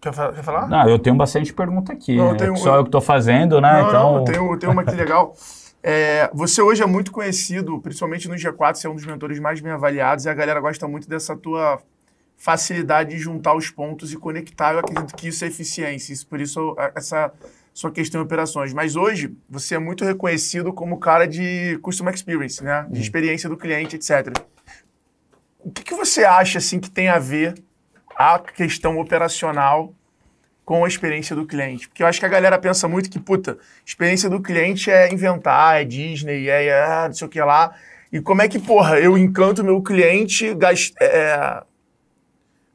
[0.00, 0.68] Quer, quer falar?
[0.68, 2.16] Não, eu tenho bastante pergunta aqui.
[2.16, 3.72] Não, eu é tenho- só eu que tô fazendo, né?
[3.82, 5.34] Não, então, não, eu tenho, eu tenho uma aqui legal.
[5.82, 9.62] É, você hoje é muito conhecido, principalmente no G4, você é um dos mentores mais
[9.62, 11.80] bem avaliados e a galera gosta muito dessa tua
[12.36, 14.74] facilidade de juntar os pontos e conectar.
[14.74, 17.32] Eu acredito que isso é eficiência, isso, por isso essa
[17.72, 18.72] sua questão em operações.
[18.72, 22.86] Mas hoje você é muito reconhecido como cara de customer experience, né?
[22.90, 24.36] De experiência do cliente, etc.
[25.60, 27.54] O que, que você acha assim que tem a ver
[28.16, 29.94] a questão operacional
[30.64, 31.88] com a experiência do cliente.
[31.88, 35.80] Porque eu acho que a galera pensa muito que, puta, experiência do cliente é inventar,
[35.80, 37.74] é Disney, é, é não sei o que lá.
[38.12, 41.62] E como é que, porra, eu encanto meu cliente gas- é,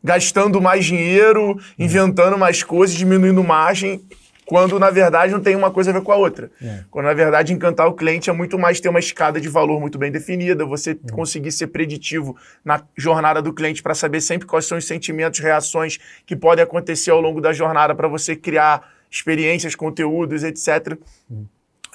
[0.03, 4.03] gastando mais dinheiro, inventando mais coisas, diminuindo margem,
[4.45, 6.51] quando na verdade não tem uma coisa a ver com a outra.
[6.91, 9.97] Quando na verdade encantar o cliente é muito mais ter uma escada de valor muito
[9.97, 14.77] bem definida, você conseguir ser preditivo na jornada do cliente para saber sempre quais são
[14.77, 20.43] os sentimentos, reações que podem acontecer ao longo da jornada para você criar experiências, conteúdos,
[20.43, 20.97] etc.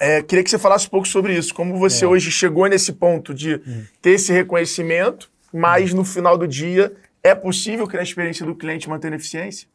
[0.00, 1.54] É, queria que você falasse um pouco sobre isso.
[1.54, 3.58] Como você hoje chegou nesse ponto de
[4.00, 6.92] ter esse reconhecimento, mas no final do dia
[7.22, 9.68] é possível criar a experiência do cliente mantendo eficiência?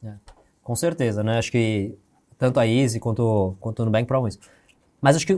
[0.64, 1.38] Com certeza, né?
[1.38, 1.96] Acho que
[2.38, 4.40] tanto a Easy quanto, quanto o Nubank provam isso.
[5.02, 5.38] Mas acho que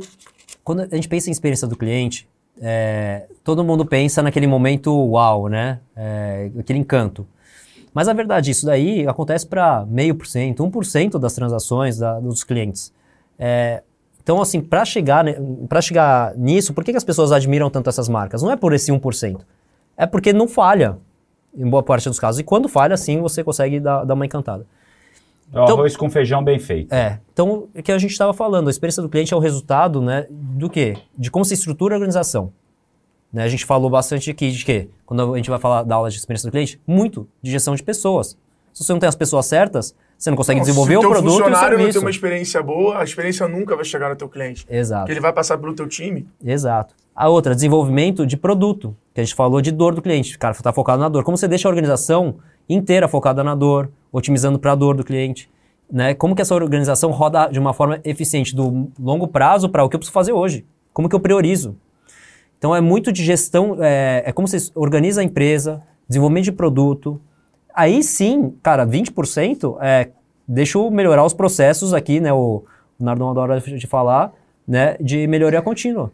[0.64, 2.28] quando a gente pensa em experiência do cliente,
[2.62, 5.80] é, todo mundo pensa naquele momento uau, né?
[5.96, 7.26] É, aquele encanto.
[7.94, 12.44] Mas a verdade, isso daí acontece para meio por cento, 1% das transações da- dos
[12.44, 12.94] clientes.
[13.40, 13.82] É,
[14.22, 15.26] então, assim, para chegar,
[15.82, 18.42] chegar nisso, por que, que as pessoas admiram tanto essas marcas?
[18.42, 19.46] Não é por esse 1%.
[19.96, 20.98] É porque não falha,
[21.56, 22.40] em boa parte dos casos.
[22.40, 24.66] E quando falha, sim, você consegue dar, dar uma encantada.
[25.54, 26.94] É o então- arroz com feijão bem feito.
[26.94, 30.02] É, então, o que a gente estava falando, a experiência do cliente é o resultado,
[30.02, 30.98] né, do quê?
[31.18, 32.52] De como se estrutura a organização.
[33.32, 34.90] Né, a gente falou bastante aqui de quê?
[35.06, 37.84] Quando a gente vai falar da aula de experiência do cliente, muito de gestão de
[37.84, 38.38] pessoas.
[38.74, 41.10] Se você não tem as pessoas certas, você não consegue Não, desenvolver se o teu
[41.10, 44.16] produto e o funcionário não tem uma experiência boa, a experiência nunca vai chegar no
[44.16, 44.66] teu cliente.
[44.70, 45.02] Exato.
[45.02, 46.28] Porque ele vai passar pelo teu time.
[46.44, 46.94] Exato.
[47.16, 50.36] A outra, desenvolvimento de produto, que a gente falou de dor do cliente.
[50.36, 51.24] O cara está focado na dor.
[51.24, 52.36] Como você deixa a organização
[52.70, 55.50] inteira focada na dor, otimizando para a dor do cliente?
[55.92, 56.14] Né?
[56.14, 59.96] Como que essa organização roda de uma forma eficiente, do longo prazo para o que
[59.96, 60.66] eu preciso fazer hoje?
[60.92, 61.78] Como que eu priorizo?
[62.58, 67.22] Então é muito de gestão, é, é como você organiza a empresa, desenvolvimento de produto.
[67.74, 70.10] Aí sim, cara, 20% é,
[70.48, 72.34] deixa eu melhorar os processos aqui, né?
[72.34, 72.64] O
[73.00, 74.34] Nardon adora de falar,
[74.68, 74.98] né?
[75.00, 76.12] De melhoria contínua.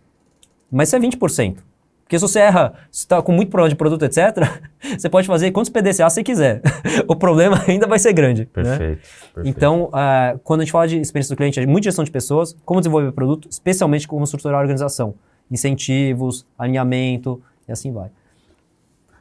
[0.70, 1.58] Mas isso é 20%.
[2.04, 4.62] Porque se você erra, se está com muito problema de produto, etc.,
[4.98, 6.62] você pode fazer quantos PDCA você quiser.
[7.08, 8.42] o problema ainda vai ser grande.
[8.42, 8.50] né?
[8.54, 9.02] Perfeito.
[9.34, 9.48] perfeito.
[9.48, 12.56] Então, ah, quando a gente fala de experiência do cliente, é muito gestão de pessoas,
[12.66, 15.16] como desenvolver produto, especialmente como estruturar a organização.
[15.50, 18.10] Incentivos, alinhamento e assim vai.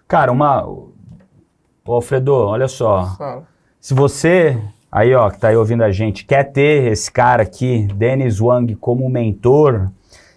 [0.07, 0.67] Cara, uma.
[0.67, 0.91] Ô,
[1.87, 3.07] Alfredo, olha só.
[3.17, 3.47] Fala.
[3.81, 4.59] Se você,
[4.91, 8.75] aí ó, que tá aí ouvindo a gente, quer ter esse cara aqui, Denis Wang,
[8.77, 9.91] como mentor,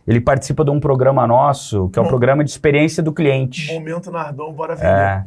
[0.08, 2.10] ele participa de um programa nosso, que é o Bom.
[2.10, 3.74] programa de experiência do cliente.
[3.74, 4.88] Momento Nardon, bora vender.
[4.88, 5.26] É.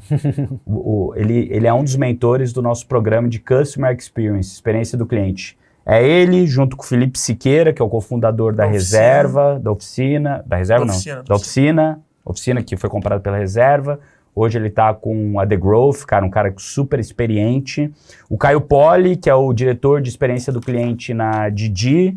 [0.66, 5.04] O- ele, ele é um dos mentores do nosso programa de Customer Experience, experiência do
[5.06, 5.58] cliente.
[5.84, 8.98] É ele, junto com o Felipe Siqueira, que é o cofundador da, Da oficina.
[9.00, 13.38] reserva, da oficina, da reserva Da não, oficina, da oficina, oficina que foi comprada pela
[13.38, 13.98] reserva.
[14.34, 17.90] Hoje ele tá com a The Growth, cara, um cara super experiente.
[18.30, 22.16] O Caio Poli, que é o diretor de experiência do cliente na Didi,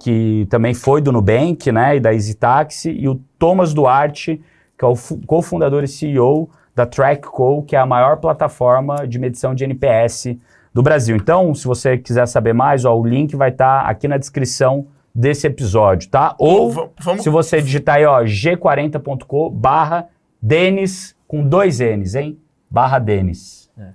[0.00, 4.40] que também foi do Nubank, né, e da Easy Taxi, e o Thomas Duarte,
[4.78, 9.18] que é o fu- cofundador e CEO da TrackCo, que é a maior plataforma de
[9.18, 10.36] medição de NPS
[10.72, 11.16] do Brasil.
[11.16, 15.46] Então, se você quiser saber mais, ó, o link vai estar aqui na descrição desse
[15.46, 16.34] episódio, tá?
[16.38, 20.06] Ou Va- vamos, se você digitar aí, ó, g40.com barra
[20.40, 22.38] Denis com dois N's, hein?
[22.70, 23.68] Barra Denis.
[23.78, 23.88] É.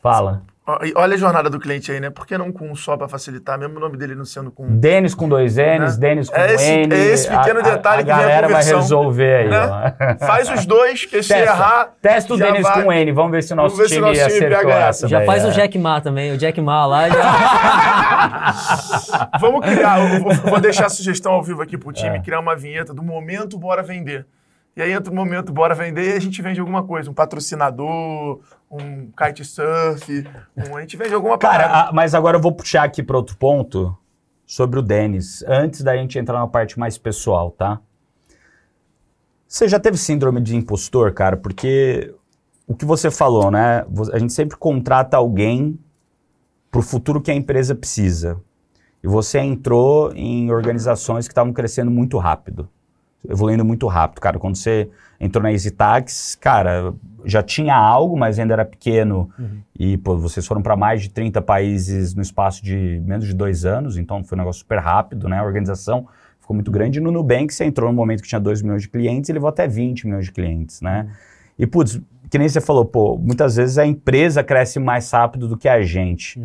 [0.00, 0.42] Fala.
[0.96, 2.10] Olha a jornada do cliente aí, né?
[2.10, 4.66] Por que não com um só pra facilitar, mesmo o nome dele não sendo com.
[4.78, 6.08] Denis com dois N's, Né?
[6.08, 6.94] Denis com É esse- N.
[6.94, 10.16] é esse pequeno a, a- detalhe a que vem a galera vai resolver aí, né?
[10.20, 11.44] Faz os dois, que se Testa.
[11.52, 11.88] errar.
[12.00, 14.04] Testa o Denis vai- com N, vamos ver se o nosso Vamos ver se o
[14.04, 15.08] time nosso time acertou pega essa.
[15.08, 15.48] Já daí, faz é.
[15.48, 16.32] o Jack Ma também.
[16.32, 17.20] O Jack Ma lá já.
[19.40, 22.20] Vamos criar, vou, vou deixar a sugestão ao vivo aqui pro time, É.
[22.20, 24.26] criar uma vinheta do momento Bora Vender.
[24.80, 28.40] E aí entra o momento Bora Vender e a gente vende alguma coisa, um patrocinador,
[28.70, 30.26] um kitesurf,
[30.56, 31.90] um, a gente vende alguma Cara, parada.
[31.90, 33.94] a- mas agora eu vou puxar aqui para outro ponto
[34.46, 37.78] sobre o Denis, antes da gente entrar na parte mais pessoal, tá?
[39.46, 41.36] Você já teve síndrome de impostor, cara?
[41.36, 42.14] Porque
[42.66, 43.84] o que você falou, né?
[44.14, 45.78] A gente sempre contrata alguém
[46.70, 48.40] pro futuro que a empresa precisa.
[49.04, 52.66] E você entrou em organizações que estavam crescendo muito rápido,
[53.28, 54.38] evoluindo muito rápido, cara.
[54.38, 56.94] Quando você entrou na EasyTax, cara,
[57.24, 59.30] já tinha algo, mas ainda era pequeno.
[59.78, 63.64] E, pô, vocês foram para mais de 30 países no espaço de menos de dois
[63.64, 65.38] anos, então foi um negócio super rápido, né?
[65.38, 66.06] A organização
[66.40, 67.00] ficou muito grande.
[67.00, 69.68] No Nubank, você entrou no momento que tinha 2 milhões de clientes e levou até
[69.68, 71.08] 20 milhões de clientes, né?
[71.58, 72.00] E, putz,
[72.30, 75.82] que nem você falou, pô, muitas vezes a empresa cresce mais rápido do que a
[75.82, 76.42] gente.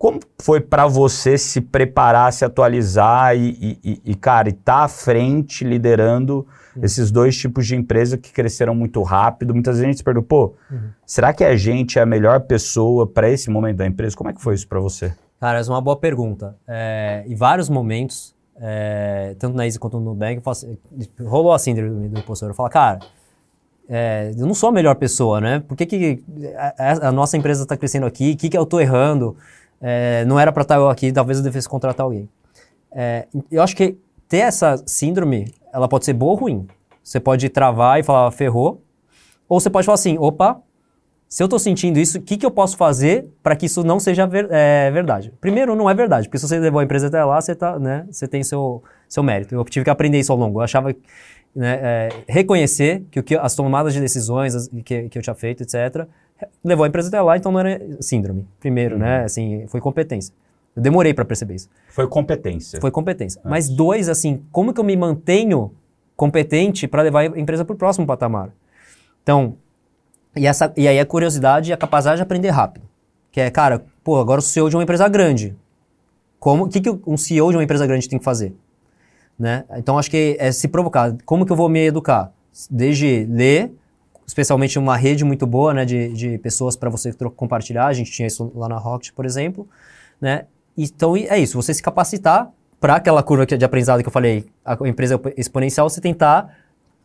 [0.00, 5.62] Como foi para você se preparar, se atualizar e, e- e- cara, estar à frente,
[5.62, 6.46] liderando
[6.82, 9.52] esses dois tipos de empresa que cresceram muito rápido?
[9.52, 10.54] Muitas vezes a gente se pergunta, pô,
[11.04, 14.16] será que a gente é a melhor pessoa para esse momento da empresa?
[14.16, 15.12] Como é que foi isso para você?
[15.38, 16.56] Cara, essa é uma boa pergunta.
[16.66, 20.78] É, em vários momentos, é, tanto na Easy quanto no Nubank, assim,
[21.26, 22.48] rolou a síndrome do impostor.
[22.48, 23.00] Eu falo, cara,
[23.86, 25.60] é, eu não sou a melhor pessoa, né?
[25.60, 26.24] Por que, que
[26.78, 28.32] a, a nossa empresa está crescendo aqui?
[28.32, 29.36] O que, que eu estou errando?
[29.80, 32.28] É, não era para estar eu aqui, talvez eu devesse contratar alguém.
[32.92, 33.96] É, eu acho que
[34.28, 36.66] ter essa síndrome, ela pode ser boa ou ruim.
[37.02, 38.82] Você pode travar e falar, ferrou.
[39.48, 40.60] Ou você pode falar assim, opa,
[41.28, 44.00] se eu estou sentindo isso, o que, que eu posso fazer para que isso não
[44.00, 45.32] seja ver- é, verdade?
[45.40, 48.04] Primeiro, não é verdade, porque se você levou a empresa até lá, você, tá, né,
[48.10, 49.54] você tem seu, seu mérito.
[49.54, 50.58] Eu tive que aprender isso ao longo.
[50.58, 50.94] Eu achava,
[51.54, 55.62] né, é, reconhecer que, o que as tomadas de decisões que, que eu tinha feito,
[55.62, 56.06] etc.,
[56.64, 58.46] levou a empresa até lá, então não era síndrome.
[58.58, 60.34] Primeiro, né, assim, foi competência.
[60.74, 61.68] Eu demorei para perceber isso.
[61.88, 62.80] Foi competência.
[62.80, 63.40] Foi competência.
[63.44, 65.72] Mas dois, assim, como que eu me mantenho
[66.16, 68.50] competente para levar a empresa para o próximo patamar?
[69.22, 69.56] Então,
[70.36, 72.86] e, essa, e aí a curiosidade e a capacidade de aprender rápido.
[73.32, 75.56] Que é, cara, pô, agora sou CEO de uma empresa grande.
[76.38, 78.54] Como, o que, que um CEO de uma empresa grande tem que fazer?
[79.38, 79.64] Né?
[79.76, 81.16] Então, acho que é se provocar.
[81.24, 82.32] Como que eu vou me educar?
[82.70, 83.72] Desde ler,
[84.30, 87.86] especialmente uma rede muito boa né, de, de pessoas para você compartilhar.
[87.86, 89.68] A gente tinha isso lá na Rocket, por exemplo.
[90.20, 90.44] Né?
[90.78, 91.60] Então, é isso.
[91.60, 92.48] Você se capacitar
[92.80, 96.56] para aquela curva de aprendizado que eu falei, a empresa exponencial, você tentar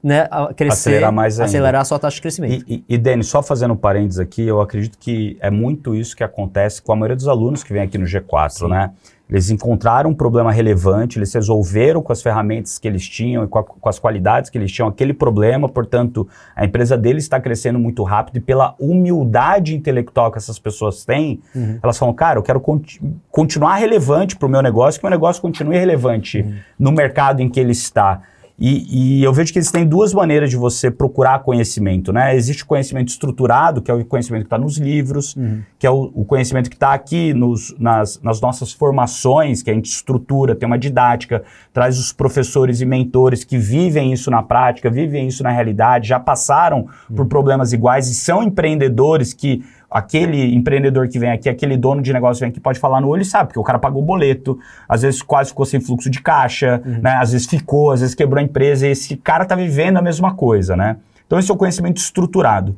[0.03, 1.45] né, crescer, Acelerar mais ainda.
[1.45, 2.63] acelerar a sua taxa de crescimento.
[2.67, 6.15] E, e, e Denis, só fazendo um parênteses aqui, eu acredito que é muito isso
[6.15, 8.67] que acontece com a maioria dos alunos que vem aqui no G4, Sim.
[8.67, 8.91] né?
[9.27, 13.57] Eles encontraram um problema relevante, eles resolveram com as ferramentas que eles tinham e com,
[13.57, 17.79] a- com as qualidades que eles tinham aquele problema, portanto, a empresa deles está crescendo
[17.79, 21.79] muito rápido e pela humildade intelectual que essas pessoas têm, Uhum.
[21.81, 23.01] elas falam, cara, eu quero conti-
[23.31, 26.53] continuar relevante para o meu negócio, que o meu negócio continue relevante Uhum.
[26.77, 28.21] no mercado em que ele está.
[28.57, 32.33] E, e eu vejo que eles têm duas maneiras de você procurar conhecimento, né?
[32.35, 35.35] Existe o conhecimento estruturado, que é o conhecimento que está nos livros,
[35.77, 39.73] que é o, o conhecimento que está aqui nos- nas, nas nossas formações, que a
[39.73, 41.43] gente estrutura, tem uma didática,
[41.73, 46.19] traz os professores e mentores que vivem isso na prática, vivem isso na realidade, já
[46.19, 52.01] passaram por problemas iguais e são empreendedores que aquele empreendedor que vem aqui, aquele dono
[52.01, 54.05] de negócio vem aqui, pode falar no olho e sabe, porque o cara pagou o
[54.05, 54.57] boleto,
[54.89, 57.13] às vezes quase ficou sem fluxo de caixa, né?
[57.15, 60.33] Às vezes ficou, às vezes quebrou a empresa, e esse cara tá vivendo a mesma
[60.35, 60.97] coisa, né?
[61.25, 62.77] Então esse é o conhecimento estruturado.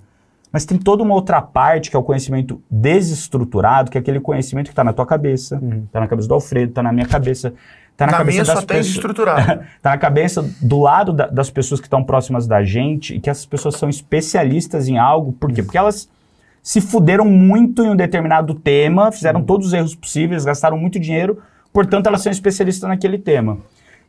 [0.52, 4.66] Mas tem toda uma outra parte que é o conhecimento desestruturado, que é aquele conhecimento
[4.68, 7.54] que está na tua cabeça, está na cabeça do Alfredo, está na minha cabeça,
[7.92, 8.86] está na, Na cabeça das tem pessoas.
[8.88, 9.60] desestruturado.
[9.82, 13.30] Tá na cabeça do lado da- das pessoas que estão próximas da gente e que
[13.30, 15.34] essas pessoas são especialistas em algo.
[15.34, 15.62] Por quê?
[15.64, 16.10] Porque elas
[16.68, 21.42] se fuderam muito em um determinado tema, fizeram todos os erros possíveis, gastaram muito dinheiro,
[21.72, 23.60] portanto elas são especialistas naquele tema.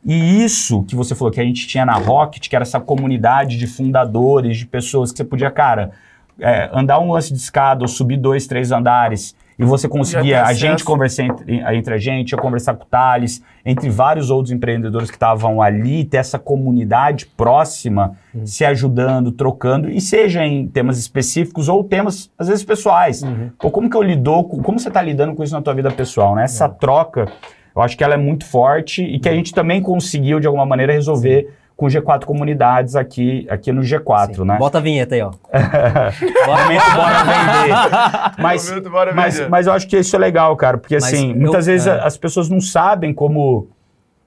[0.04, 3.56] E isso que você falou que a gente tinha na Rocket, que era essa comunidade
[3.56, 5.92] de fundadores, de pessoas que você podia, cara,
[6.40, 10.52] é, andar um lance de escada ou subir dois, três andares e você conseguia, a
[10.52, 15.10] gente conversar entre, entre a gente, eu conversar com o Thales, entre vários outros empreendedores
[15.10, 21.68] que estavam ali, ter essa comunidade próxima, se ajudando, trocando, e seja em temas específicos
[21.68, 23.22] ou temas, às vezes, pessoais.
[23.60, 25.90] Ou como que eu lido, com, como você está lidando com isso na tua vida
[25.90, 26.44] pessoal, né?
[26.44, 27.26] Essa troca,
[27.74, 30.66] eu acho que ela é muito forte e que a gente também conseguiu, de alguma
[30.66, 34.44] maneira, resolver com G4 comunidades aqui, aqui no G4, Sim.
[34.44, 34.58] né?
[34.58, 35.30] Bota a vinheta aí, ó.
[35.30, 38.34] Momento bora vender.
[38.42, 39.48] Mas, Momento bora mas, vender.
[39.48, 42.00] mas eu acho que isso é legal, cara, porque Mas assim, eu- muitas vezes é.
[42.00, 43.68] as pessoas não sabem como,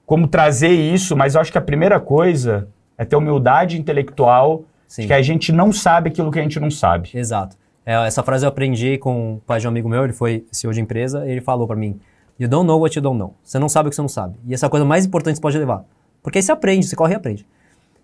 [0.06, 5.02] como trazer isso, mas eu acho que a primeira coisa é ter humildade intelectual Sim.
[5.02, 7.10] de que a gente não sabe aquilo que a gente não sabe.
[7.14, 7.54] Exato.
[7.84, 10.72] É, essa frase eu aprendi com o pai de um amigo meu, ele foi CEO
[10.72, 12.00] de empresa, ele falou pra mim:
[12.40, 13.34] You don't know what you don't know.
[13.44, 14.36] Você não sabe o que você não sabe.
[14.46, 15.84] E essa é a coisa mais importante que você pode levar.
[16.22, 17.46] Porque aí você aprende, você corre e aprende.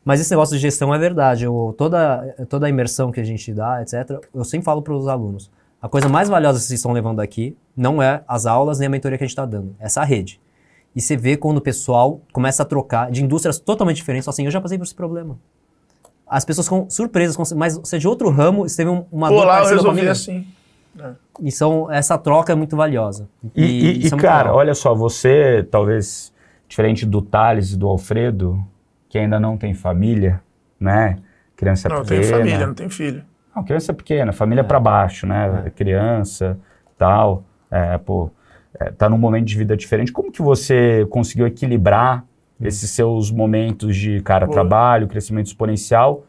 [0.05, 1.45] Mas esse negócio de gestão é verdade.
[1.45, 5.07] Eu, toda, toda a imersão que a gente dá, etc., eu sempre falo para os
[5.07, 5.51] alunos:
[5.83, 8.91] a coisa mais valiosa que vocês estão levando aqui não é as aulas nem a
[8.91, 10.41] mentoria que a gente está dando, é essa rede.
[10.97, 14.45] E você vê quando o pessoal começa a trocar de indústrias totalmente diferentes, fala assim:
[14.47, 15.39] eu já passei por esse problema.
[16.27, 19.29] As pessoas ficam surpresas, com- mas você é de outro ramo, você teve um- uma
[19.29, 20.13] Pô, dor lá eu parecida com a resolvi minha.
[20.13, 20.47] assim.
[21.41, 23.29] E são, essa troca é muito valiosa.
[23.55, 24.57] E, e- isso e, é muito cara, legal.
[24.57, 26.33] olha só, você, talvez,
[26.69, 28.63] diferente do Thales e do Alfredo,
[29.09, 30.41] que ainda não tem família,
[30.79, 31.17] né?
[31.57, 32.21] Criança Não, eu pequena.
[32.21, 33.25] tenho família, não tenho filho.
[33.57, 35.65] Não, criança pequena, família pra baixo, né?
[35.67, 35.71] É.
[35.71, 36.59] Criança,
[36.97, 37.43] tal.
[37.71, 38.31] É, pô,
[38.79, 40.13] é, tá num momento de vida diferente.
[40.13, 42.25] Como que você conseguiu equilibrar
[42.61, 44.55] esses seus momentos de, cara, Boa.
[44.55, 46.25] trabalho, crescimento exponencial,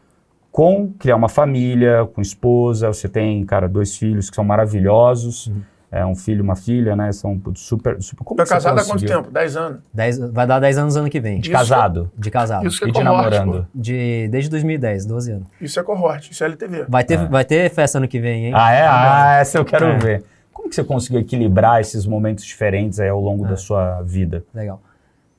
[0.52, 2.88] com criar uma família, com esposa?
[2.88, 5.48] Você tem, cara, dois filhos que são maravilhosos.
[5.48, 5.62] Uhum.
[5.92, 7.12] É, um filho e uma filha, né?
[7.12, 8.00] São super...
[8.02, 9.32] super como que você casado há quanto tempo?
[9.32, 9.80] 10 anos.
[9.92, 11.40] Dez- vai dar 10 anos ano que vem.
[11.40, 12.68] De Isso- casado De casado.
[12.68, 13.68] Isso que é e de cohorte, namorando.
[13.74, 15.48] De, desde 2010, 12 anos.
[15.60, 16.86] Isso é cohorte, isso é LTV.
[16.88, 18.52] Vai ter, vai ter festa ano que vem, hein?
[18.56, 18.82] Ah, é?
[18.88, 19.98] Ah, essa eu quero É.
[19.98, 20.24] ver.
[20.54, 23.50] Como que você conseguiu equilibrar esses momentos diferentes aí ao longo É.
[23.50, 24.44] da sua vida?
[24.54, 24.80] Legal.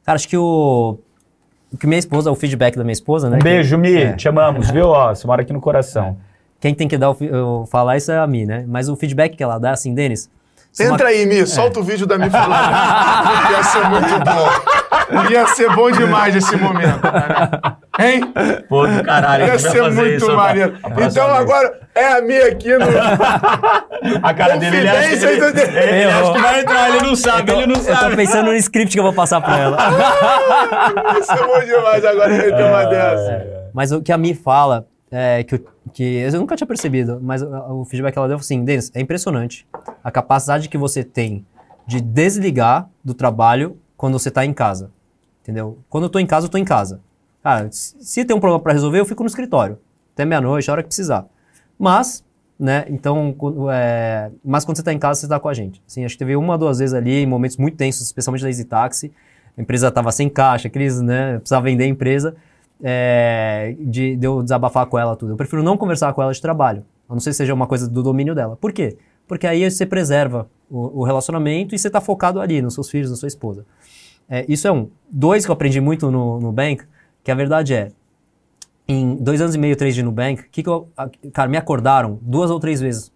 [0.04, 0.98] Cara, acho que o.
[1.72, 3.36] O que minha esposa, o feedback da minha esposa, né?
[3.36, 3.94] Um que- beijo, Mi.
[3.94, 4.12] é.
[4.14, 4.88] Te amamos, viu?
[4.88, 6.16] Ó, você mora aqui no coração.
[6.58, 8.64] Quem tem que dar o, falar isso é a Mi, né?
[8.66, 10.28] Mas o feedback que ela dá, assim, Denis.
[10.78, 12.70] Entra aí, Mi, solta o vídeo da Mi falando.
[13.50, 15.30] Ia ser muito bom.
[15.30, 17.00] Ia ser bom demais esse momento.
[17.00, 17.76] cara.
[17.98, 18.32] Hein?
[18.68, 20.78] Pô, do caralho, Ia ser muito maneiro.
[21.00, 22.86] Então agora é a Mi aqui no.
[24.22, 27.14] A cara dele, ele acha que, ele, do- ele acha que vai entrar, ele não
[27.16, 28.16] sabe, ele não Eu tô sabe.
[28.16, 29.76] pensando no script que eu vou passar pra ela.
[31.16, 33.46] Ia ser bom demais agora ele ter uma dessa.
[33.74, 37.42] Mas o que a Mi fala, é, que, eu- que eu nunca tinha percebido, mas
[37.42, 39.66] o, feedback que ela deu foi assim, Denis, é impressionante
[40.02, 41.44] a capacidade que você tem
[41.86, 44.90] de desligar do trabalho quando você tá em casa,
[45.42, 45.78] entendeu?
[45.88, 47.00] Quando eu tô em casa, eu tô em casa.
[47.42, 49.78] Cara, se tem um problema para resolver, eu fico no escritório,
[50.14, 51.26] até meia-noite, a hora que precisar.
[51.78, 52.22] Mas,
[52.58, 53.34] né, então,
[53.72, 55.82] é, mas quando você tá em casa, você tá com a gente.
[55.88, 58.64] Assim, acho que teve uma, duas vezes ali, em momentos muito tensos, especialmente da Easy
[58.64, 59.10] Taxi,
[59.56, 62.36] a empresa tava sem caixa, crise, né, precisava vender a empresa,
[62.82, 65.32] é, de, de eu desabafar com ela tudo.
[65.32, 67.88] Eu prefiro não conversar com ela de trabalho, a não ser que seja uma coisa
[67.88, 68.56] do domínio dela.
[68.56, 68.96] Por quê?
[69.26, 73.10] Porque aí você preserva o, o relacionamento e você tá focado ali, nos seus filhos,
[73.10, 73.64] na sua esposa.
[74.28, 74.88] É, isso é um.
[75.10, 76.84] Dois que eu aprendi muito no Nubank,
[77.22, 77.92] que a verdade é,
[78.88, 80.88] em dois anos e meio, três de Nubank, que, que eu,
[81.32, 83.12] cara, me acordaram duas ou três vezes.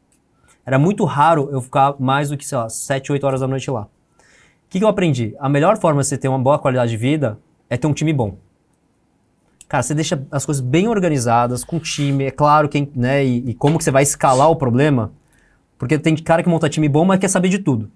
[0.64, 3.70] Era muito raro eu ficar mais do que, sei lá, sete, oito horas da noite
[3.70, 3.82] lá.
[3.82, 5.34] O que, que eu aprendi?
[5.38, 7.38] A melhor forma de você ter uma boa qualidade de vida
[7.68, 8.36] é ter um time bom.
[9.74, 13.54] Cara, você deixa as coisas bem organizadas, com time, é claro, quem, né, e, e
[13.54, 15.10] como que você vai escalar o problema,
[15.76, 17.90] porque tem cara que monta time bom, mas quer saber de tudo.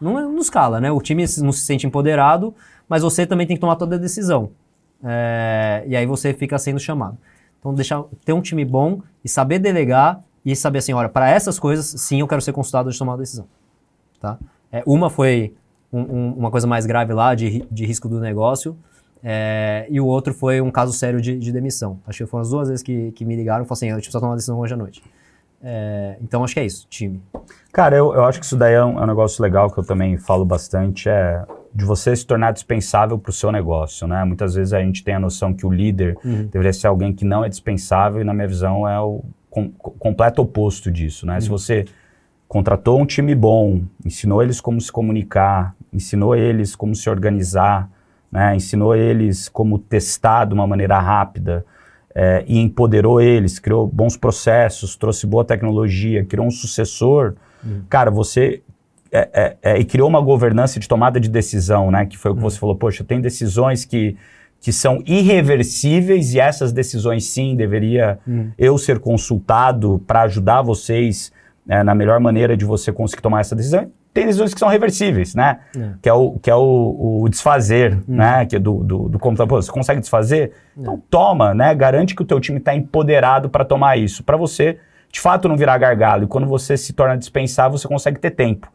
[0.00, 0.90] Não, é- não escala, né?
[0.90, 2.54] O time não se sente empoderado,
[2.88, 4.52] mas você também tem que tomar toda a decisão.
[5.04, 7.18] É, e aí você fica sendo chamado.
[7.58, 11.58] Então, deixar, ter um time bom e saber delegar e saber assim, olha, para essas
[11.58, 13.44] coisas, sim, eu quero ser consultado de tomar uma decisão.
[14.22, 14.38] Tá?
[14.72, 15.52] É, uma foi
[15.92, 18.74] um- um- uma coisa mais grave lá, de, de risco do negócio,
[19.22, 21.98] é, e o outro foi um caso sério de, de demissão.
[22.06, 24.18] Acho que foram as duas vezes que, que me ligaram e falaram assim, eu preciso
[24.18, 25.02] tomar uma decisão hoje à noite.
[25.62, 27.20] É, então, acho que é isso, time.
[27.72, 29.84] Cara, eu, eu acho que isso daí é um, é um negócio legal que eu
[29.84, 34.24] também falo bastante, é de você se tornar dispensável para o seu negócio, né?
[34.24, 37.44] Muitas vezes a gente tem a noção que o líder deveria ser alguém que não
[37.44, 41.40] é dispensável e na minha visão é o com- com- completo oposto disso, né?
[41.40, 41.84] Se você
[42.48, 47.88] contratou um time bom, ensinou eles como se comunicar, ensinou eles como se organizar,
[48.30, 48.56] né?
[48.56, 51.64] ensinou eles como testar de uma maneira rápida
[52.14, 57.34] é, e empoderou eles, criou bons processos, trouxe boa tecnologia, criou um sucessor,
[57.88, 58.62] cara, você
[59.12, 62.06] é, é, é, e criou uma governança de tomada de decisão, né?
[62.06, 64.16] Que foi o que você falou, poxa, tem decisões que,
[64.60, 68.18] que são irreversíveis e essas decisões sim deveria
[68.56, 71.32] eu ser consultado para ajudar vocês
[71.66, 73.90] né, na melhor maneira de você conseguir tomar essa decisão.
[74.12, 75.60] Tem decisões que são reversíveis, né?
[75.76, 75.90] É.
[76.02, 78.44] Que é o, que é o, o desfazer, né?
[78.44, 79.62] Que é do, do, do computador.
[79.62, 80.52] Você consegue desfazer?
[80.76, 81.72] Então toma, né?
[81.74, 84.24] Garante que o teu time está empoderado para tomar isso.
[84.24, 84.78] Para você,
[85.12, 86.24] de fato, não virar gargalo.
[86.24, 88.68] E quando você se torna dispensável, você consegue ter tempo.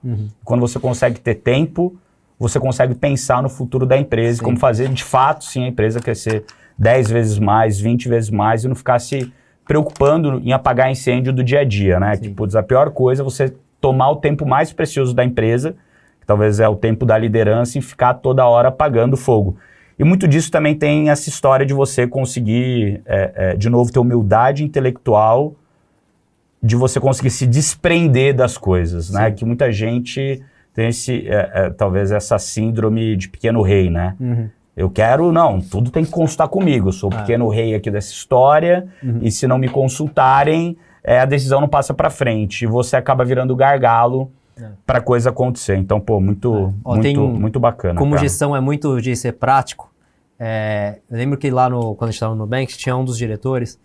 [0.43, 1.97] Quando você consegue ter tempo,
[2.39, 4.45] você consegue pensar no futuro da empresa, Sim.
[4.45, 6.43] como fazer de fato, sim, a empresa crescer
[6.77, 9.31] 10 vezes mais, 20 vezes mais e não ficar se
[9.65, 12.15] preocupando em apagar incêndio do dia a dia, né?
[12.15, 12.21] Sim.
[12.21, 15.75] Que, putz, a pior coisa é você tomar o tempo mais precioso da empresa,
[16.19, 19.57] que talvez é o tempo da liderança, e ficar toda hora apagando fogo.
[19.97, 23.99] E muito disso também tem essa história de você conseguir, é, é, de novo, ter
[23.99, 25.55] humildade intelectual,
[26.61, 29.29] de você conseguir se desprender das coisas, né?
[29.31, 30.41] Que muita gente
[30.73, 34.15] tem esse, é, é, talvez essa síndrome de pequeno rei, né?
[34.19, 34.49] Uhum.
[34.75, 36.89] Eu quero, não, tudo tem que consultar comigo.
[36.89, 37.19] Eu sou o Ah.
[37.19, 39.19] pequeno rei aqui dessa história, Uhum.
[39.21, 40.75] e se não me consultarem,
[41.07, 42.63] é, a decisão não passa pra frente.
[42.63, 44.69] E você acaba virando gargalo É.
[44.85, 45.75] pra coisa acontecer.
[45.77, 47.99] Então, pô, muito, Ó, muito, um- muito bacana.
[47.99, 48.21] Como cara.
[48.23, 49.91] gestão é muito de ser prático,
[50.39, 53.17] é, eu lembro que lá no, quando a gente estava no Nubank, tinha um dos
[53.17, 53.79] diretores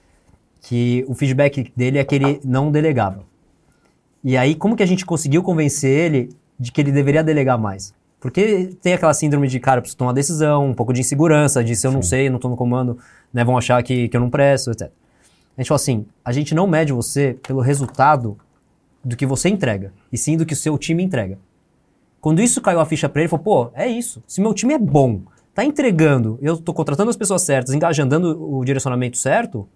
[0.62, 3.20] que o feedback dele é que ele não delegava.
[4.22, 7.94] E aí, como que a gente conseguiu convencer ele de que ele deveria delegar mais?
[8.20, 11.74] Porque tem aquela síndrome de, cara, eu preciso tomar decisão, um pouco de insegurança, de
[11.74, 12.98] se eu não sei, não estou no comando,
[13.32, 14.90] né, vão achar que, que eu não presto, etc.
[15.60, 18.38] A gente falou assim, a gente não mede você pelo resultado
[19.04, 21.38] do que você entrega, e sim do que o seu time entrega.
[22.18, 24.22] Quando isso caiu a ficha pra ele, ele falou, pô, é isso.
[24.26, 25.20] Se meu time é bom,
[25.54, 29.68] tá entregando, eu tô contratando as pessoas certas, engajando dando o direcionamento certo,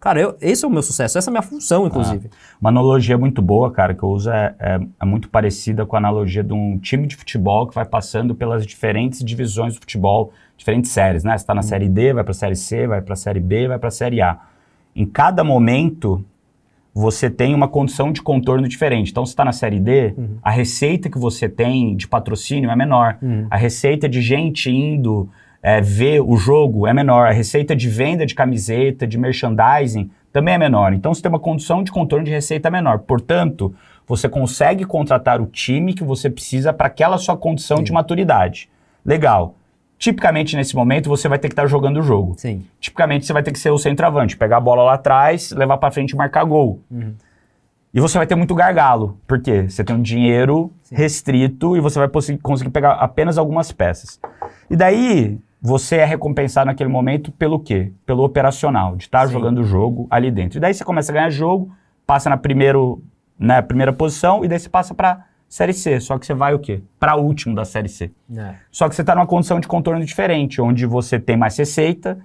[0.00, 2.30] cara, eu- esse é o meu sucesso, essa é a minha função, inclusive.
[2.58, 5.98] Uma analogia muito boa, cara, que eu uso é, é- é muito parecida com a
[5.98, 10.90] analogia de um time de futebol que vai passando pelas diferentes divisões do futebol, diferentes
[10.92, 11.32] séries, né?
[11.36, 13.68] Você está na série D, vai para a série C, vai para a série B,
[13.68, 14.38] vai para a série A.
[14.96, 16.24] Em cada momento,
[16.94, 19.10] você tem uma condição de contorno diferente.
[19.10, 23.18] Então, se está na série D, a receita que você tem de patrocínio é menor.
[23.20, 23.46] Uhum.
[23.50, 25.28] A receita de gente indo
[25.62, 27.28] é, ver o jogo é menor.
[27.28, 30.94] A receita de venda de camiseta, de merchandising, também é menor.
[30.94, 33.00] Então, você tem uma condição de contorno de receita menor.
[33.00, 33.74] Portanto,
[34.06, 38.70] você consegue contratar o time que você precisa para aquela sua condição de maturidade.
[39.04, 39.54] Legal.
[39.98, 42.34] Tipicamente, nesse momento, você vai ter que estar jogando o jogo.
[42.36, 42.64] Sim.
[42.78, 45.90] Tipicamente, você vai ter que ser o centroavante, pegar a bola lá atrás, levar para
[45.90, 46.80] frente e marcar gol.
[47.94, 49.18] E você vai ter muito gargalo.
[49.26, 49.68] Por quê?
[49.68, 52.08] Você tem um dinheiro restrito e você vai
[52.42, 54.20] conseguir pegar apenas algumas peças.
[54.68, 57.92] E daí, você é recompensado naquele momento pelo quê?
[58.04, 59.32] Pelo operacional, de estar Sim.
[59.32, 60.58] jogando o jogo ali dentro.
[60.58, 61.72] E daí você começa a ganhar jogo,
[62.06, 63.02] passa na primeiro,
[63.38, 66.00] na primeira posição e daí você passa para Série C.
[66.00, 66.82] Só que você vai o quê?
[66.98, 68.10] Para último da Série C.
[68.36, 68.54] É.
[68.70, 72.18] Só que você está numa condição de contorno diferente, onde você tem mais receita,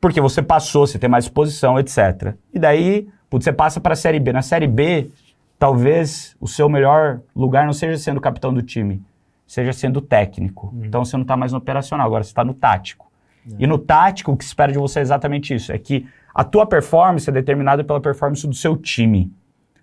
[0.00, 2.34] porque você passou, você tem mais exposição, etc.
[2.52, 4.32] E daí, putz, você passa para a Série B.
[4.32, 5.10] Na Série B,
[5.58, 9.02] talvez o seu melhor lugar não seja sendo capitão do time,
[9.46, 10.74] seja sendo técnico.
[10.82, 13.06] Então você não está mais no operacional, agora você está no tático.
[13.58, 16.42] E no tático, o que se espera de você é exatamente isso: é que a
[16.42, 19.32] tua performance é determinada pela performance do seu time.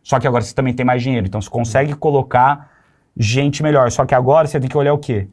[0.04, 2.73] Só que agora você também tem mais dinheiro, então você consegue colocar
[3.18, 3.90] gente melhor.
[3.92, 5.28] Só que agora você tem que olhar o quê?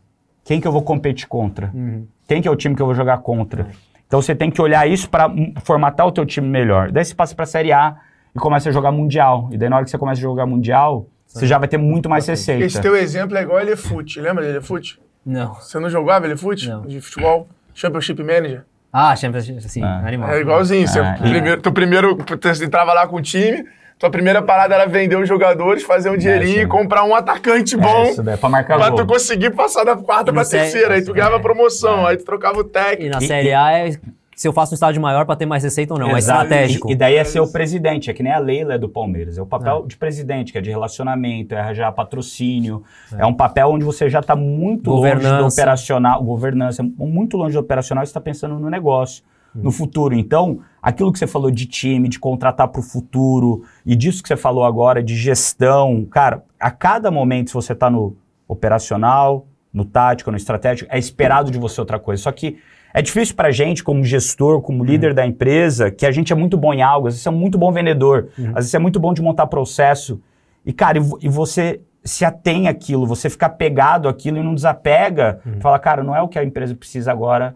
[0.45, 1.70] Quem que eu vou competir contra?
[1.74, 2.07] Uhum.
[2.26, 3.68] Quem que é o time que eu vou jogar contra?
[4.07, 5.31] Então você tem que olhar isso para
[5.62, 6.91] formatar o teu time melhor.
[6.91, 7.97] Daí você passa para a Série A
[8.35, 9.49] e começa a jogar mundial.
[9.53, 12.09] E daí na hora que você começa a jogar mundial, você já vai ter muito
[12.09, 12.64] mais receita.
[12.64, 14.20] Esse teu exemplo é igual a Elefute.
[14.20, 14.99] Lembra de Elefute?
[15.24, 15.55] Não.
[15.55, 16.68] Você não jogava Elefute?
[16.68, 16.83] Não.
[16.83, 17.49] De futebol?
[17.74, 18.64] Championship Manager?
[18.93, 20.03] Ah, Champions, sim, Ah.
[20.05, 20.28] animal.
[20.31, 20.89] É igualzinho.
[20.89, 23.64] Você, Ah, e- primeiro, tu primeiro você entrava lá com o time,
[24.01, 28.05] tua primeira parada era vender os jogadores, fazer um dinheirinho e comprar um atacante bom.
[28.07, 28.98] É, isso daí é pra marcar Pra gol.
[28.98, 32.07] tu conseguir passar da quarta E pra no sé- terceira, aí tu ganhava é, promoção,
[32.09, 32.12] é.
[32.12, 33.14] aí tu trocava o E técnico.
[33.14, 33.92] na E- Série A é
[34.34, 36.44] se eu faço um estádio maior pra ter mais receita ou não, é Exato.
[36.44, 36.88] estratégico.
[36.88, 39.36] E, e daí é ser o presidente, é que nem a Leila é do Palmeiras.
[39.36, 42.82] É o papel de presidente, que é de relacionamento, é arranjar patrocínio.
[43.18, 45.61] É, um papel onde você já está muito longe do Governança.
[45.61, 49.22] operacional, governança, muito longe do operacional e está pensando no negócio,
[49.55, 50.14] no futuro.
[50.14, 54.28] Então, aquilo que você falou de time, de contratar para o futuro, e disso que
[54.28, 59.84] você falou agora de gestão, cara, a cada momento, se você está no operacional, no
[59.84, 62.22] tático, no estratégico, é esperado de você outra coisa.
[62.22, 62.59] Só que
[62.92, 66.57] é difícil pra gente, como gestor, como líder da empresa, que a gente é muito
[66.57, 69.22] bom em algo, às vezes é muito bom vendedor, às vezes é muito bom de
[69.22, 70.20] montar processo.
[70.66, 75.40] E, cara, e, e você se atém àquilo, você fica pegado àquilo e não desapega,
[75.61, 77.55] fala, cara, não é o que a empresa precisa agora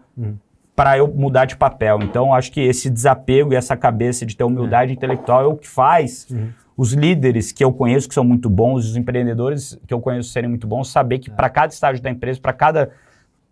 [0.75, 1.99] para eu mudar de papel.
[2.01, 5.67] Então, acho que esse desapego e essa cabeça de ter humildade intelectual é o que
[5.67, 6.27] faz
[6.77, 10.49] os líderes que eu conheço, que são muito bons, os empreendedores que eu conheço serem
[10.49, 12.91] muito bons, saber que para cada estágio da empresa, para cada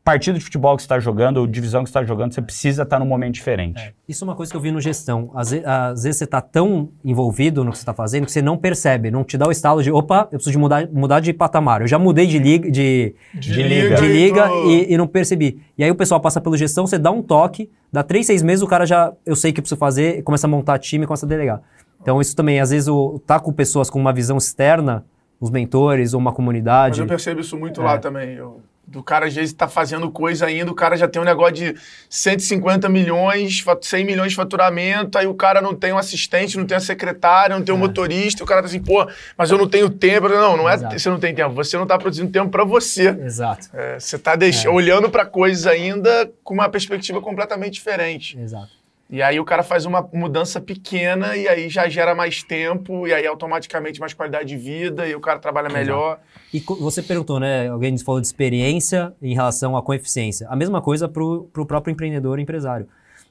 [0.03, 2.83] partido de futebol que você está jogando, ou divisão que você está jogando, você precisa
[2.83, 3.95] estar num momento diferente.
[4.07, 5.31] Isso é uma coisa que eu vi no gestão.
[5.33, 8.41] Às, ve- às vezes você tá tão envolvido no que você tá fazendo que você
[8.41, 11.31] não percebe, não te dá o estalo de, opa, eu preciso de mudar, mudar de
[11.31, 11.79] patamar.
[11.81, 13.95] Eu já mudei de liga, de, De liga.
[13.95, 15.61] de e liga e, e não percebi.
[15.77, 18.61] E aí o pessoal passa pelo gestão, você dá um toque, dá três, seis meses,
[18.61, 21.25] o cara já, eu sei o que eu preciso fazer, começa a montar time, começa
[21.25, 21.61] a delegar.
[22.01, 25.05] Então isso também, às vezes, o, tá com pessoas com uma visão externa,
[25.39, 26.99] os mentores ou uma Mas comunidade.
[26.99, 27.83] eu percebo isso muito É.
[27.85, 28.33] lá também.
[28.35, 31.53] Eu Do cara, às vezes, tá fazendo coisa ainda, o cara já tem um negócio
[31.53, 31.75] de
[32.09, 36.65] 150 milhões, fa- 100 milhões de faturamento, aí o cara não tem um assistente, não
[36.65, 39.07] tem a secretária, não tem um motorista, o cara tá assim, pô,
[39.37, 40.27] mas eu não tenho tempo.
[40.29, 40.99] Não, não é Exato.
[40.99, 43.09] você não tem tempo, você não tá produzindo tempo pra você.
[43.09, 43.69] Exato.
[43.73, 44.65] É, você tá deix...
[44.65, 48.37] olhando pra coisas ainda com uma perspectiva completamente diferente.
[48.37, 48.82] Exato.
[49.13, 53.13] E aí o cara faz uma mudança pequena e aí já gera mais tempo, e
[53.13, 56.19] aí automaticamente mais qualidade de vida, e o cara trabalha melhor.
[56.51, 57.67] E você perguntou, né?
[57.67, 60.47] Alguém falou de experiência em relação à coeficiência.
[60.49, 62.87] A mesma coisa para o próprio empreendedor empresário.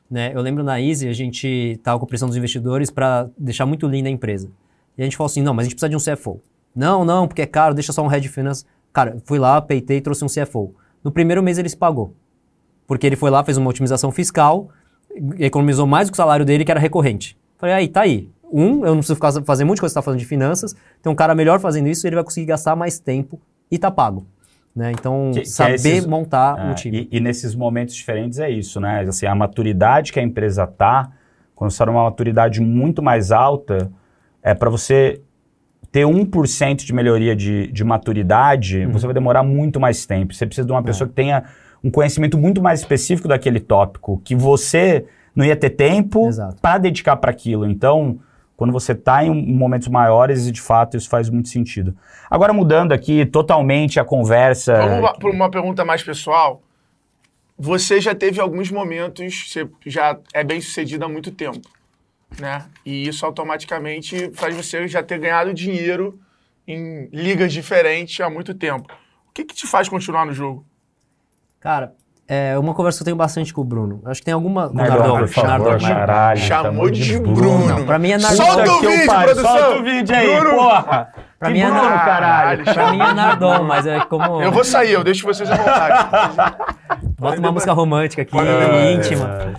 [0.08, 0.30] Né?
[0.32, 4.06] Eu lembro na Easy, a gente estava com pressão dos investidores para deixar muito lean
[4.06, 4.52] a empresa.
[4.96, 6.40] E a gente falou assim: não, mas a gente precisa de um CFO.
[6.76, 8.64] Não, não, porque é caro, deixa só um head de finanças.
[8.92, 10.76] Cara, fui lá, peitei e trouxe um CFO.
[11.02, 12.14] No primeiro mês ele se pagou.
[12.86, 14.70] Porque ele foi lá, fez uma otimização fiscal,
[15.38, 17.36] economizou mais do que o salário dele, que era recorrente.
[17.58, 18.28] Falei, aí, tá aí.
[18.52, 21.10] Um, eu não preciso ficar fazer muita coisa que você está falando de finanças, tem
[21.10, 23.40] um cara melhor fazendo isso, ele vai conseguir gastar mais tempo
[23.70, 24.26] e tá pago.
[24.74, 24.92] Né?
[24.92, 27.08] Então, Que- que é saber esses- montar É, um time.
[27.10, 29.04] E, e nesses momentos diferentes é isso, né?
[29.08, 31.10] Assim, a maturidade que a empresa tá,
[31.54, 33.90] quando você está numa maturidade muito mais alta,
[34.42, 35.20] é para você
[35.90, 38.92] ter 1% de melhoria de, de maturidade, Uhum.
[38.92, 40.32] você vai demorar muito mais tempo.
[40.34, 40.84] Você precisa de uma É.
[40.84, 41.44] pessoa que tenha
[41.82, 45.04] um conhecimento muito mais específico daquele tópico, que você
[45.34, 46.28] não ia ter tempo
[46.60, 47.66] para dedicar para aquilo.
[47.66, 48.20] Então,
[48.56, 51.96] quando você está em momentos maiores, de fato, isso faz muito sentido.
[52.30, 54.76] Agora, mudando aqui totalmente a conversa.
[54.76, 56.62] Vamos para uma pergunta mais pessoal.
[57.58, 61.68] Você já teve alguns momentos, você já é bem sucedido há muito tempo,
[62.40, 62.64] né?
[62.84, 66.18] E isso automaticamente faz você já ter ganhado dinheiro
[66.66, 68.92] em ligas diferentes há muito tempo.
[69.28, 70.64] O que, que te faz continuar no jogo?
[71.62, 71.92] Cara,
[72.26, 74.00] é uma conversa que eu tenho bastante com o Bruno.
[74.06, 74.68] Acho que tem alguma.
[74.68, 75.78] Com o Nardon, Nardon, por favor, Nardon.
[75.86, 76.40] caralho.
[76.40, 77.66] Chamou de Bruno.
[77.66, 78.36] Não, pra mim é Nardon.
[78.36, 79.58] Solta o que eu vídeo, pariu, produção!
[79.58, 80.56] Solta o vídeo aí, Bruno!
[80.58, 81.12] porra!
[81.38, 82.04] Pra Que mim é Bruno, Nardon.
[82.04, 82.64] caralho.
[82.64, 84.42] Pra mim é Nardon, mas é como.
[84.42, 86.54] Eu vou sair, eu deixo vocês à vontade.
[87.18, 89.54] Bota uma música romântica aqui, É, íntima.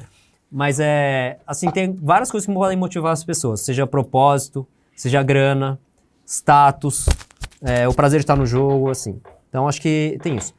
[0.51, 1.37] Mas é.
[1.47, 3.61] Assim, tem várias coisas que podem motivar as pessoas.
[3.61, 5.79] Seja propósito, seja grana,
[6.25, 7.07] status,
[7.61, 9.19] é, o prazer de estar no jogo, assim.
[9.49, 10.53] Então, acho que tem isso.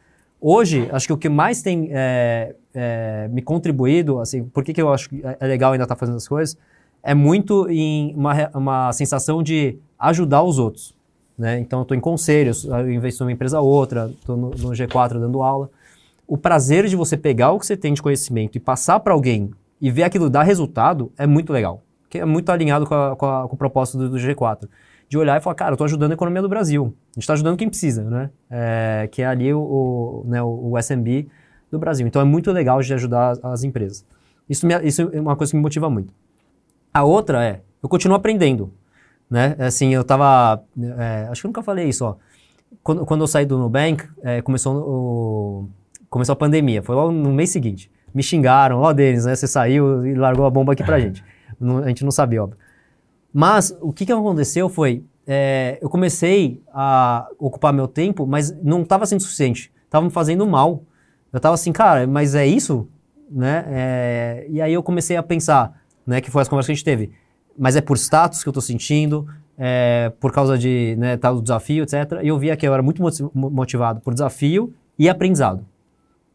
[0.47, 4.83] Hoje, acho que o que mais tem é, é, me contribuído, assim, por que, que
[4.83, 6.55] eu acho que é legal ainda estar fazendo as coisas,
[7.03, 10.95] é muito em uma, uma sensação de ajudar os outros.
[11.39, 11.59] Né?
[11.61, 15.19] Então, eu estou em conselhos, eu investo numa empresa ou outra, estou no, no G4
[15.19, 15.71] dando aula.
[16.29, 19.51] O prazer de você pegar o que você tem de conhecimento e passar para alguém
[19.81, 21.83] e ver aquilo dar resultado é muito legal.
[22.11, 24.69] Que é muito alinhado com, a- com a- com o propósito do, do G4.
[25.15, 26.87] De olhar e falar, cara, eu estou ajudando a economia do Brasil.
[26.87, 28.31] A gente está ajudando quem precisa, né?
[28.51, 31.29] É, que é ali o, o, né, o SMB
[31.71, 32.05] do Brasil.
[32.05, 34.05] Então é muito legal de ajudar as, as empresas.
[34.51, 36.13] Isso, me- isso é uma coisa que me motiva muito.
[36.93, 38.73] A outra é, eu continuo aprendendo.
[39.31, 39.55] Né?
[39.61, 40.65] Assim, eu tava.
[40.99, 42.17] é, acho que eu nunca falei isso, ó.
[42.83, 45.69] Quando, quando eu saí do Nubank, é, começou, o,
[46.11, 46.83] começou a pandemia.
[46.83, 47.89] Foi logo no mês seguinte.
[48.13, 49.37] Me xingaram, ó, Denis, né?
[49.37, 51.23] Você saiu e largou a bomba aqui pra gente.
[51.61, 52.59] Não- a gente não sabia, óbvio.
[53.37, 58.83] Mas o que, que aconteceu foi, é, eu comecei a ocupar meu tempo, mas não
[58.83, 59.73] estava sendo suficiente.
[59.85, 60.85] Estava me fazendo mal.
[61.33, 62.87] Eu estava assim, cara, mas é isso?
[63.29, 63.65] Né?
[63.67, 66.85] É, e aí eu comecei a pensar, né, que foi as conversas que a gente
[66.85, 67.11] teve.
[67.59, 69.27] Mas é por status que eu estou sentindo,
[69.59, 72.21] é, por causa de né, tal desafio, etc.
[72.23, 75.67] E eu via que eu era muito moti- motivado por desafio e aprendizado.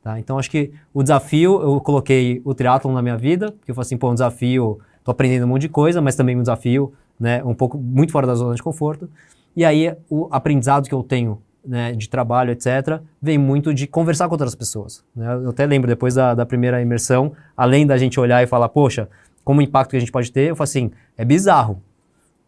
[0.04, 0.20] Tá?
[0.20, 3.86] Então, acho que o desafio, eu coloquei o triatlon na minha vida, porque eu falei
[3.86, 4.80] assim, pô, um desafio,
[5.12, 8.36] aprendendo um monte de coisa, mas também um desafio, né, um pouco, muito fora da
[8.36, 9.10] zona de conforto.
[9.56, 14.28] E aí, o aprendizado que eu tenho, né, de trabalho, etc., vem muito de conversar
[14.28, 15.04] com outras pessoas.
[15.16, 15.34] né?
[15.44, 19.10] Eu até lembro, depois da, da primeira imersão, além da gente olhar e falar, poxa,
[19.44, 21.82] como o impacto que a gente pode ter, eu falo assim, é bizarro,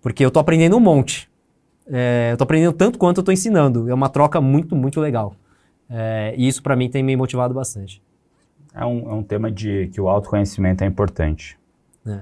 [0.01, 1.29] porque eu tô aprendendo um monte.
[1.88, 3.89] É, eu tô aprendendo tanto quanto eu tô ensinando.
[3.89, 5.35] É uma troca muito, muito legal.
[5.89, 8.01] É, e isso para mim tem me motivado bastante.
[8.73, 11.57] É um, é um tema de que o autoconhecimento é importante.
[12.05, 12.21] É.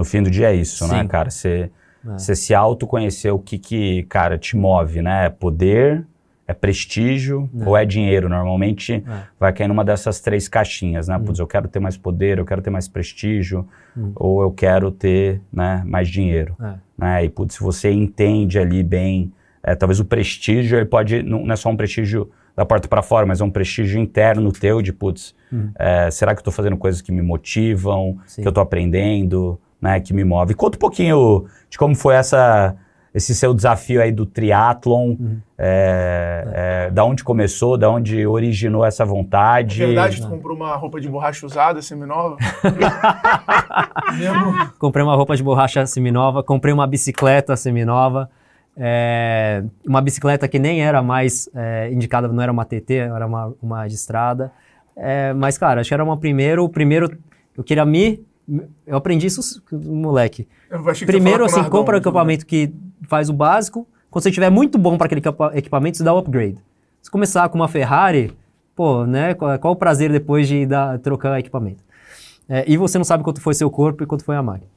[0.00, 1.06] No fim do dia é isso, né, Sim.
[1.08, 1.28] cara?
[1.30, 1.70] Você
[2.08, 2.34] É.
[2.34, 5.26] se autoconhecer o que que, cara, te move, né?
[5.26, 6.06] É poder,
[6.48, 7.68] é prestígio É.
[7.68, 8.26] ou é dinheiro?
[8.26, 9.22] Normalmente É.
[9.38, 11.18] vai cair numa dessas três caixinhas, né?
[11.18, 11.24] Hum.
[11.24, 14.12] Putz, eu quero ter mais poder, eu quero ter mais prestígio, Hum.
[14.16, 16.56] ou eu quero ter, né, mais dinheiro.
[16.62, 16.72] É.
[16.96, 17.24] né?
[17.26, 19.30] E, putz, se você entende ali bem,
[19.62, 23.02] é, talvez o prestígio, ele pode, não, não é só um prestígio da porta para
[23.02, 25.68] fora, mas é um prestígio interno teu de, putz, Hum.
[25.78, 28.40] é, será que eu tô fazendo coisas que me motivam, Sim.
[28.42, 30.54] que eu tô aprendendo, né, que me move.
[30.54, 32.74] Conta um pouquinho de como foi essa,
[33.14, 35.38] esse seu desafio aí do triatlon, Uhum.
[35.58, 36.44] é,
[36.86, 39.78] é, da onde começou, da onde originou essa É vontade.
[39.78, 42.36] verdade, tu comprou uma roupa de borracha usada, seminova?
[44.16, 44.70] Mesmo?
[44.78, 48.30] Comprei uma roupa de borracha seminova, comprei uma bicicleta seminova.
[48.76, 53.52] É, uma bicicleta que nem era mais é, indicada, não era uma TT, era uma,
[53.60, 54.52] uma de estrada.
[54.96, 57.10] É, mas, cara, acho que era uma primeiro, o primeiro,
[57.56, 58.24] eu queria me,
[58.86, 60.46] eu aprendi isso, moleque.
[61.06, 62.08] Primeiro, assim, compra o tudo.
[62.08, 62.72] equipamento que
[63.08, 63.86] faz o básico.
[64.10, 66.58] Quando você estiver muito bom para aquele equipa- equipamento, você dá o upgrade.
[67.00, 68.32] Se começar com uma Ferrari,
[68.74, 69.34] pô, né?
[69.34, 71.82] Qual, qual o prazer depois de dar, trocar equipamento?
[72.48, 74.68] É, e você não sabe quanto foi seu corpo e quanto foi a máquina.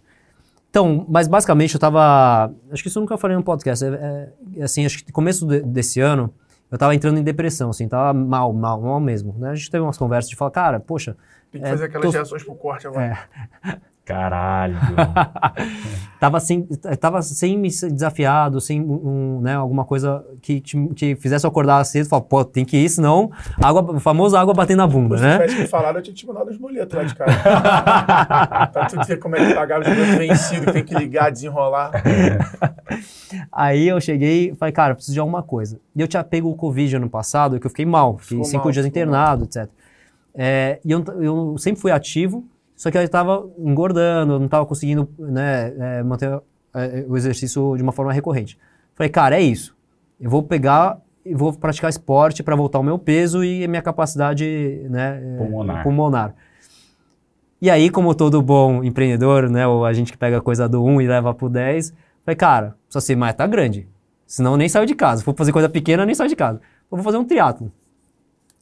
[0.70, 2.52] Então, mas basicamente eu tava.
[2.72, 3.84] Acho que isso eu nunca falei no podcast.
[3.86, 6.32] É- é assim, acho que no começo de- desse ano,
[6.74, 9.36] eu tava entrando em depressão, assim, tava mal, mal, mal mesmo.
[9.38, 9.52] Né?
[9.52, 11.16] A gente teve umas conversas de falar, cara, poxa.
[11.52, 13.28] Tem que é, fazer aquelas tô- reações pro corte agora.
[13.64, 14.76] É, Caralho.
[16.20, 16.64] tava sem,
[17.00, 21.50] tava sem me ser desafiado, sem um, né, alguma coisa que te, te fizesse eu
[21.50, 23.32] acordar cedo e falar, pô, tem que ir, senão
[23.62, 25.40] água, o famoso água bater na bunda, Se né?
[25.40, 27.32] tivesse me falado, eu tinha te mandado os boletos lá de casa.
[28.74, 31.92] pra tu ver como é que pagava os boletos vencidos, que tem que ligar, desenrolar.
[33.52, 35.80] Aí eu cheguei e falei, cara, preciso de alguma coisa.
[35.96, 38.66] E eu tinha pego o Covid ano passado, que eu fiquei mal, fiquei Ficou cinco
[38.66, 39.70] mal, dias internado, etc.
[40.36, 42.44] É, e eu, eu sempre fui ativo,
[42.76, 46.42] só que eu estava engordando, não estava conseguindo né, é, manter
[46.74, 48.58] é, o exercício de uma forma recorrente.
[48.96, 49.76] Falei, cara, é isso.
[50.20, 53.82] Eu vou pegar e vou praticar esporte para voltar o meu peso e a minha
[53.82, 55.84] capacidade né, é, Pulmonar.
[55.84, 56.36] pulmonar.
[57.62, 60.84] E aí, como todo bom empreendedor, né, ou a gente que pega a coisa do
[60.84, 61.94] 1 e leva pro 10,
[62.26, 63.88] falei, cara, só ser mais tá grande.
[64.28, 65.20] Senão eu nem saio de casa.
[65.20, 66.60] Se for fazer coisa pequena, eu nem saio de casa.
[66.92, 67.72] Eu vou fazer um triatlo.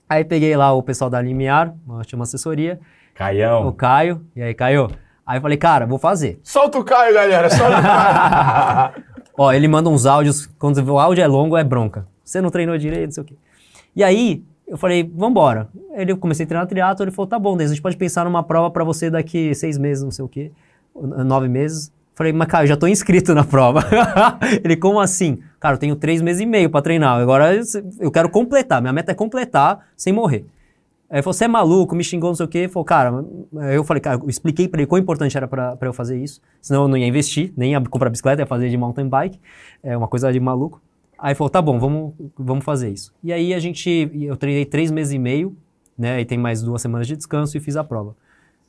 [0.07, 2.79] Aí peguei lá o pessoal da Limiar, uma, tinha uma assessoria,
[3.13, 3.71] o Caião.
[3.73, 4.89] Caio, e aí, Caio?
[5.25, 6.39] Aí eu falei, cara, vou fazer.
[6.43, 9.03] Solta o Caio, galera, solta o Caio.
[9.37, 12.05] Ó, ele manda uns áudios, quando o áudio é longo, é bronca.
[12.23, 13.35] Você não treinou direito, não sei o quê.
[13.95, 15.69] E aí, eu falei, vambora.
[15.93, 18.25] Ele, eu comecei a treinar triatlo, ele falou, tá bom, Denis, a gente pode pensar
[18.25, 20.51] numa prova pra você daqui seis meses, não sei o quê,
[20.95, 21.91] nove meses.
[22.13, 23.81] Falei, mas cara, eu já tô inscrito na prova.
[24.63, 25.39] ele, como assim?
[25.59, 27.63] Cara, eu tenho três meses e meio pra treinar, agora eu-
[27.99, 30.45] eu quero completar, minha meta é completar sem morrer.
[31.11, 32.57] Aí ele falou, você é maluco, me xingou, não sei o quê.
[32.59, 33.25] Ele falou, cara,
[33.73, 36.41] eu falei, cara, eu expliquei pra ele quão importante era pra, pra eu fazer isso.
[36.61, 39.37] Senão eu não ia investir, nem ia comprar bicicleta, ia fazer de mountain bike.
[39.83, 40.81] É uma coisa de maluco.
[41.19, 43.13] Aí falou, tá bom, vamos, vamos fazer isso.
[43.21, 45.53] E aí a gente, eu treinei três meses e meio,
[45.97, 46.21] né?
[46.21, 48.15] E tem mais duas semanas de descanso e fiz a prova.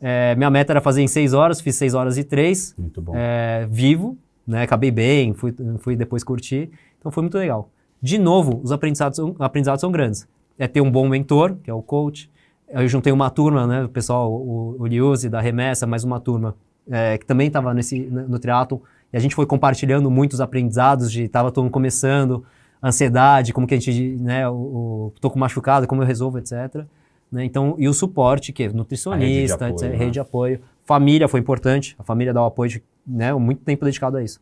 [0.01, 3.13] É, minha meta era fazer em seis horas, fiz seis horas e três, Muito bom.
[3.15, 4.63] é, vivo, né?
[4.65, 6.71] Acabei bem, fui, fui depois curtir.
[6.99, 7.71] Então foi muito legal.
[8.03, 10.27] De novo, os aprendizados, aprendizados são grandes.
[10.59, 12.31] É ter um bom mentor, que é o coach.
[12.69, 13.85] Eu juntei uma turma, né?
[13.85, 16.55] O pessoal, o, o Liuzzi da Remessa, mais uma turma,
[16.91, 18.79] é, que também estava nesse no triatlon.
[19.13, 22.45] E a gente foi compartilhando muitos aprendizados de estava todo mundo começando,
[22.83, 24.49] ansiedade, como que a gente, né?
[24.49, 26.85] O, o, tô com machucado, como eu resolvo, etc.
[27.31, 27.45] Né?
[27.45, 30.11] Então, e o suporte, que é nutricionista, A rede de etc, apoio, rede né?
[30.11, 30.61] de apoio.
[30.85, 33.33] Família foi importante, a família dá o apoio, de, né?
[33.35, 34.41] Muito tempo dedicado a isso.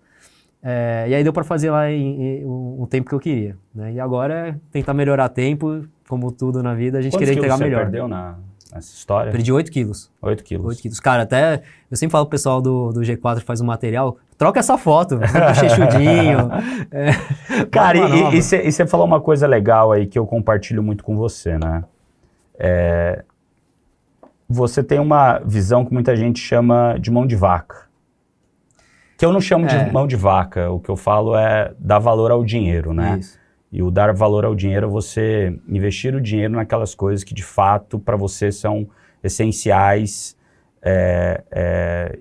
[0.62, 3.57] É, e aí deu para fazer lá em, em um, um tempo que eu queria.
[3.74, 3.95] Né?
[3.95, 7.57] E agora é tentar melhorar tempo, como tudo na vida, a gente Quantos queria entregar
[7.57, 7.82] você melhor.
[7.82, 8.37] perdeu na,
[8.73, 9.32] nessa história?
[9.32, 10.11] Perdi 8 quilos.
[10.20, 10.66] 8 quilos.
[10.66, 11.01] 8 quilos.
[11.01, 14.61] Cara, até eu sempre falo pro pessoal do, do G4 que faz o material, troca
[14.61, 16.51] essa foto, bochechudinho.
[16.93, 17.99] é, Cara,
[18.35, 21.85] e você falou uma coisa legal aí que eu compartilho muito com você, né?
[22.59, 23.24] É,
[24.47, 27.89] você tem uma visão que muita gente chama de mão de vaca.
[29.21, 29.85] Que eu não chamo É.
[29.85, 33.19] de mão de vaca, o que eu falo é dar valor ao dinheiro, né?
[33.21, 33.39] Isso.
[33.71, 37.43] E o dar valor ao dinheiro é você investir o dinheiro naquelas coisas que de
[37.43, 38.89] fato para você são
[39.23, 40.35] essenciais.
[40.83, 42.19] é, é,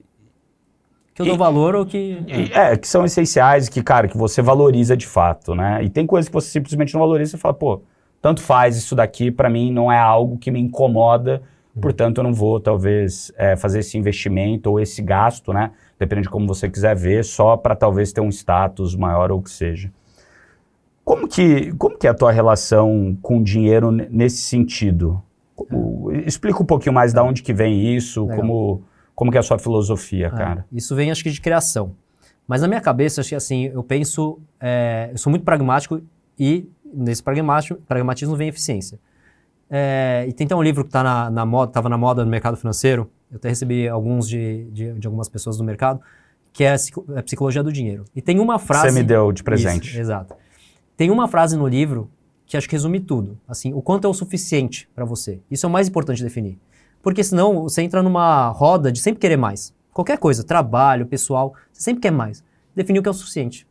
[1.16, 2.22] Que eu dou valor ou que.
[2.28, 5.82] e- É, que são essenciais, que, cara, que você valoriza de fato, né?
[5.82, 7.82] E tem coisas que você simplesmente não valoriza e fala, pô,
[8.22, 11.42] tanto faz isso daqui, pra mim não é algo que me incomoda,
[11.82, 15.72] portanto eu não vou, talvez, é, fazer esse investimento ou esse gasto, né?
[16.00, 19.42] Depende de como você quiser ver, só pra talvez ter um status maior ou o
[19.44, 19.92] que seja.
[21.04, 25.22] Como que, como que é a tua relação com o dinheiro ne- nesse sentido?
[25.56, 28.38] Como- explica um pouquinho mais de onde que vem isso, Legal.
[28.40, 28.84] como,
[29.16, 30.66] como que é a sua filosofia, É, cara.
[30.72, 31.92] isso vem, acho que, de criação.
[32.48, 34.40] Mas na minha cabeça, acho que assim, eu penso.
[34.60, 36.02] é, eu sou muito pragmático
[36.40, 39.00] e nesse pragmático, pragmatismo vem eficiência.
[39.70, 42.32] É, e tem até um livro que tá na, na moda, estava na moda no
[42.32, 43.10] mercado financeiro.
[43.32, 46.00] Eu até recebi alguns de, de, de algumas pessoas do mercado,
[46.52, 48.06] que é a, psico- a psicologia do dinheiro.
[48.16, 48.90] E tem uma frase.
[48.90, 49.90] Você me deu de presente.
[49.92, 50.36] Isso, exato.
[50.98, 52.10] Tem uma frase no livro
[52.46, 53.40] que acho que resume tudo.
[53.48, 55.40] Assim, o quanto é o suficiente para você.
[55.50, 56.58] Isso é o mais importante definir.
[57.02, 59.74] Porque senão você entra numa roda de sempre querer mais.
[59.94, 62.44] Qualquer coisa, trabalho, pessoal, você sempre quer mais.
[62.76, 63.68] Definir o que é o suficiente.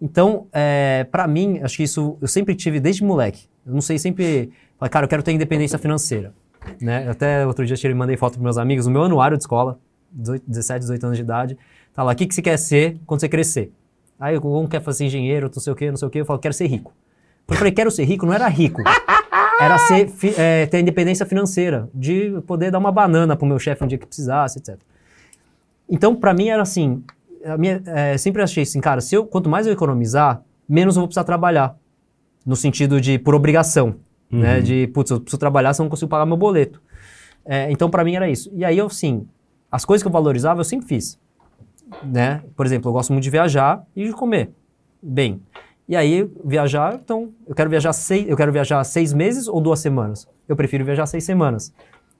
[0.00, 3.46] Então, é, para mim, acho que isso eu sempre tive desde moleque.
[3.66, 4.50] Eu não sei, sempre.
[4.90, 6.34] Cara, eu quero ter independência financeira.
[6.80, 7.08] Né?
[7.08, 9.78] Até outro dia eu mandei foto para meus amigos, no meu anuário de escola,
[10.12, 11.58] 18, 17, 18 anos de idade.
[11.94, 13.72] Tá lá, o que, que você quer ser quando você crescer?
[14.18, 16.20] Aí um quer fazer engenheiro, não sei o quê, não sei o quê.
[16.20, 16.92] Eu falo, quero ser rico.
[17.48, 18.82] Eu falei, quero ser rico, não era rico.
[19.60, 23.86] Era ser, é, ter independência financeira, de poder dar uma banana pro meu chefe um
[23.86, 24.78] dia que precisasse, etc.
[25.88, 27.02] Então, pra mim, era assim,
[27.58, 31.08] minha, é, sempre achei assim, cara, se eu, quanto mais eu economizar, menos eu vou
[31.08, 31.76] precisar trabalhar.
[32.44, 33.96] No sentido de, por obrigação,
[34.30, 34.60] né?
[34.60, 36.80] De, putz, eu preciso trabalhar, senão não consigo pagar meu boleto.
[37.44, 38.50] É, então, pra mim, era isso.
[38.54, 39.26] E aí, eu, sim,
[39.70, 41.18] as coisas que eu valorizava, eu sempre fiz.
[42.02, 42.42] Né?
[42.56, 44.50] Por exemplo, eu gosto muito de viajar e de comer
[45.02, 45.40] bem.
[45.88, 49.78] E aí, viajar, então, eu quero viajar seis, eu quero viajar seis meses ou duas
[49.78, 50.28] semanas?
[50.48, 51.72] Eu prefiro viajar seis semanas,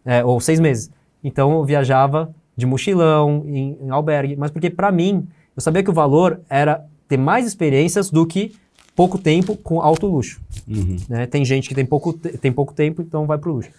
[0.04, 0.90] é, ou seis meses.
[1.22, 5.26] Então, eu viajava de mochilão, em, em albergue, mas porque para mim,
[5.56, 8.54] eu sabia que o valor era ter mais experiências do que
[8.96, 10.40] pouco tempo com alto luxo.
[10.66, 10.96] Uhum.
[11.08, 11.26] né?
[11.26, 13.70] Tem gente que tem pouco, te- tem pouco tempo, então vai pro luxo.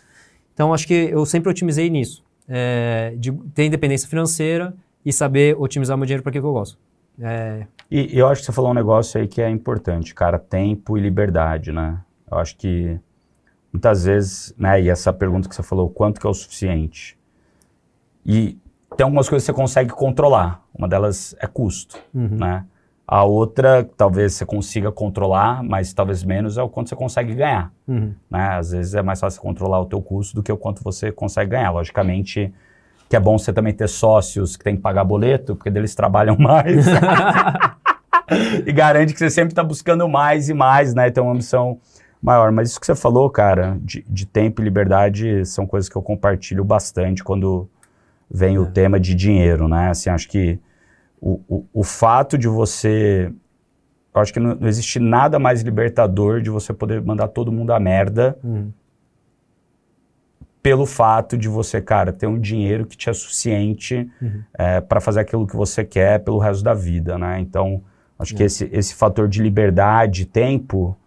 [0.54, 4.74] Então, acho que eu sempre otimizei nisso, é, de ter independência financeira
[5.06, 6.78] e saber otimizar meu dinheiro para que eu gosto.
[7.20, 10.38] É, E, e eu acho que você falou um negócio aí que é importante, cara,
[10.40, 11.98] tempo e liberdade, né?
[12.30, 13.00] Eu acho que
[13.74, 17.18] muitas vezes, né, e essa pergunta que você falou, quanto que é o suficiente?
[18.26, 18.58] E
[18.96, 22.38] tem algumas coisas que você consegue controlar, uma delas é custo, Uhum.
[22.38, 22.66] né?
[23.08, 27.72] A outra, talvez você consiga controlar, mas talvez menos, é o quanto você consegue ganhar,
[27.88, 28.14] uhum.
[28.30, 28.50] né?
[28.58, 31.52] Às vezes é mais fácil controlar o teu custo do que o quanto você consegue
[31.52, 31.72] ganhar.
[31.72, 32.54] Logicamente
[33.10, 36.36] que é bom você também ter sócios que tem que pagar boleto, porque deles trabalham
[36.38, 36.86] mais.
[38.66, 41.10] e garante que você sempre está buscando mais e mais, né?
[41.10, 41.80] Tem uma ambição
[42.22, 42.52] maior.
[42.52, 46.02] Mas isso que você falou, cara, de, de tempo e liberdade, são coisas que eu
[46.02, 47.70] compartilho bastante quando
[48.30, 49.92] vem o tema de dinheiro, né?
[49.92, 50.60] Assim, acho que
[51.22, 53.32] o, o, o fato de você...
[54.14, 57.72] Eu acho que não, não existe nada mais libertador de você poder mandar todo mundo
[57.72, 58.72] a merda Uhum.
[60.62, 64.44] pelo fato de você, cara, ter um dinheiro que te é suficiente Uhum.
[64.90, 67.40] para fazer aquilo que você quer pelo resto da vida, né?
[67.40, 67.82] Então,
[68.20, 68.48] acho que É.
[68.48, 70.98] esse, esse fator de liberdade, tempo,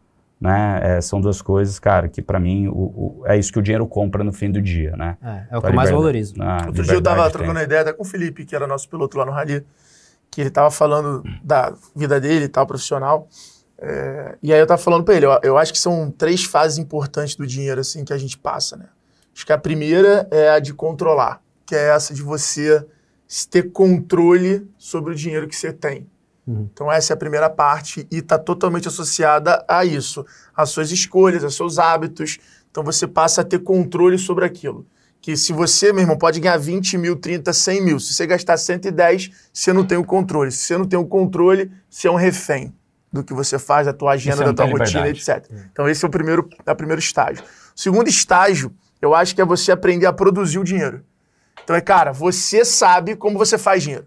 [0.41, 2.73] né, é, são duas coisas, cara, que para mim o,
[3.21, 5.19] o- é isso que o dinheiro compra no fim do dia, né?
[5.23, 6.35] É, é o A que eu mais valorizo.
[6.41, 8.89] Ah, Outro dia eu tava trocando uma ideia até com o Felipe, que era nosso
[8.89, 9.63] piloto lá no Rally,
[10.31, 13.29] que ele tava falando da vida dele e tal, profissional.
[13.79, 16.79] É, e aí eu tava falando pra ele, eu, eu acho que são três fases
[16.79, 18.87] importantes do dinheiro, assim, que a gente passa, né?
[19.35, 22.87] Acho que a primeira é a de controlar, que é essa de você
[23.51, 26.07] ter controle sobre o dinheiro que você tem.
[26.47, 26.69] Uhum.
[26.73, 31.45] Então essa é a primeira parte e está totalmente associada a isso, às suas escolhas,
[31.45, 32.39] aos seus hábitos.
[32.71, 34.87] Então você passa a ter controle sobre aquilo.
[35.21, 38.01] Que se você, meu irmão, pode ganhar 20 mil, 30, 100 mil.
[38.01, 40.51] Se você gastar 110, você não tem o controle.
[40.51, 42.75] Se você não tem o controle, você é um refém
[43.13, 45.19] do que você faz, da tua agenda, você da tua rotina, liberdade.
[45.19, 45.67] etc.
[45.73, 47.43] Então esse é o primeiro, é o primeiro estágio.
[47.77, 48.73] O segundo estágio,
[49.03, 51.05] eu acho que é você aprender a produzir o dinheiro.
[51.63, 54.07] Então é, cara, você sabe como você faz dinheiro.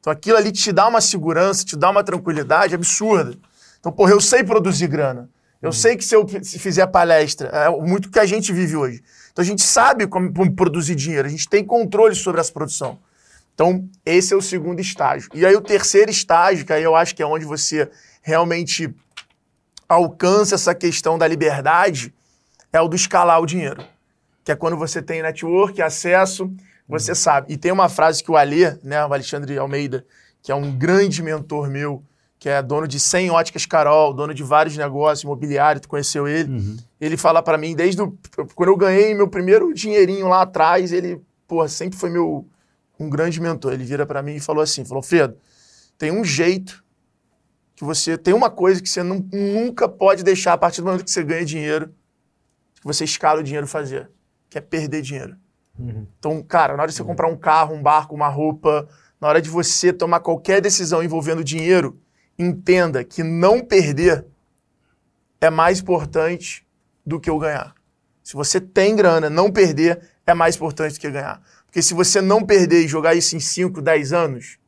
[0.00, 3.36] Então aquilo ali te dá uma segurança, te dá uma tranquilidade absurda.
[3.78, 5.28] Então, porra, eu sei produzir grana.
[5.60, 9.02] Eu sei que se eu fizer palestra, é muito que a gente vive hoje.
[9.38, 12.98] Então a gente sabe como, produzir dinheiro, a gente tem controle sobre essa produção.
[13.54, 15.30] Então, esse é o segundo estágio.
[15.32, 17.88] E aí o terceiro estágio, que aí eu acho que é onde você
[18.20, 18.92] realmente
[19.88, 22.12] alcança essa questão da liberdade,
[22.72, 23.80] é o do escalar o dinheiro.
[24.42, 26.52] Que é quando você tem network, acesso,
[26.88, 27.52] você sabe.
[27.52, 30.04] E tem uma frase que o Alê, né, o Alexandre Almeida,
[30.42, 32.02] que é um grande mentor meu,
[32.38, 36.48] que é dono de 100 óticas Carol, dono de vários negócios imobiliários, tu conheceu ele.
[37.00, 38.16] Ele fala pra mim, desde o,
[38.54, 42.46] quando eu ganhei meu primeiro dinheirinho lá atrás, ele, porra, sempre foi meu
[42.98, 43.72] um grande mentor.
[43.72, 45.36] Ele vira pra mim e falou assim, falou, Fredo,
[45.96, 46.84] tem um jeito
[47.74, 51.04] que você, tem uma coisa que você nu- nunca pode deixar a partir do momento
[51.04, 51.88] que você ganha dinheiro,
[52.80, 54.10] que você escala o dinheiro fazer,
[54.50, 55.36] que é perder dinheiro.
[56.18, 58.88] Então, cara, na hora de você comprar um carro, um barco, uma roupa,
[59.20, 61.96] na hora de você tomar qualquer decisão envolvendo dinheiro,
[62.38, 64.24] entenda que não perder
[65.40, 66.66] é mais importante
[67.04, 67.74] do que o ganhar.
[68.22, 71.42] Se você tem grana, não perder é mais importante do que ganhar.
[71.66, 74.58] Porque se você não perder e jogar isso em 5, 10 anos,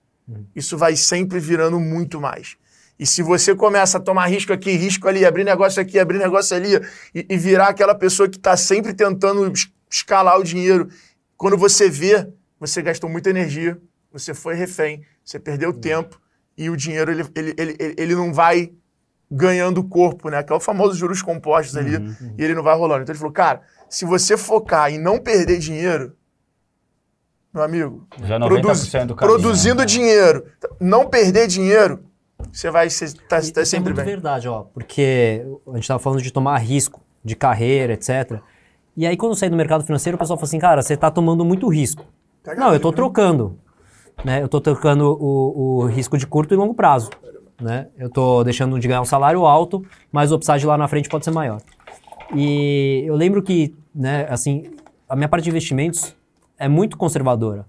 [0.54, 2.56] isso vai sempre virando muito mais.
[2.98, 6.54] E se você começa a tomar risco aqui, risco ali, abrir negócio aqui, abrir negócio
[6.54, 6.74] ali,
[7.14, 10.88] e, e virar aquela pessoa que está sempre tentando es- escalar o dinheiro,
[11.36, 12.28] quando você vê,
[12.58, 13.80] você gastou muita energia,
[14.12, 16.20] você foi refém, você perdeu tempo,
[16.62, 18.72] e o dinheiro ele, ele, ele, ele- ele não vai
[19.30, 20.42] ganhando corpo, né?
[20.42, 21.96] Que é o famoso juros compostos ali,
[22.36, 23.02] e ele não vai rolando.
[23.02, 26.16] Então ele falou, cara, se você focar em não perder dinheiro,
[27.52, 29.84] meu amigo, Já 90% produz- do caminho, produzindo né?
[29.86, 30.46] dinheiro,
[30.80, 32.04] não perder dinheiro,
[32.52, 34.04] você vai ser, tá, E- tá é sempre muito bem.
[34.06, 34.62] verdade, ó.
[34.62, 38.40] Porque a gente tava falando de tomar risco, de carreira, etc.
[38.96, 41.10] E aí, quando eu saí do mercado financeiro, o pessoal falou assim, cara, você tá
[41.10, 42.04] tomando muito risco.
[42.42, 42.96] Pega Não, eu tô aí, né?
[42.96, 43.58] trocando.
[44.24, 44.42] Né?
[44.42, 47.10] Eu tô trocando o, o risco de curto e longo prazo.
[47.60, 47.86] né?
[47.98, 51.24] Eu tô deixando de ganhar um salário alto, mas o upside lá na frente pode
[51.24, 51.60] ser maior.
[52.34, 54.70] E eu lembro que, né, assim,
[55.08, 56.14] a minha parte de investimentos
[56.58, 57.64] é muito conservadora.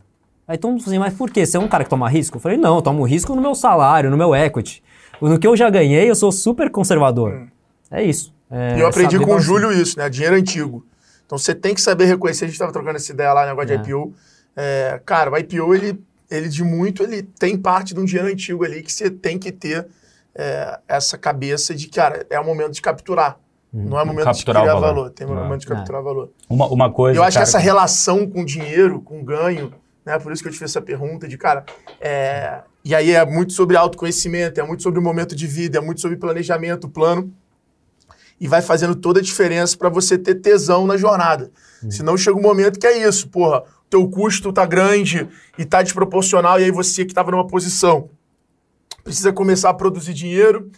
[0.47, 1.45] Aí todo mundo assim, mas por quê?
[1.45, 2.37] Você é um cara que toma risco?
[2.37, 4.83] Eu falei, não, eu tomo risco no meu salário, no meu equity.
[5.21, 7.47] No que eu já ganhei, eu sou super conservador.
[7.89, 8.33] É isso.
[8.49, 9.39] É, E eu aprendi com o.
[9.39, 10.09] Júlio isso, né?
[10.09, 10.85] Dinheiro antigo.
[11.25, 12.45] Então você tem que saber reconhecer.
[12.45, 13.77] A gente estava trocando essa ideia lá, negócio É.
[13.77, 14.13] de IPO.
[14.57, 16.01] É, cara, o IPO, ele,
[16.31, 19.51] ele de muito, ele tem parte de um dinheiro antigo ali que você tem que
[19.51, 19.87] ter
[20.33, 23.37] é, essa cabeça de, cara, é o momento de capturar.
[23.73, 24.95] Não é o momento Capturar de criar valor.
[24.95, 25.09] valor.
[25.11, 25.33] Tem o É.
[25.33, 26.29] momento de capturar valor.
[26.49, 27.17] Uma, uma coisa.
[27.19, 29.73] Eu acho cara, que essa relação com dinheiro, com ganho,
[30.05, 30.19] né?
[30.19, 31.63] Por isso que eu te fiz essa pergunta de, cara,
[32.01, 35.81] é, e aí é muito sobre autoconhecimento, é muito sobre o momento de vida, é
[35.81, 37.31] muito sobre planejamento, plano.
[38.39, 41.51] E vai fazendo toda a diferença para você ter tesão na jornada.
[41.89, 45.27] Senão chega um momento que é isso, porra, teu custo tá grande
[45.57, 48.09] e tá desproporcional, e aí você que estava numa posição
[49.03, 50.69] precisa começar a produzir dinheiro.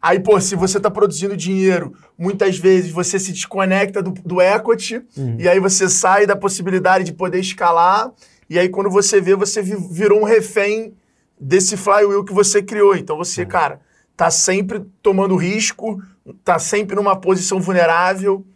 [0.00, 5.02] Aí, pô, se você está produzindo dinheiro, muitas vezes você se desconecta do, do equity,
[5.38, 8.10] e aí você sai da possibilidade de poder escalar,
[8.48, 10.94] e aí quando você vê, você vi- virou um refém
[11.38, 12.94] desse flywheel que você criou.
[12.96, 13.80] Então você, cara,
[14.16, 16.00] tá sempre tomando risco,
[16.44, 18.46] tá sempre numa posição vulnerável.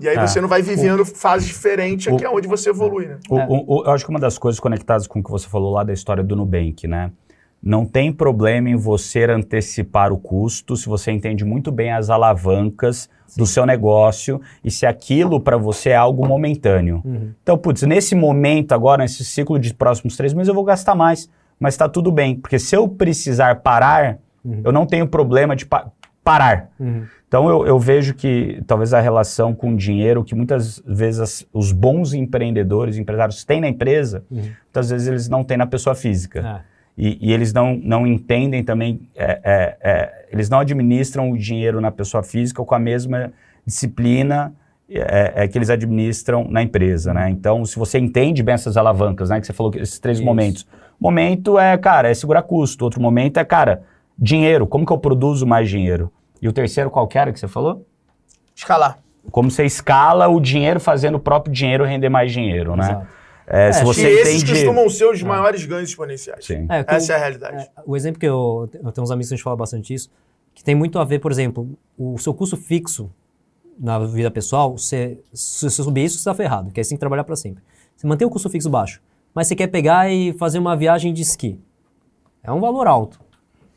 [0.00, 0.26] E aí É.
[0.26, 3.18] você não vai vivendo fases diferentes, que é onde você evolui, né?
[3.28, 5.72] O- o- o- eu acho que uma das coisas conectadas com o que você falou
[5.72, 7.10] lá da história do Nubank, né?
[7.60, 13.08] Não tem problema em você antecipar o custo se você entende muito bem as alavancas
[13.36, 17.02] do seu negócio e se aquilo para você é algo momentâneo.
[17.04, 17.30] Uhum.
[17.42, 21.28] Então, putz, nesse momento agora, nesse ciclo de próximos três meses, eu vou gastar mais,
[21.58, 24.18] mas está tudo bem, porque se eu precisar parar,
[24.64, 25.90] eu não tenho problema de pa-
[26.22, 26.70] parar.
[26.78, 27.04] Uhum.
[27.28, 31.46] Então eu, eu vejo que talvez a relação com o dinheiro que muitas vezes as-
[31.52, 36.64] os bons empreendedores, empresários têm na empresa, muitas vezes eles não têm na pessoa física.
[36.64, 36.78] É.
[37.00, 41.80] E, e eles não, não entendem também, é, é, é, eles não administram o dinheiro
[41.80, 43.30] na pessoa física com a mesma
[43.64, 44.52] disciplina
[44.90, 47.28] é, é, que eles administram na empresa, né?
[47.28, 49.38] Então, se você entende bem essas alavancas, né?
[49.38, 50.24] Que você falou que esses três Isso.
[50.24, 50.66] momentos.
[50.98, 52.84] Momento é, cara, é segurar custo.
[52.84, 53.82] Outro momento é, cara,
[54.18, 54.66] dinheiro.
[54.66, 56.10] Como que eu produzo mais dinheiro?
[56.40, 57.86] E o terceiro, qual que era que você falou?
[58.54, 58.98] Escalar.
[59.30, 62.84] Como você escala o dinheiro fazendo o próprio dinheiro render mais dinheiro, né?
[62.84, 63.06] Exato.
[63.46, 64.52] É, se É, E você esses entende...
[64.64, 66.44] costumam ser os maiores ganhos exponenciais.
[66.44, 66.66] Sim.
[66.68, 67.56] É, que Essa eu- é a realidade.
[67.64, 70.10] é, o exemplo que eu, eu tenho uns amigos que a gente fala bastante isso,
[70.54, 73.10] que tem muito a ver, por exemplo, o seu custo fixo
[73.78, 76.96] na vida pessoal, você, se você subir isso, você está ferrado, porque aí você tem
[76.96, 77.62] que trabalhar para sempre.
[77.96, 79.00] Você mantém o custo fixo baixo,
[79.34, 81.58] mas você quer pegar e fazer uma viagem de esqui.
[82.42, 83.20] É um valor alto,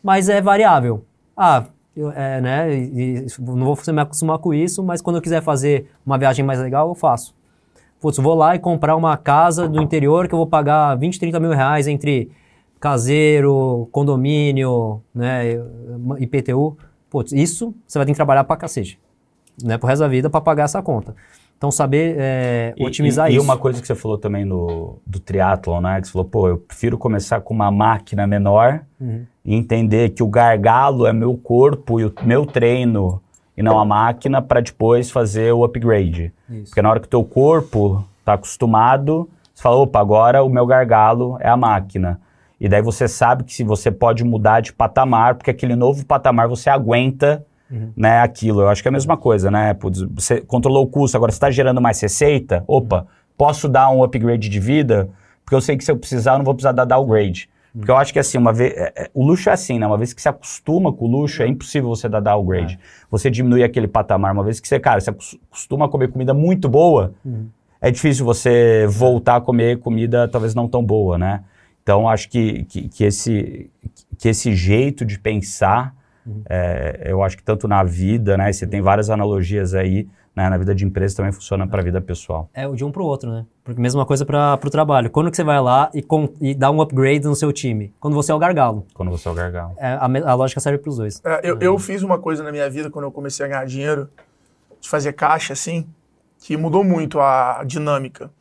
[0.04, 1.06] mas é variável.
[1.38, 1.66] Ah,
[1.96, 5.42] eu, é, né, e, e não vou me acostumar com isso, mas quando eu quiser
[5.42, 7.36] fazer uma viagem mais legal, eu faço.
[8.00, 11.40] Putz, vou lá e comprar uma casa do interior que eu vou pagar 20, 30
[11.40, 12.32] mil reais entre
[12.80, 15.54] caseiro, condomínio, né,
[16.18, 16.78] IPTU.
[17.10, 19.00] Putz, isso você vai ter que trabalhar pra cacete,
[19.62, 21.16] né, pro resto da vida pra pagar essa conta.
[21.62, 23.44] Então, saber é, E- otimizar e, isso.
[23.44, 26.02] E uma coisa que você falou também no, do triatlon, né?
[26.02, 29.28] Que você falou, pô, eu prefiro começar com uma máquina menor Uhum.
[29.46, 33.22] e entender que o gargalo é meu corpo e o meu treino
[33.56, 36.34] e não a máquina para depois fazer o upgrade.
[36.50, 36.66] Isso.
[36.66, 40.66] Porque na hora que o teu corpo tá acostumado, você fala, opa, agora o meu
[40.66, 42.20] gargalo é a máquina.
[42.60, 46.48] E daí você sabe que se você pode mudar de patamar, porque aquele novo patamar
[46.48, 47.46] você aguenta
[47.96, 48.62] né, aquilo.
[48.62, 49.74] Eu acho que é a mesma coisa, né?
[49.74, 53.08] Putz, Você controlou o custo, agora você está gerando mais receita, opa,
[53.38, 55.10] posso dar um upgrade de vida,
[55.44, 57.50] porque eu sei que se eu precisar, eu não vou precisar dar downgrade.
[57.74, 58.74] Porque eu acho que assim, uma vez.
[58.76, 59.88] é- é- o luxo é assim, né?
[59.88, 62.78] Uma vez que você acostuma com o luxo, é impossível você dar downgrade.
[63.10, 64.34] Você diminui aquele patamar.
[64.34, 67.14] Uma vez que você, cara, você acos- acostuma a comer comida muito boa,
[67.80, 71.44] é difícil você voltar a comer comida talvez não tão boa, né?
[71.82, 73.70] Então, acho que, que, que esse,
[74.18, 75.96] que esse jeito de pensar,
[76.50, 78.52] é, eu acho que tanto na vida, né?
[78.52, 80.50] Você tem várias analogias aí, né?
[80.50, 82.50] Na vida de empresa também funciona para a vida pessoal.
[82.54, 83.46] É o de um pro outro, né?
[83.64, 85.10] Porque mesma coisa para pro trabalho.
[85.10, 87.94] Quando que você vai lá e, com, e dá um upgrade no seu time?
[88.00, 88.86] Quando você é o gargalo.
[88.94, 89.74] Quando você é o gargalo.
[89.78, 91.22] É, a, a lógica serve pros dois.
[91.24, 94.10] É, eu, eu fiz uma coisa na minha vida quando eu comecei a ganhar dinheiro,
[94.80, 95.88] de fazer caixa assim,
[96.40, 98.32] que mudou muito a dinâmica.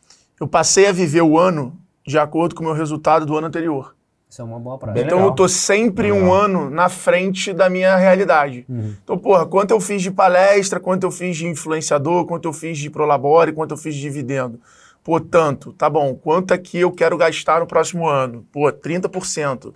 [0.41, 1.77] Eu passei a viver o ano
[2.07, 3.95] de acordo com o meu resultado do ano anterior.
[4.31, 5.05] Isso é uma boa prática.
[5.05, 5.31] Então legal.
[5.33, 6.35] eu tô sempre um Legal.
[6.35, 8.65] ano na frente da minha realidade.
[9.03, 12.79] Então, porra, quanto eu fiz de palestra, quanto eu fiz de influenciador, quanto eu fiz
[12.79, 14.61] de Prolabore, quanto eu fiz de dividendo.
[15.03, 16.15] Pô, tanto, tá bom.
[16.15, 18.47] Quanto é que eu quero gastar no próximo ano?
[18.53, 19.75] Pô, 30%.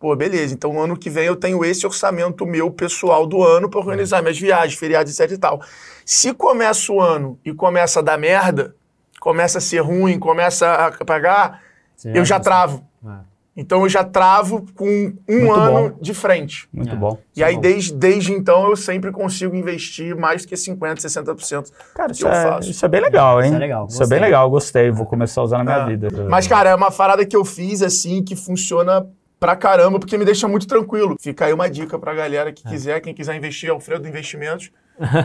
[0.00, 0.52] Pô, beleza.
[0.52, 4.38] Então, ano que vem eu tenho esse orçamento meu pessoal do ano para organizar minhas
[4.38, 5.62] viagens, feriados, etc e tal.
[6.04, 8.74] Se começa o ano e começa a dar merda,
[9.20, 11.62] começa a ser ruim, começa a pagar,
[11.94, 12.84] Você eu já travo.
[13.06, 13.31] É.
[13.54, 15.98] Então eu já travo com um Muito ano bom.
[16.00, 16.66] de frente.
[16.72, 16.96] Muito É.
[16.96, 17.18] bom.
[17.36, 21.70] E aí, desde, desde então, eu sempre consigo investir mais do que 50%, 60%.
[21.94, 22.70] Cara, que isso eu é, faço.
[22.70, 23.48] isso é bem legal, hein?
[23.48, 24.90] Isso é legal, Isso é bem legal, gostei.
[24.90, 25.86] Vou começar a usar na minha É.
[25.86, 26.24] vida.
[26.30, 29.06] Mas, cara, é uma parada que eu fiz, assim, que funciona
[29.38, 31.16] pra caramba, porque me deixa muito tranquilo.
[31.20, 32.52] Fica aí uma dica pra galera É.
[32.52, 34.70] que quiser, quem quiser investir, Alfredo Investimentos,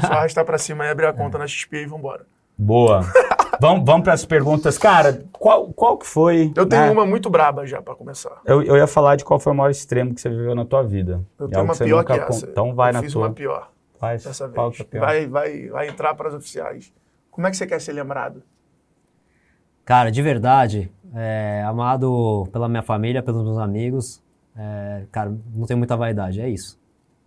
[0.01, 2.25] só arrastar pra cima e abrir a conta na XP e vambora.
[2.57, 3.05] Boa.
[3.59, 4.77] vamos vamos para as perguntas.
[4.77, 6.51] Cara, qual, qual que foi...
[6.55, 6.91] Eu tenho né?
[6.91, 8.41] uma muito braba já pra começar.
[8.45, 10.83] Eu, eu ia falar de qual foi o maior extremo que você viveu na tua
[10.83, 11.23] vida.
[11.39, 12.45] Eu tenho uma que pior que con- essa.
[12.45, 13.27] Então vai eu na fiz tua.
[13.27, 14.75] uma pior Faz, dessa vez.
[14.75, 15.01] que é pior.
[15.01, 16.93] Vai, vai, vai entrar pras oficiais.
[17.31, 18.41] Como é que você quer ser lembrado?
[19.85, 24.21] Cara, de verdade, é, amado pela minha família, pelos meus amigos,
[24.55, 26.77] é, cara, não tenho muita vaidade, é isso.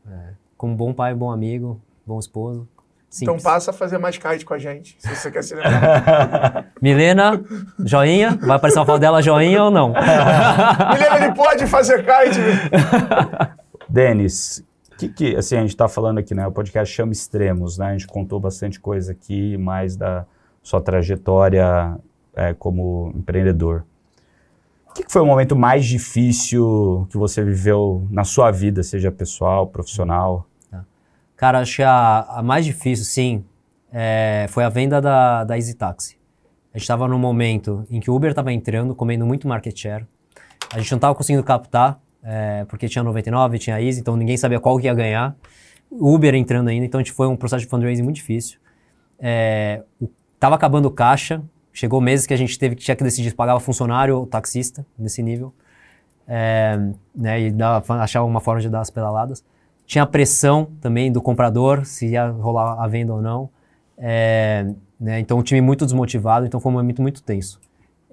[0.07, 2.69] É, como bom pai, bom amigo, bom esposo.
[3.11, 3.43] Então Simples.
[3.43, 6.65] passa a fazer mais kite com a gente, se você quer ser lembrado.
[6.81, 7.43] Milena,
[7.85, 9.89] joinha, vai aparecer uma foto dela, joinha ou não?
[10.95, 12.39] Milena, ele pode fazer kite?
[13.91, 14.65] Denis,
[14.97, 16.47] que que, assim, a gente está falando aqui, né?
[16.47, 17.87] O podcast chama Extremos, né?
[17.87, 20.25] A gente contou bastante coisa aqui, mais da
[20.63, 21.99] sua trajetória
[22.37, 23.85] é, como empreendedor.
[24.89, 29.11] O que, que foi o momento mais difícil que você viveu na sua vida, seja
[29.11, 30.47] pessoal, profissional?
[31.41, 33.43] Cara, acho que a, a mais difícil, sim,
[33.91, 36.19] é, foi a venda da, da Easy Taxi.
[36.71, 40.07] A gente estava num momento em que o Uber estava entrando, comendo muito market share.
[40.71, 44.61] A gente não estava conseguindo captar, é, porque tinha 99, tinha Easy, então ninguém sabia
[44.61, 45.35] qual que ia ganhar.
[45.91, 48.59] Uber entrando ainda, então a gente foi um processo de fundraising muito difícil.
[49.19, 49.83] É,
[50.39, 51.43] tava acabando o caixa,
[51.73, 54.85] chegou meses que a gente teve que tinha que decidir se pagava funcionário ou taxista,
[54.99, 55.55] nesse nível.
[56.29, 56.79] É,
[57.15, 59.43] né, e dar, achar uma forma de dar as pedaladas.
[59.91, 63.51] Tinha a pressão também do comprador, se ia rolar a venda ou não.
[63.99, 64.65] É,
[65.01, 67.61] né, então, um time muito desmotivado, então foi um momento muito tenso.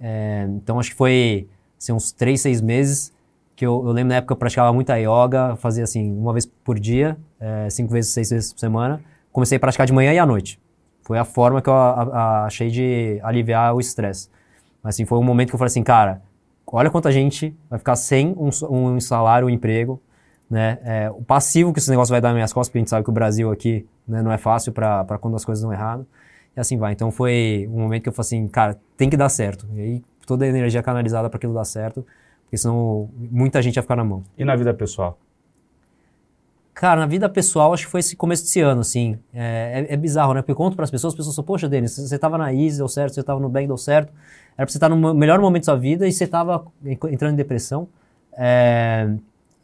[0.02, 1.48] É, então, acho que foi
[1.78, 3.14] assim, uns três, seis meses
[3.56, 6.80] que eu, eu lembro na época eu praticava muita yoga, fazia assim, uma vez por
[6.80, 9.00] dia, é, cinco vezes, seis vezes por semana.
[9.32, 10.60] Comecei a praticar de manhã e à noite.
[11.04, 14.30] Foi a forma que eu a- a- achei de aliviar o estresse.
[14.82, 16.24] Mas assim, foi um momento que eu falei assim, cara,
[16.66, 18.50] olha quanta gente vai ficar sem um,
[18.96, 20.02] um salário, um emprego,
[20.50, 20.80] né?
[20.84, 23.04] É, o passivo que esse negócio vai dar nas minhas costas, porque a gente sabe
[23.04, 26.06] que o Brasil aqui né, não é fácil para quando as coisas dão errado.
[26.56, 26.94] E assim vai.
[26.94, 29.68] Então foi um momento que eu falei assim, cara, tem que dar certo.
[29.74, 32.06] E aí toda a energia canalizada para aquilo dar certo,
[32.44, 34.24] porque senão muita gente ia ficar na mão.
[34.38, 35.18] E na vida pessoal?
[36.74, 39.18] Cara, na vida pessoal, acho que foi esse começo desse ano, assim.
[39.34, 40.42] É, é- é bizarro, né?
[40.42, 42.78] Porque eu conto para as pessoas, as pessoas falam, poxa, Denis, você tava na Easy,
[42.78, 44.14] deu certo, você tava no Bank, deu certo.
[44.56, 47.34] Era pra você estar no melhor momento da sua vida e você tava en- entrando
[47.34, 47.88] em depressão.
[48.38, 49.10] É,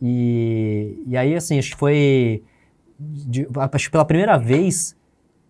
[0.04, 2.44] e, e aí, assim, acho que foi...
[3.00, 4.96] de- acho que pela primeira vez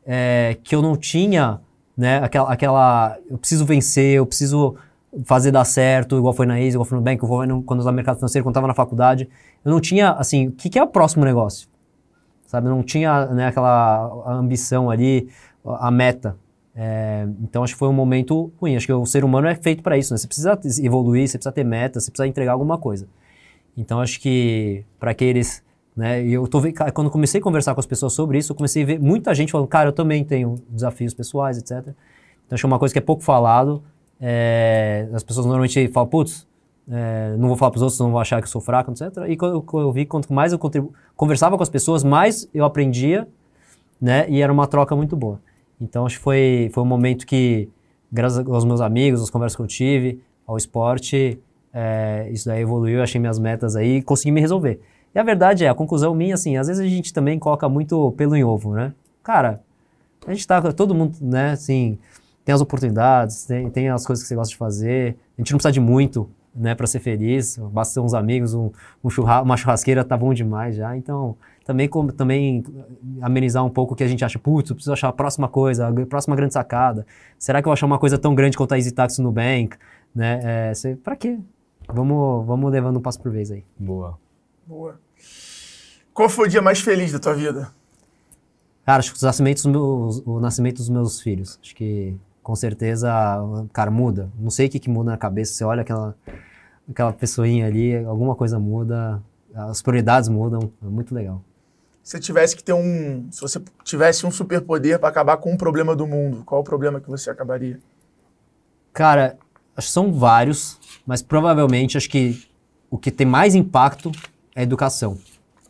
[0.05, 1.59] é, que eu não tinha,
[1.97, 3.17] né, aquela, aquela...
[3.27, 4.75] Eu preciso vencer, eu preciso
[5.25, 7.79] fazer dar certo, igual foi na Easy, igual foi no Bank, igual foi no, quando
[7.79, 9.27] eu estava no mercado financeiro, quando estava na faculdade.
[9.65, 11.67] Eu não tinha, assim, o que, que é o próximo negócio?
[12.45, 15.27] Sabe, eu não tinha né, aquela ambição ali,
[15.65, 16.37] a meta.
[16.75, 18.75] É, então acho que foi um momento ruim.
[18.75, 20.17] Acho que o ser humano é feito para isso, né?
[20.17, 23.07] Você precisa evoluir, você precisa ter meta, você precisa entregar alguma coisa.
[23.75, 25.63] Então acho que para aqueles,
[25.95, 26.23] né?
[26.23, 26.61] Eu tô
[26.93, 29.51] quando comecei a conversar com as pessoas sobre isso, eu comecei a ver muita gente
[29.51, 31.93] falando, cara, eu também tenho desafios pessoais, etc.
[32.45, 33.83] Então acho que é uma coisa que é pouco falado.
[34.19, 36.47] É, as pessoas normalmente falam, putz,
[36.89, 39.09] é, não vou falar para os outros, não vão achar que eu sou fraco, etc.
[39.27, 40.59] E eu, eu vi, quanto mais eu
[41.15, 43.27] conversava com as pessoas, mais eu aprendia,
[43.99, 44.29] né?
[44.29, 45.41] E era uma troca muito boa.
[45.79, 47.69] Então acho que foi, foi um momento que,
[48.11, 51.39] graças aos meus amigos, às conversas que eu tive, ao esporte,
[51.73, 54.79] é, isso daí evoluiu, achei minhas metas aí e consegui me resolver.
[55.13, 58.11] E a verdade é, a conclusão minha, assim, às vezes a gente também coloca muito
[58.13, 58.93] pelo em ovo, né?
[59.23, 59.61] Cara,
[60.25, 61.97] a gente tá, todo mundo, né, assim,
[62.45, 65.57] tem as oportunidades, tem, tem as coisas que você gosta de fazer, a gente não
[65.57, 68.71] precisa de muito, né, para ser feliz, basta uns amigos, um,
[69.03, 71.35] um churra uma churrasqueira tá bom demais já, então
[71.65, 72.63] também, como, também
[73.21, 75.87] amenizar um pouco o que a gente acha, putz, eu preciso achar a próxima coisa,
[75.87, 77.05] a próxima grande sacada,
[77.39, 79.75] será que eu vou achar uma coisa tão grande quanto a Easy Taxi no Bank,
[80.13, 81.39] né, é, pra quê?
[81.87, 83.63] Vamos, vamos levando um passo por vez aí.
[83.77, 84.17] Boa.
[84.65, 84.99] Boa.
[86.13, 87.71] Qual foi o dia mais feliz da tua vida?
[88.85, 91.59] Cara, acho que os nascimentos meus, o nascimento dos meus filhos.
[91.61, 93.09] Acho que com certeza,
[93.71, 94.29] cara, muda.
[94.37, 95.53] Não sei o que, que muda na cabeça.
[95.53, 96.15] Você olha aquela,
[96.89, 99.23] aquela pessoinha ali, alguma coisa muda,
[99.55, 100.71] as prioridades mudam.
[100.81, 101.41] É muito legal.
[102.03, 103.27] Se tivesse que ter um.
[103.31, 106.99] Se você tivesse um superpoder para acabar com um problema do mundo, qual o problema
[106.99, 107.79] que você acabaria?
[108.91, 109.37] Cara,
[109.75, 112.47] acho que são vários, mas provavelmente acho que
[112.89, 114.11] o que tem mais impacto
[114.55, 115.17] é a educação.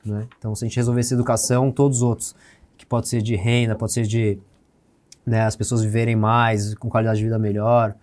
[0.06, 0.28] Né?
[0.38, 2.36] Então, se a gente resolvesse educação, todos os outros,
[2.78, 4.38] que pode ser de renda, pode ser de
[5.26, 7.96] né, as pessoas viverem mais, com qualidade de vida melhor,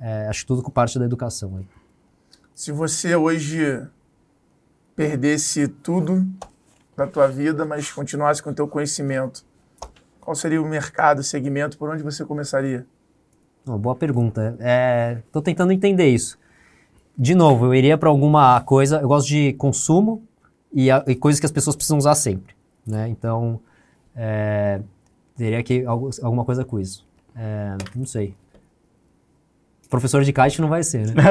[0.00, 1.56] é, acho que tudo com parte da educação.
[1.58, 1.66] Aí.
[2.54, 3.86] Se você hoje
[4.96, 6.26] perdesse tudo
[6.96, 9.44] da tua vida, mas continuasse com o teu conhecimento,
[10.20, 12.86] qual seria o mercado, o segmento, por onde você começaria?
[13.66, 14.56] Uma boa pergunta.
[15.26, 16.38] Estou tentando entender isso.
[17.16, 19.00] De novo, eu iria para alguma coisa.
[19.00, 20.22] Eu gosto de consumo
[20.72, 22.54] e, a- e coisas que as pessoas precisam usar sempre.
[22.86, 23.08] Né?
[23.08, 23.60] Então,
[24.16, 24.80] é,
[25.36, 27.06] teria que alguma coisa com isso.
[27.36, 28.34] É, não sei.
[29.88, 31.14] Professor de kite não vai ser, né?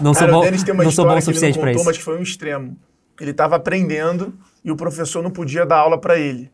[0.00, 0.42] não sou Cara, bom,
[0.82, 1.84] não sou bom o suficiente para isso.
[1.84, 2.74] mas que foi um extremo.
[3.20, 4.32] Ele estava aprendendo
[4.64, 6.50] e o professor não podia dar aula para ele.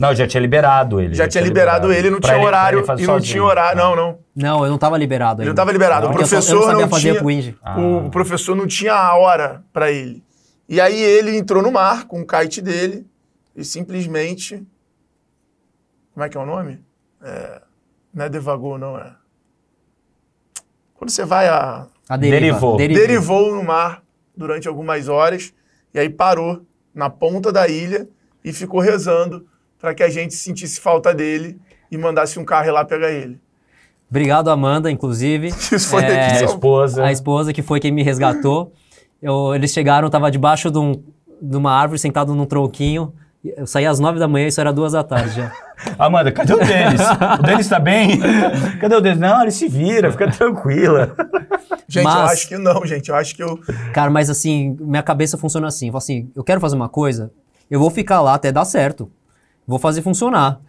[0.00, 1.14] Não, já tinha liberado ele.
[1.14, 3.32] Já tinha liberado ele, não tinha horário ele fazer e não sozinho.
[3.32, 3.78] tinha horário.
[3.78, 4.18] Não, não.
[4.34, 5.50] Não, eu não estava liberado Ele ainda.
[5.50, 6.06] não estava liberado.
[6.06, 7.20] O Porque eu só- eu professor não sabia não fazer tinha.
[7.22, 7.58] twinge.
[7.76, 10.24] O, o professor não tinha a hora para ele.
[10.66, 13.06] E aí ele entrou no mar com o kite dele
[13.54, 14.66] e simplesmente.
[16.14, 16.82] Como é que é o nome?
[17.22, 17.60] É,
[18.14, 19.12] não é devagou, não é.
[20.94, 21.86] Quando você vai a.
[22.08, 22.40] A deriva.
[22.40, 22.76] Derivou.
[22.78, 24.02] Derivou no mar
[24.36, 25.52] durante algumas horas
[25.92, 26.64] e aí parou
[26.94, 28.08] na ponta da ilha
[28.42, 29.46] e ficou rezando
[29.80, 31.58] para que a gente sentisse falta dele
[31.90, 33.40] e mandasse um carro ir lá pegar ele.
[34.08, 35.48] Obrigado, Amanda, inclusive.
[35.72, 37.04] Isso foi É, São- esposa.
[37.04, 38.72] A esposa que foi quem me resgatou.
[39.22, 41.02] Eu- eles chegaram, eu tava debaixo de, um-
[41.40, 43.12] de uma árvore, sentado num tronquinho.
[43.42, 45.52] Eu saí às nove da manhã, isso era duas da tarde já.
[45.98, 47.00] Amanda, cadê o Denis?
[47.38, 48.20] o Denis tá bem?
[48.78, 49.18] Cadê o Denis?
[49.18, 51.14] Não, ele se vira, fica tranquila.
[51.88, 53.08] Gente, eu Mas- acho que não, gente.
[53.08, 53.58] Eu acho que eu.
[53.94, 55.86] Cara, mas assim, minha cabeça funciona assim.
[55.86, 57.32] Eu falo assim, eu quero fazer uma coisa,
[57.70, 59.10] eu vou ficar lá até dar certo.
[59.70, 60.60] Vou fazer funcionar.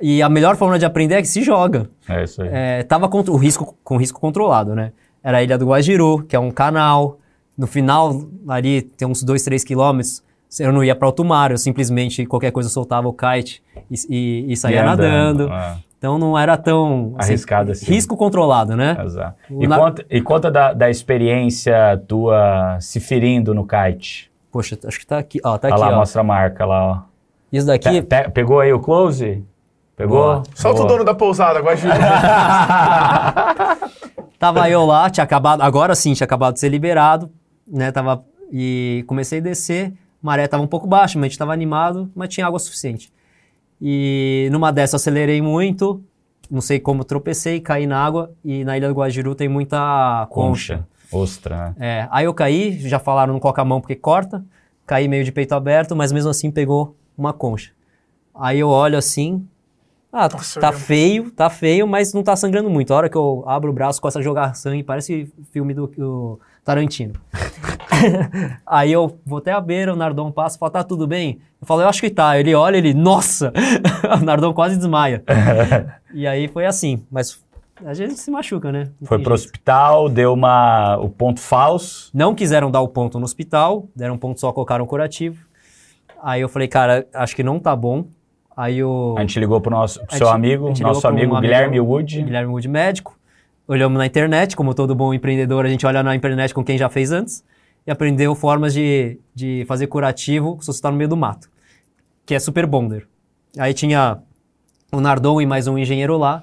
[0.00, 1.88] E a melhor forma de aprender é que se joga.
[2.08, 2.48] É isso aí.
[2.52, 4.92] É, tava contra, o risco, com risco controlado, né?
[5.22, 7.18] Era a Ilha do Guajiru, que é um canal.
[7.56, 10.22] No final, ali, tem uns 2, 3 quilômetros.
[10.60, 14.52] Eu não ia para alto mar, eu simplesmente, qualquer coisa, soltava o kite e, e-
[14.52, 15.52] e saía E andando, nadando.
[15.52, 15.76] é.
[15.98, 17.14] Então não era tão...
[17.18, 17.84] Arriscado assim.
[17.86, 18.96] Risco controlado, né?
[19.04, 19.36] Exato.
[19.50, 24.30] E, na- conta, e conta da, da experiência tua se ferindo no kite.
[24.52, 25.40] Poxa, acho que tá aqui.
[25.44, 25.98] Ó, tá Olha aqui, lá, ó.
[25.98, 27.07] mostra a marca lá, ó.
[27.52, 28.02] Isso daqui...
[28.02, 29.44] Pe- pe- pegou aí o close?
[29.96, 30.16] Pegou?
[30.18, 30.42] Boa.
[30.54, 30.88] Solta o Boa.
[30.88, 31.92] dono da pousada, Guajiru.
[34.38, 37.28] Tava eu lá, tinha acabado, agora sim, tinha acabado de ser liberado,
[37.66, 37.90] né?
[37.90, 39.92] Tava, e comecei a descer,
[40.22, 43.12] maré tava um pouco baixa, mas a gente tava animado, mas tinha água suficiente.
[43.82, 46.00] E numa dessa eu acelerei muito,
[46.48, 50.76] não sei como tropecei, caí na água, e na Ilha do Guajiru tem muita concha.
[50.76, 50.88] Concha.
[51.10, 51.74] Ostra, né?
[51.80, 54.44] É, aí eu caí, já falaram não coloca a mão porque corta,
[54.86, 57.72] caí meio de peito aberto, mas mesmo assim pegou uma concha.
[58.34, 59.46] Aí eu olho assim,
[60.12, 62.94] ah, Nossa, tá eu- feio, tá feio, mas não tá sangrando muito.
[62.94, 66.40] A hora que eu abro o braço, começa a jogar sangue, parece filme do, do
[66.64, 67.14] Tarantino.
[68.66, 71.40] Aí eu vou até a beira, o Nardon passa e fala, tá tudo bem?
[71.60, 72.38] Eu falo, eu acho que tá.
[72.38, 73.52] Ele olha, ele, nossa!
[74.20, 75.22] o Nardon quase desmaia.
[76.14, 77.42] e aí foi assim, mas
[77.84, 78.90] a gente se machuca, né?
[79.00, 79.48] Não Foi pro jeito.
[79.48, 82.10] hospital, deu uma, o ponto falso.
[82.14, 85.47] Não quiseram dar o ponto no hospital, deram um ponto só, colocaram curativo.
[86.22, 88.06] Aí eu falei, cara, acho que não tá bom.
[88.56, 91.36] Aí o A gente ligou pro nosso pro seu gente- amigo, nosso pra um amigo
[91.36, 92.22] amigo- Guilherme Wood.
[92.22, 93.16] Guilherme Wood médico.
[93.68, 96.88] Olhamos na internet, como todo bom empreendedor, a gente olha na internet com quem já
[96.88, 97.44] fez antes
[97.86, 101.48] e aprendeu formas de, de fazer curativo se você está no meio do mato,
[102.26, 103.06] que é super bonder.
[103.58, 104.18] Aí tinha
[104.92, 106.42] o Nardon e mais um engenheiro lá.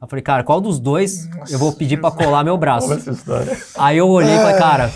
[0.00, 2.90] Eu falei, cara, qual dos dois eu vou pedir para colar meu braço?
[2.92, 3.54] essa história.
[3.76, 4.90] Aí eu olhei e falei, cara,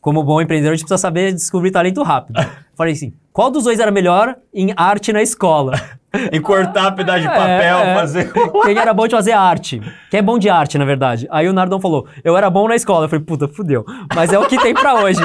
[0.00, 2.36] como bom empreendedor, a gente precisa saber descobrir talento rápido.
[2.80, 5.72] Falei assim, qual dos dois era melhor em arte na escola?
[6.32, 7.94] E cortar pedaço de papel, É, é.
[7.94, 8.32] fazer.
[8.64, 9.80] Quem era bom de fazer arte?
[10.10, 11.28] Quem é bom de arte, na verdade?
[11.30, 13.04] Aí o Nardon falou, eu era bom na escola.
[13.04, 13.84] Eu falei, puta, fudeu.
[14.12, 15.20] Mas é o que tem pra hoje.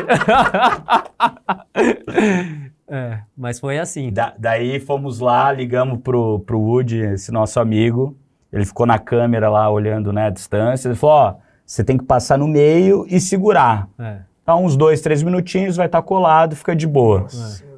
[2.88, 4.12] é, mas foi assim.
[4.12, 8.16] Da- daí fomos lá, ligamos pro, pro Wood, esse nosso amigo.
[8.54, 10.88] Ele ficou na câmera lá olhando né, a distância.
[10.88, 13.88] Ele falou: ó, você tem que passar no meio e segurar.
[14.00, 14.18] É.
[14.46, 17.26] Então, uns dois, três minutinhos, vai estar colado, fica de boa.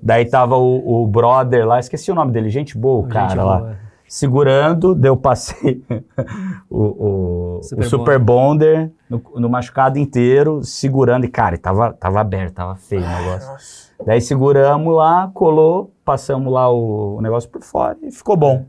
[0.03, 3.60] Daí tava o, o brother lá, esqueci o nome dele, gente boa, o cara boa,
[3.60, 3.72] lá.
[3.72, 3.88] é.
[4.06, 5.81] Segurando, deu passei
[6.69, 11.23] o, o, Super o Super Bonder no, no machucado inteiro, segurando.
[11.23, 13.49] E, cara, tava, tava aberto, tava feio o negócio.
[13.49, 13.88] Nossa.
[14.06, 18.65] Daí seguramos lá, colou, passamos lá o, o negócio por fora e ficou bom.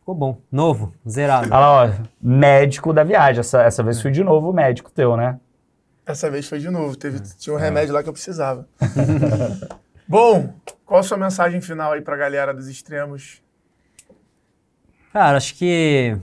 [0.00, 0.38] Ficou bom.
[0.50, 1.48] Novo, zerado.
[1.48, 1.90] Olha lá, ó,
[2.22, 3.40] médico da viagem.
[3.40, 5.38] Essa, essa vez fui de novo o médico teu, né?
[6.08, 6.96] Dessa vez foi de novo.
[6.96, 8.66] Teve, tinha um remédio lá que eu precisava.
[10.08, 10.54] Bom,
[10.86, 13.42] qual a sua mensagem final aí pra galera dos extremos?
[15.12, 16.16] Cara, acho que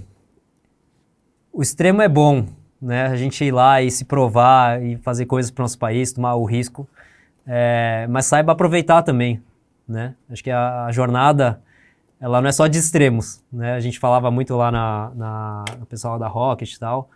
[1.54, 2.48] o extremo é bom,
[2.82, 3.06] né?
[3.08, 6.34] A gente ir lá e se provar e fazer coisas para o nosso país, tomar
[6.34, 6.88] o risco.
[7.46, 9.44] É, mas saiba aproveitar também,
[9.88, 10.16] né?
[10.32, 11.62] Acho que a, a jornada,
[12.20, 13.74] ela não é só de extremos, né?
[13.74, 17.10] A gente falava muito lá na, na no pessoal da Rocket e tal,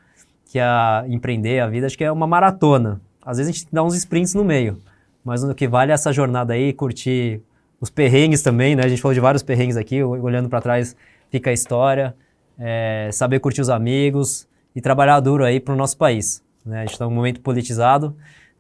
[0.52, 3.00] que a empreender a vida, acho que é uma maratona.
[3.24, 4.82] Às vezes a gente dá uns sprints no meio,
[5.24, 7.42] mas o que vale é essa jornada aí, curtir
[7.80, 8.84] os perrengues também, né?
[8.84, 10.96] A gente falou de vários perrengues aqui, olhando para trás
[11.30, 12.16] fica a história,
[12.58, 16.44] é, saber curtir os amigos e trabalhar duro aí para o nosso país.
[16.66, 16.80] Né?
[16.80, 18.16] A gente está num momento politizado,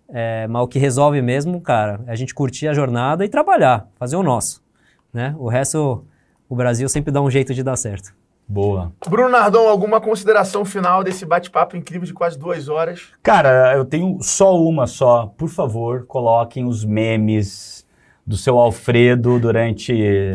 [0.07, 3.87] é, mas o que resolve mesmo, cara, é a gente curtir a jornada e trabalhar,
[3.97, 4.63] fazer o nosso.
[5.11, 5.35] Né?
[5.37, 6.05] O resto,
[6.47, 8.13] o Brasil sempre dá um jeito de dar certo.
[8.51, 8.91] Boa.
[9.07, 13.09] Bruno Nardon, alguma consideração final desse bate-papo incrível de quase duas horas?
[13.21, 15.27] Cara, eu tenho só uma só.
[15.37, 17.85] Por favor, coloquem os memes
[18.25, 19.93] do seu Alfredo durante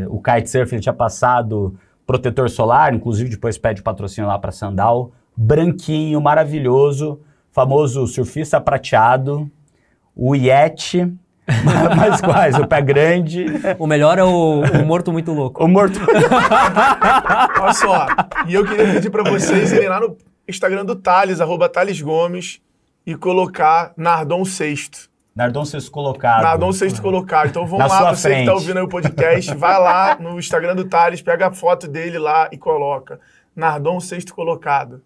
[0.09, 0.73] o kitesurf.
[0.73, 1.77] Ele tinha passado
[2.07, 5.11] protetor solar, inclusive depois pede patrocínio lá para Sandal.
[5.36, 7.20] Branquinho, maravilhoso,
[7.51, 9.51] famoso surfista prateado,
[10.15, 11.12] o Yeti.
[11.96, 12.58] Mas quais?
[12.58, 13.46] O pé grande.
[13.78, 15.62] O melhor é o, o morto muito louco.
[15.62, 15.98] O morto.
[17.60, 18.06] Olha só,
[18.46, 20.16] e eu queria pedir para vocês irem lá no
[20.48, 22.60] Instagram do Thales, arroba Thales Gomes,
[23.06, 25.10] e colocar Nardon Sexto.
[25.34, 26.42] Nardon Sexto colocado.
[26.42, 27.48] Nardon Sexto colocado.
[27.48, 28.46] Então vamos Na lá, sua você que frente.
[28.46, 32.18] tá ouvindo aí o podcast, vai lá no Instagram do Thales, pega a foto dele
[32.18, 33.18] lá e coloca.
[33.54, 35.02] Nardon Sexto colocado.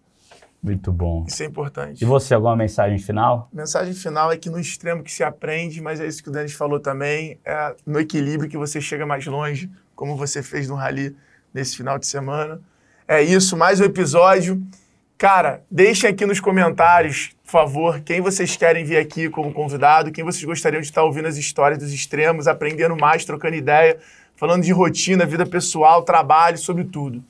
[0.61, 1.25] Muito bom.
[1.27, 2.01] Isso é importante.
[2.01, 3.49] E você, alguma mensagem final?
[3.51, 6.53] Mensagem final é que no extremo que se aprende, mas é isso que o Denis
[6.53, 11.15] falou também, é no equilíbrio que você chega mais longe, como você fez no Rally
[11.53, 12.59] nesse final de semana.
[13.07, 14.61] É isso, mais um episódio.
[15.17, 20.23] Cara, deixem aqui nos comentários, por favor, quem vocês querem vir aqui como convidado, quem
[20.23, 23.97] vocês gostariam de estar ouvindo as histórias dos extremos, aprendendo mais, trocando ideia,
[24.35, 27.21] falando de rotina, vida pessoal, trabalho, sobre tudo.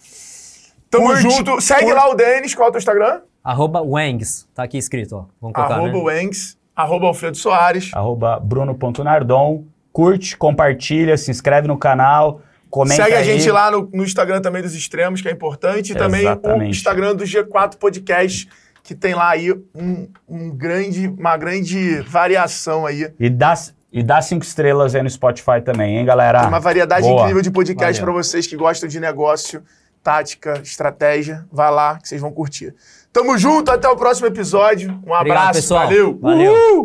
[0.90, 1.61] Tamo Curte, junto.
[1.61, 3.22] Segue lá o Denis, qual é o teu Instagram?
[3.44, 5.26] Arroba Wangs, tá aqui escrito, ó.
[5.41, 6.03] Vamos colocar, Arroba né?
[6.03, 7.91] Wengs, arroba Alfredo Soares.
[7.94, 9.64] Arroba bruno.nardon.
[9.91, 13.26] Curte, compartilha, se inscreve no canal, comenta Segue a aí.
[13.26, 15.91] gente lá no, no Instagram também dos Extremos, que é importante.
[15.91, 16.78] E também o Exatamente.
[16.78, 18.48] Instagram do G4 Podcast,
[18.84, 23.11] que tem lá aí um, um grande, uma grande variação aí.
[23.20, 23.56] E dá,
[23.91, 26.40] e dá cinco estrelas aí no Spotify também, hein, galera?
[26.40, 27.22] Tem uma variedade Boa.
[27.22, 28.14] incrível de podcast Valeu.
[28.14, 29.64] para vocês que gostam de negócio,
[30.04, 31.46] tática, estratégia.
[31.52, 32.74] Vai lá que vocês vão curtir.
[33.12, 35.00] Tamo junto, até o próximo episódio.
[35.06, 35.86] Um abraço, pessoal.
[35.86, 36.20] valeu.
[36.20, 36.54] Valeu.
[36.54, 36.84] Uhul!